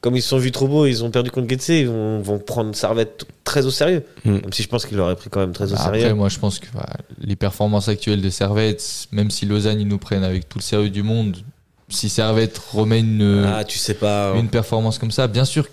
[0.00, 2.38] comme ils se sont vus trop beaux, ils ont perdu contre Guetze, ils vont, vont
[2.38, 4.04] prendre Servette très au sérieux.
[4.24, 4.30] Mm.
[4.32, 6.14] Même si je pense qu'ils l'auraient pris quand même très au Bah, Après, sérieux.
[6.14, 6.86] moi, je pense que bah,
[7.20, 10.90] les performances actuelles de Servette, même si Lausanne, ils nous prennent avec tout le sérieux
[10.90, 11.36] du monde,
[11.88, 14.34] si Servette remet une, Ah, tu sais pas.
[14.36, 15.66] une performance comme ça, bien sûr,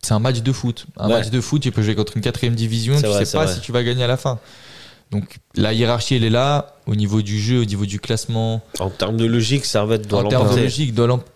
[0.00, 0.86] c'est un match de foot.
[0.96, 1.14] Un Ouais.
[1.16, 3.54] match de foot, tu peux jouer contre une quatrième division, tu vrai, sais pas vrai.
[3.54, 4.38] si tu vas gagner à la fin.
[5.10, 8.60] Donc la hiérarchie, elle est là, au niveau du jeu, au niveau du classement.
[8.78, 10.62] En termes de logique, Servette doit en termes de l'emporter.
[10.64, 10.94] logique,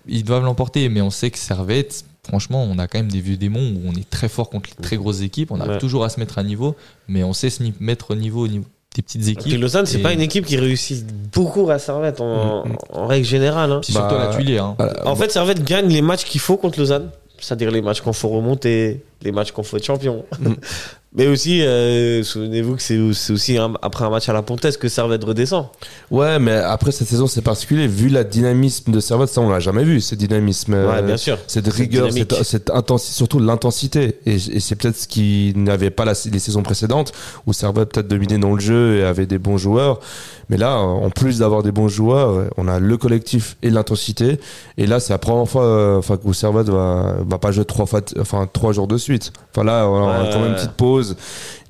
[0.09, 3.37] ils doivent l'emporter, mais on sait que Servette, franchement, on a quand même des vieux
[3.39, 5.79] démons où on est très fort contre les très grosses équipes, on arrive Ouais.
[5.79, 6.77] toujours à se mettre à niveau,
[7.09, 8.65] mais on sait se mettre au niveau, au niveau
[8.95, 9.61] des petites Puis équipes.
[9.61, 13.73] Lausanne, c'est Et- pas une équipe qui réussit beaucoup à Servette en, en règle générale.
[13.73, 13.81] hein.
[13.83, 14.59] Puis surtout Bah, à la Tuilier.
[14.59, 14.75] Hein.
[14.79, 15.07] voilà.
[15.09, 17.09] En fait, Servette gagne les matchs qu'il faut contre Lausanne.
[17.41, 20.25] C'est-à-dire les matchs qu'on faut remonter, les matchs qu'on faut être champion.
[20.39, 20.53] Mm.
[21.15, 22.99] Mais aussi, euh, souvenez-vous que c'est
[23.31, 25.67] aussi un- après un match à la Pontaise que Servette redescend.
[26.11, 27.87] Ouais, mais après cette saison, c'est particulier.
[27.87, 30.73] Vu la dynamisme de Servette, ça, on l'a jamais vu, ce dynamisme.
[30.73, 31.37] Ouais, euh, bien sûr.
[31.47, 34.17] Cette rigueur, cette, cette intensité, surtout l'intensité.
[34.25, 37.13] Et, et c'est peut-être ce qui n'avait pas la- les saisons précédentes,
[37.47, 40.01] où Servette peut-être dominait dans le jeu et avait des bons joueurs.
[40.49, 44.39] Mais là, en plus d'avoir des bons joueurs, on a le collectif et l'intensité.
[44.77, 47.87] Et là, c'est la première fois euh, enfin, que Servette va, va pas jouer trois,
[47.87, 49.33] fois, enfin, trois jours de suite.
[49.55, 51.17] Enfin là, on a quand même une petite pause.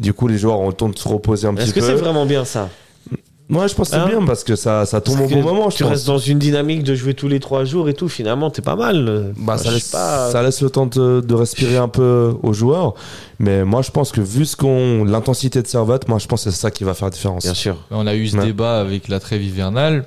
[0.00, 1.86] Du coup, les joueurs ont le temps de se reposer un petit Est-ce que peu.
[1.86, 2.68] c'est vraiment bien ça?
[3.52, 5.42] Moi, je pense que c'est Hein bien parce que ça, ça tombe Parce au bon
[5.42, 5.68] moment.
[5.70, 5.92] Je Tu pense.
[5.92, 8.08] restes dans une dynamique de jouer tous les trois jours et tout.
[8.08, 9.32] Finalement, t'es pas mal.
[9.36, 10.30] Bah, Enfin, ça, laisse, pas.
[10.30, 12.94] ça laisse le temps de, de respirer un peu aux joueurs.
[13.38, 16.50] Mais moi, je pense que vu ce qu'on, l'intensité de Servette, moi, je pense que
[16.50, 17.44] c'est ça qui va faire la différence.
[17.44, 17.76] Bien sûr.
[17.90, 18.46] On a eu ce Ouais.
[18.46, 20.06] débat avec la trêve hivernale.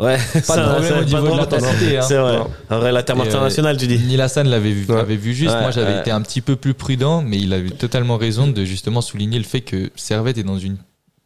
[0.00, 0.16] Ouais.
[0.48, 1.98] Pas de problème au niveau de l'intensité.
[1.98, 2.02] hein.
[2.02, 2.38] C'est vrai.
[2.70, 3.98] En vrai, la terme Et, euh, internationale, tu dis.
[4.00, 4.86] Neil Hassan l'avait vu,
[5.18, 5.54] vu juste.
[5.54, 6.00] Ouais, Moi, j'avais ouais.
[6.00, 9.44] été un petit peu plus prudent, mais il avait totalement raison de justement souligner le
[9.44, 10.78] fait que Servette est dans une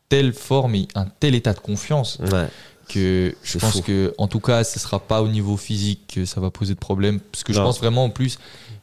[0.08, 2.48] telle forme et un tel état de confiance Ouais.
[2.88, 3.82] que je pense fou.
[3.82, 6.78] que, en tout cas, ce sera pas au niveau physique que ça va poser de
[6.78, 7.20] problème.
[7.20, 8.38] Parce que je pense vraiment en plus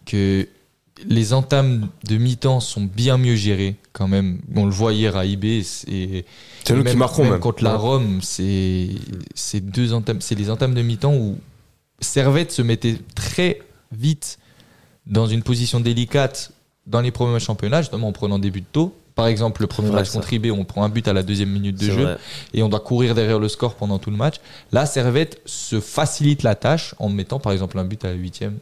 [0.05, 0.47] que
[1.07, 4.39] les entames de mi-temps sont bien mieux gérées quand même.
[4.55, 5.63] On le voit hier à IB.
[5.63, 6.25] C'est
[6.63, 7.39] C'est nous qui marquons même.
[7.39, 7.75] contre la.
[7.75, 8.89] Rome, c'est
[9.33, 11.37] c'est deux entames, c'est les entames de mi-temps où
[11.99, 13.61] Servette se mettait très
[13.91, 14.37] vite
[15.07, 16.51] dans une position délicate
[16.87, 18.95] dans les premiers matchs championnat, justement en prenant des buts tôt.
[19.15, 21.79] Par exemple, le premier match contre IB, on prend un but à la deuxième minute
[21.79, 22.17] de jeu vrai.
[22.53, 24.35] et on doit courir derrière le score pendant tout le match.
[24.71, 28.55] Là, Servette se facilite la tâche en mettant par exemple un but à la huitième.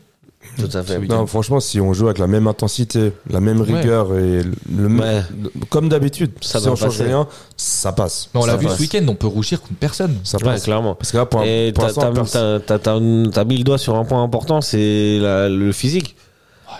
[0.57, 0.97] Tout à fait.
[0.99, 3.79] Non, franchement, si on joue avec la même intensité, la même Ouais.
[3.79, 5.21] rigueur et le, Ouais.
[5.41, 8.29] le- comme d'habitude, Ça si on change rien, ça passe.
[8.33, 8.77] Mais on l'a vu passe.
[8.77, 10.17] ce week-end, on peut rougir contre personne.
[10.23, 10.63] Ça Ouais, passe.
[10.63, 10.95] clairement.
[10.95, 16.15] Parce que là, pour, t'as mis le doigt sur un point important, c'est le physique.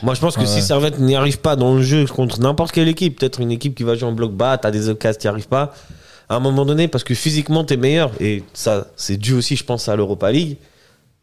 [0.03, 0.61] Moi, je pense que si.
[0.61, 3.83] Servette n'y arrive pas dans le jeu contre n'importe quelle équipe, peut-être une équipe qui
[3.83, 5.73] va jouer en bloc bas, t'as des occasions qui n'y arrivent pas,
[6.29, 9.63] à un moment donné, parce que physiquement, t'es meilleur, et ça, c'est dû aussi, je
[9.63, 10.57] pense, à l'Europa League,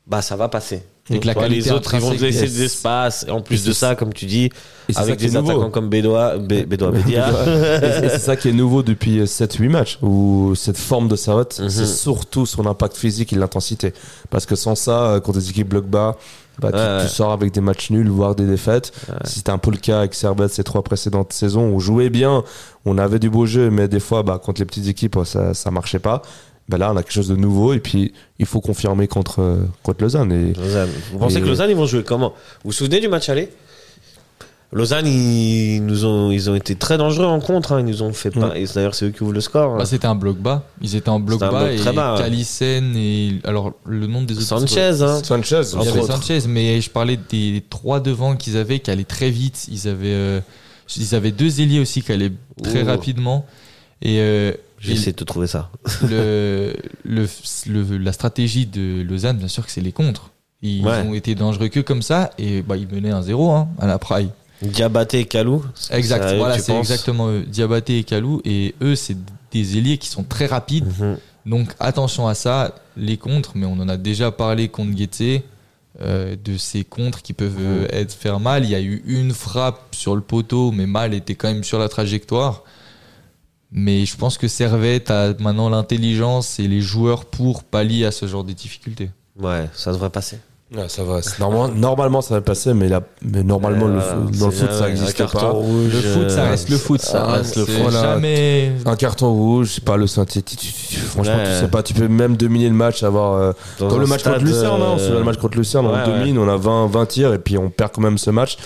[0.06, 0.82] bah, ça va passer.
[1.10, 2.54] Et que la les autres, ils vont te laisser yes.
[2.54, 4.50] de l'espace, et en plus de ça, comme tu dis,
[4.94, 5.52] avec des nouveau.
[5.52, 7.30] attaquants comme Bédois, Bé- Bédois Bédia.
[7.82, 11.70] et c'est ça qui est nouveau depuis 7-8 matchs, où cette forme de Servette, Mhm.
[11.70, 13.94] c'est surtout son impact physique et l'intensité.
[14.28, 16.16] Parce que sans ça, euh, contre des équipes bloc bas,
[16.60, 17.02] bah, tu, Ouais, ouais.
[17.02, 18.92] tu sors avec des matchs nuls, voire des défaites.
[19.24, 21.62] C'était un peu le cas avec Servette ces trois précédentes saisons.
[21.62, 22.44] On jouait bien,
[22.84, 25.70] on avait du beau jeu, mais des fois, bah, contre les petites équipes, ça, ça
[25.70, 26.22] marchait pas.
[26.68, 29.56] Bah, là, on a quelque chose de nouveau, et puis il faut confirmer contre, euh,
[29.82, 30.32] contre Lausanne.
[30.32, 30.90] Et Lausanne.
[31.12, 32.30] Vous pensez Et- que Lausanne, ils vont jouer comment?
[32.62, 33.48] Vous vous souvenez du match aller?
[34.70, 37.72] Lausanne, ils, nous ont, ils ont été très dangereux en contre.
[37.72, 37.80] hein.
[37.80, 38.56] Ils nous ont fait pas.
[38.58, 39.78] Et d'ailleurs, c'est eux qui ouvrent le score.
[39.78, 40.64] Bah, c'était un bloc bas.
[40.82, 42.20] Ils étaient en bloc bas bloc et très bas, ouais.
[42.20, 45.20] Calissen et alors le nom des autres Sanchez, hein.
[45.24, 46.02] Sanchez, Il y avait.
[46.02, 49.68] Sanchez, mais je parlais des trois devant qu'ils avaient qui allaient très vite.
[49.72, 50.40] Ils avaient, euh,
[50.98, 52.86] ils avaient deux ailiers aussi qui allaient très Ouh.
[52.88, 53.46] rapidement.
[54.02, 55.70] Et euh, J'ai essayé de te trouver ça.
[56.08, 57.26] le, le,
[57.68, 60.30] le- la stratégie de Lausanne, bien sûr que c'est les contres.
[60.60, 61.02] Ils Ouais.
[61.06, 63.98] ont été dangereux que comme ça et bah, ils menaient un 0 hein, à la
[63.98, 64.28] praille.
[64.62, 65.64] Diabaté et Kalou.
[65.90, 67.42] Exact, eux, voilà, c'est exactement eux.
[67.42, 68.40] Diabaté et Kalou.
[68.44, 69.16] Et eux, c'est
[69.52, 70.86] des ailiers qui sont très rapides.
[70.98, 71.16] Mhm.
[71.46, 75.44] Donc attention à ça, les contres, mais on en a déjà parlé contre Guetté,
[76.00, 78.64] euh, de ces contres qui peuvent euh, être faire mal.
[78.64, 81.78] Il y a eu une frappe sur le poteau, mais mal était quand même sur
[81.78, 82.64] la trajectoire.
[83.70, 88.26] Mais je pense que Servette a maintenant l'intelligence et les joueurs pour pallier à ce
[88.26, 89.10] genre de difficultés.
[89.38, 90.38] Ouais, ça devrait passer.
[90.74, 91.22] Ouais, ça va.
[91.22, 94.52] c'est Normalement, normalement, ça va passer, mais, là, mais normalement, le, Euh, foot- dans le
[94.52, 95.48] foot, ça un n'existe carton pas.
[95.48, 97.74] rouge, Le foot, ça euh, reste le foot, ça ah, reste le foot.
[97.84, 98.02] Voilà.
[98.02, 98.72] Jamais.
[98.84, 100.60] Un carton rouge, c'est pas le synthétique.
[100.60, 101.44] tu- tu- Franchement, Ouais.
[101.44, 103.32] tu sais pas, tu peux même dominer le match, avoir.
[103.40, 105.56] euh, dans comme un le match contre Lucerne, hein, on se euh, le match contre
[105.56, 108.18] Lucerne, ouais, on domine, on a 20, 20 tirs et puis on perd quand même
[108.18, 108.58] ce match.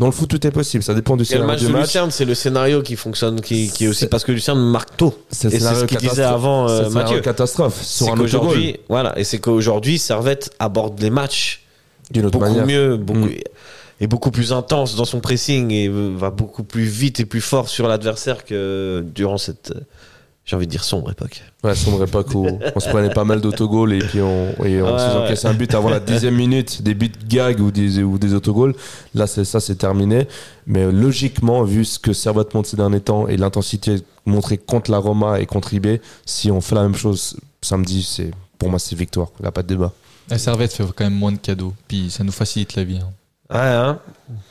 [0.00, 1.72] Dans le foot, tout est possible, ça dépend du Et le scénario match du de
[1.72, 1.82] match.
[1.88, 5.14] Lucerne, c'est le scénario qui fonctionne, qui, qui est aussi parce que Lucerne marque tôt.
[5.30, 7.20] C'est scénario ce qu'il disait avant C'est euh, scénario Mathieu.
[7.20, 11.64] catastrophe C'est sur un voilà, et c'est qu'aujourd'hui, Servette aborde les matchs
[12.10, 12.66] d'une autre beaucoup manière.
[12.66, 14.00] mieux, beaucoup, Mm.
[14.00, 17.68] et beaucoup plus intense dans son pressing et va beaucoup plus vite et plus fort
[17.68, 19.74] sur l'adversaire que durant cette,
[20.44, 21.42] j'ai envie de dire sombre époque.
[21.62, 24.86] Ouais, sombre époque où on se prenait pas mal d'autogols et puis on, et on
[24.92, 25.24] Ouais, se faisait ouais.
[25.24, 28.74] encaisser un but avant la dixième minute, des buts gag ou des, ou des autogols.
[29.14, 30.26] Là, c'est ça, c'est terminé.
[30.66, 34.98] Mais logiquement, vu ce que Servette montre ces derniers temps et l'intensité montrée contre la
[34.98, 38.96] Roma et contre IB, si on fait la même chose samedi, c'est pour moi, c'est
[38.96, 39.28] victoire.
[39.38, 39.92] Il n'y a pas de débat.
[40.28, 42.98] La Servette fait quand même moins de cadeaux, puis ça nous facilite la vie.
[42.98, 43.10] hein.
[43.50, 43.98] Ouais, hein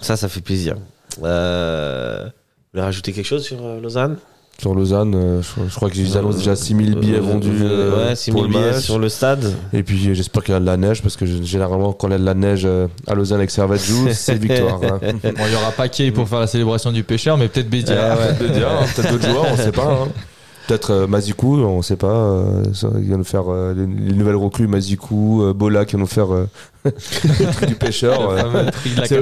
[0.01, 0.75] ça, ça fait plaisir.
[1.23, 2.31] Euh, vous
[2.73, 4.17] voulez rajouter quelque chose sur euh, Lausanne?
[4.62, 7.93] Sur Lausanne, euh, je, je crois que j'ai annoncé déjà 6000 billets Euh, vendus euh,
[7.93, 8.84] euh, ouais, 6 pour 000 le billets match.
[8.84, 9.53] sur le stade.
[9.72, 12.12] Et puis euh, j'espère qu'il y a de la neige parce que généralement quand il
[12.12, 14.80] y a de la neige euh, à Lausanne avec Servette joue, c'est victoire.
[14.84, 14.99] hein.
[15.01, 18.12] Bon, il y aura pas Kay pour faire la célébration du pêcheur, mais peut-être Bédia.
[18.14, 20.01] Ah, peut-être Bédia, hein, peut-être d'autres joueurs, on sait pas.
[20.03, 20.07] hein.
[20.68, 22.07] Peut-être euh, Mazikou, on sait pas.
[22.14, 25.93] euh, ça, il va nous faire euh, les, les nouvelles recrues, Mazikou, euh, Bola qui
[25.93, 26.47] vont nous faire euh,
[26.86, 28.30] le truc du pêcheur.
[28.32, 28.65] Euh.
[29.05, 29.15] C'est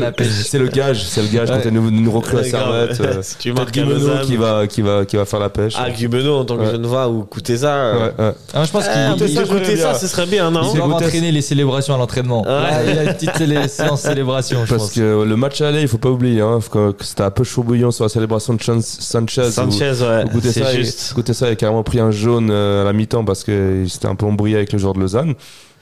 [0.60, 1.60] le, gage, c'est le gage Ouais.
[1.64, 2.44] quand nous, nous recrue à.
[2.44, 3.00] Servette.
[3.02, 5.74] euh, Si tu marques Guimeno qui va, qui, va, qui va faire la pêche.
[5.78, 6.72] Ah, Gubeno en tant que Ouais.
[6.72, 7.74] jeune voix ou Kouteza.
[7.74, 8.32] euh, Ouais, ouais.
[8.54, 11.06] Ah, je pense qu'il Ah, il- mais ça, ce serait bien, non il doit goûter-
[11.06, 12.42] entraîner les célébrations à l'entraînement.
[12.44, 12.48] Ouais.
[12.48, 15.88] Là, il y a une petite séance célébration, je Parce que le match aller, il
[15.88, 16.60] faut pas oublier hein,
[17.02, 19.52] c'était un peu chaud bouillant sur la célébration de Sanchez.
[19.52, 20.26] Sanchez, ouais.
[20.32, 21.14] Goûter C'est ça, juste.
[21.16, 24.16] Goûter il a carrément pris un jaune euh, à la mi-temps parce que c'était un
[24.16, 25.34] peu embrouillé avec le joueur de Lausanne.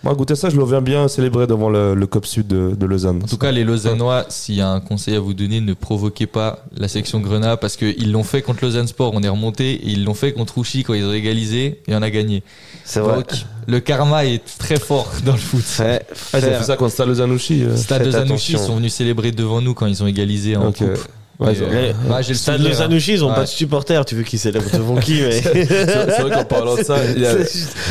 [0.03, 2.85] Moi, goûter ça, je le viens bien célébrer devant le, le COP Sud de, de
[2.85, 3.21] Lausanne.
[3.23, 6.27] En tout cas, les Lausannois, s'il y a un conseil à vous donner, ne provoquez
[6.27, 9.87] pas la section Grenat parce qu'ils l'ont fait contre Lausanne Sport, on est remonté, et
[9.89, 12.43] ils l'ont fait contre Ouchy quand ils ont égalisé et on a gagné.
[12.83, 13.15] C'est vrai.
[13.15, 13.31] Donc,
[13.67, 15.61] le karma est très fort dans le foot.
[15.63, 17.63] Fait- Ah, ils ont fait ça contre Stade Lausanne-Ouchy.
[17.63, 17.75] euh.
[17.75, 20.77] Stade Lausanne-Ouchy, ils sont venus célébrer devant nous quand ils ont égalisé en Ok.
[20.77, 20.99] coupe.
[21.37, 22.91] Ouais, euh, bah, j'ai le Stade hein.
[22.93, 23.35] Ouchy, ils ont Ouais.
[23.35, 24.05] pas de supporters.
[24.05, 25.41] Tu veux qu'ils célèbrent devant qui mais...
[25.41, 27.35] C'est vrai qu'en parlant de ça, il y a-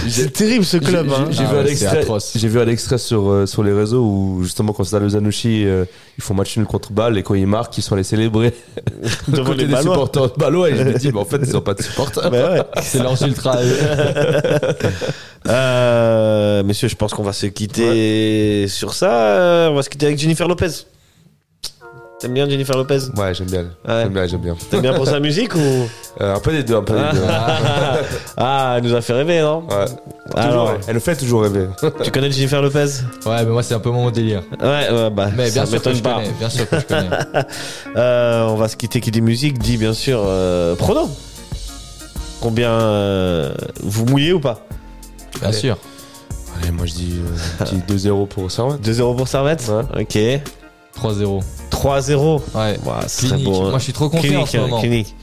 [0.09, 1.09] C'est terrible ce club.
[1.09, 1.26] J'ai- hein.
[1.30, 2.32] J'ai Ah vu, un ouais, c'est extrait- atroce.
[2.36, 5.84] j'ai vu un extrait sur, euh, sur les réseaux où justement quand Stade Lausanne-Ouchy, euh,
[6.16, 8.55] ils font match nul contre Bâle et quand ils marquent, ils sont allés célébrer
[9.28, 9.92] Devant côté les des Ballois.
[9.95, 12.30] supporters de Balois et je me dis, mais en fait, ils ont pas de supporters.
[12.30, 12.62] Bah ouais.
[12.82, 13.59] C'est lance ultra.
[15.47, 19.68] Euh, messieurs, je pense qu'on va se quitter sur ça.
[19.70, 20.86] On va se quitter avec Jennifer Lopez.
[22.25, 23.61] T'aimes bien Jennifer Lopez Ouais, j'aime bien.
[23.87, 24.03] Ouais.
[24.05, 24.57] J'aime bien, j'aime bien.
[24.70, 25.59] T'aimes bien pour sa musique ou
[26.20, 27.25] Euh, un peu des deux, un peu des deux.
[28.39, 29.85] Ah, elle nous a fait rêver, non Ouais.
[30.37, 31.66] Alors, Toujours, elle nous fait toujours rêver.
[32.03, 32.87] tu connais Jennifer Lopez
[33.27, 34.43] Ouais, mais moi, c'est un peu mon délire.
[34.59, 36.14] Ouais, ouais, bah, Mais bien ça sûr que m'étonne je pas.
[36.14, 36.31] connais.
[36.39, 37.11] Bien sûr que je connais.
[37.97, 41.11] Euh, on va se quitter qui dit musique, dit bien sûr euh, prono.
[42.41, 43.53] Combien euh,
[43.83, 44.64] vous mouillez ou pas
[45.41, 45.59] Bien Allez.
[45.59, 45.77] sûr.
[46.62, 47.16] Allez, moi je dis,
[47.61, 48.81] euh, je dis 2-0 pour Servette.
[48.89, 50.16] 2-0 pour Servette Ok.
[51.01, 51.42] 3-0.
[51.70, 52.40] 3-0.
[52.55, 52.78] Ouais.
[52.84, 53.45] Ouah, ce serait Clinique.
[53.53, 53.70] beau, hein.
[53.70, 54.80] Moi, je suis trop confiant en ce Clinique, moment.
[54.80, 55.16] clinique.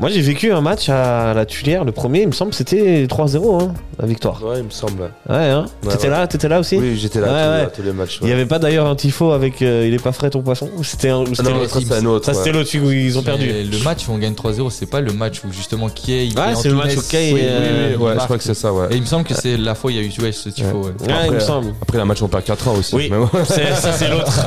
[0.00, 1.84] Moi, j'ai vécu un match à la Tuilière.
[1.84, 4.42] Le premier, il me semble, c'était 3-0, hein, la victoire.
[4.44, 5.02] Ouais, il me semble.
[5.28, 5.66] Ouais, hein.
[5.84, 6.10] Ouais, T'étais ouais.
[6.10, 7.60] là, t'étais là aussi Oui, j'étais là, Ouais, tous, ouais.
[7.62, 8.18] à tous les matchs.
[8.20, 10.68] Il y avait pas d'ailleurs un tifo avec euh, il est pas frais ton poisson
[10.76, 12.26] Ou C'était un- ou Ah c'était non, ça, c'est un autre.
[12.26, 13.46] ça c'était l'autre où ils ont perdu.
[13.46, 16.26] Le match où on gagne 3-0, c'est pas le match où justement Kay.
[16.26, 18.36] il Ouais, est c'est le match où Kay, Oui, euh, oui, oui, Ouais, je crois
[18.36, 18.88] que c'est ça, ouais.
[18.90, 20.48] Et il me semble que c'est la fois où il y a eu ouais, ce
[20.48, 20.76] tifo.
[20.76, 20.86] ouais.
[20.86, 20.92] Ouais,
[21.26, 21.72] il me Après, semble.
[21.80, 22.96] Après, la match, on perd 4 ans aussi.
[22.96, 23.12] Oui,
[23.44, 24.44] ça c'est l'autre.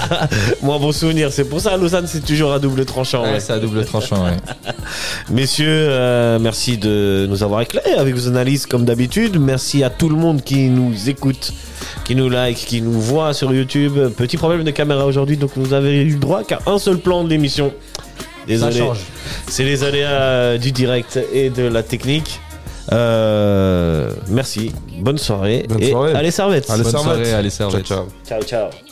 [0.62, 1.30] Moins bon souvenir.
[1.32, 3.24] C'est pour ça Lausanne c'est toujours à double tranchant.
[3.24, 3.40] Ouais, ouais.
[3.40, 4.30] c'est à double tranchant, ouais.
[5.30, 9.38] Messieurs, euh, merci de nous avoir éclairés avec vos analyses comme d'habitude.
[9.38, 11.52] Merci à tout le monde qui nous écoute,
[12.04, 13.98] qui nous like, qui nous voit sur YouTube.
[14.16, 17.24] Petit problème de caméra aujourd'hui, donc vous avez eu le droit qu'à un seul plan
[17.24, 17.72] de l'émission.
[18.46, 18.78] Désolé.
[18.78, 18.98] change.
[19.48, 22.40] C'est les aléas du direct et de la technique.
[22.92, 24.72] Euh, merci.
[25.00, 25.66] Bonne soirée.
[25.68, 26.14] Bonne et soirée.
[26.14, 26.70] allez servettes.
[26.70, 27.02] Allez, servette.
[27.02, 27.86] soirée, allez servettes.
[27.86, 28.40] Ciao, ciao.
[28.42, 28.85] Ciao ciao.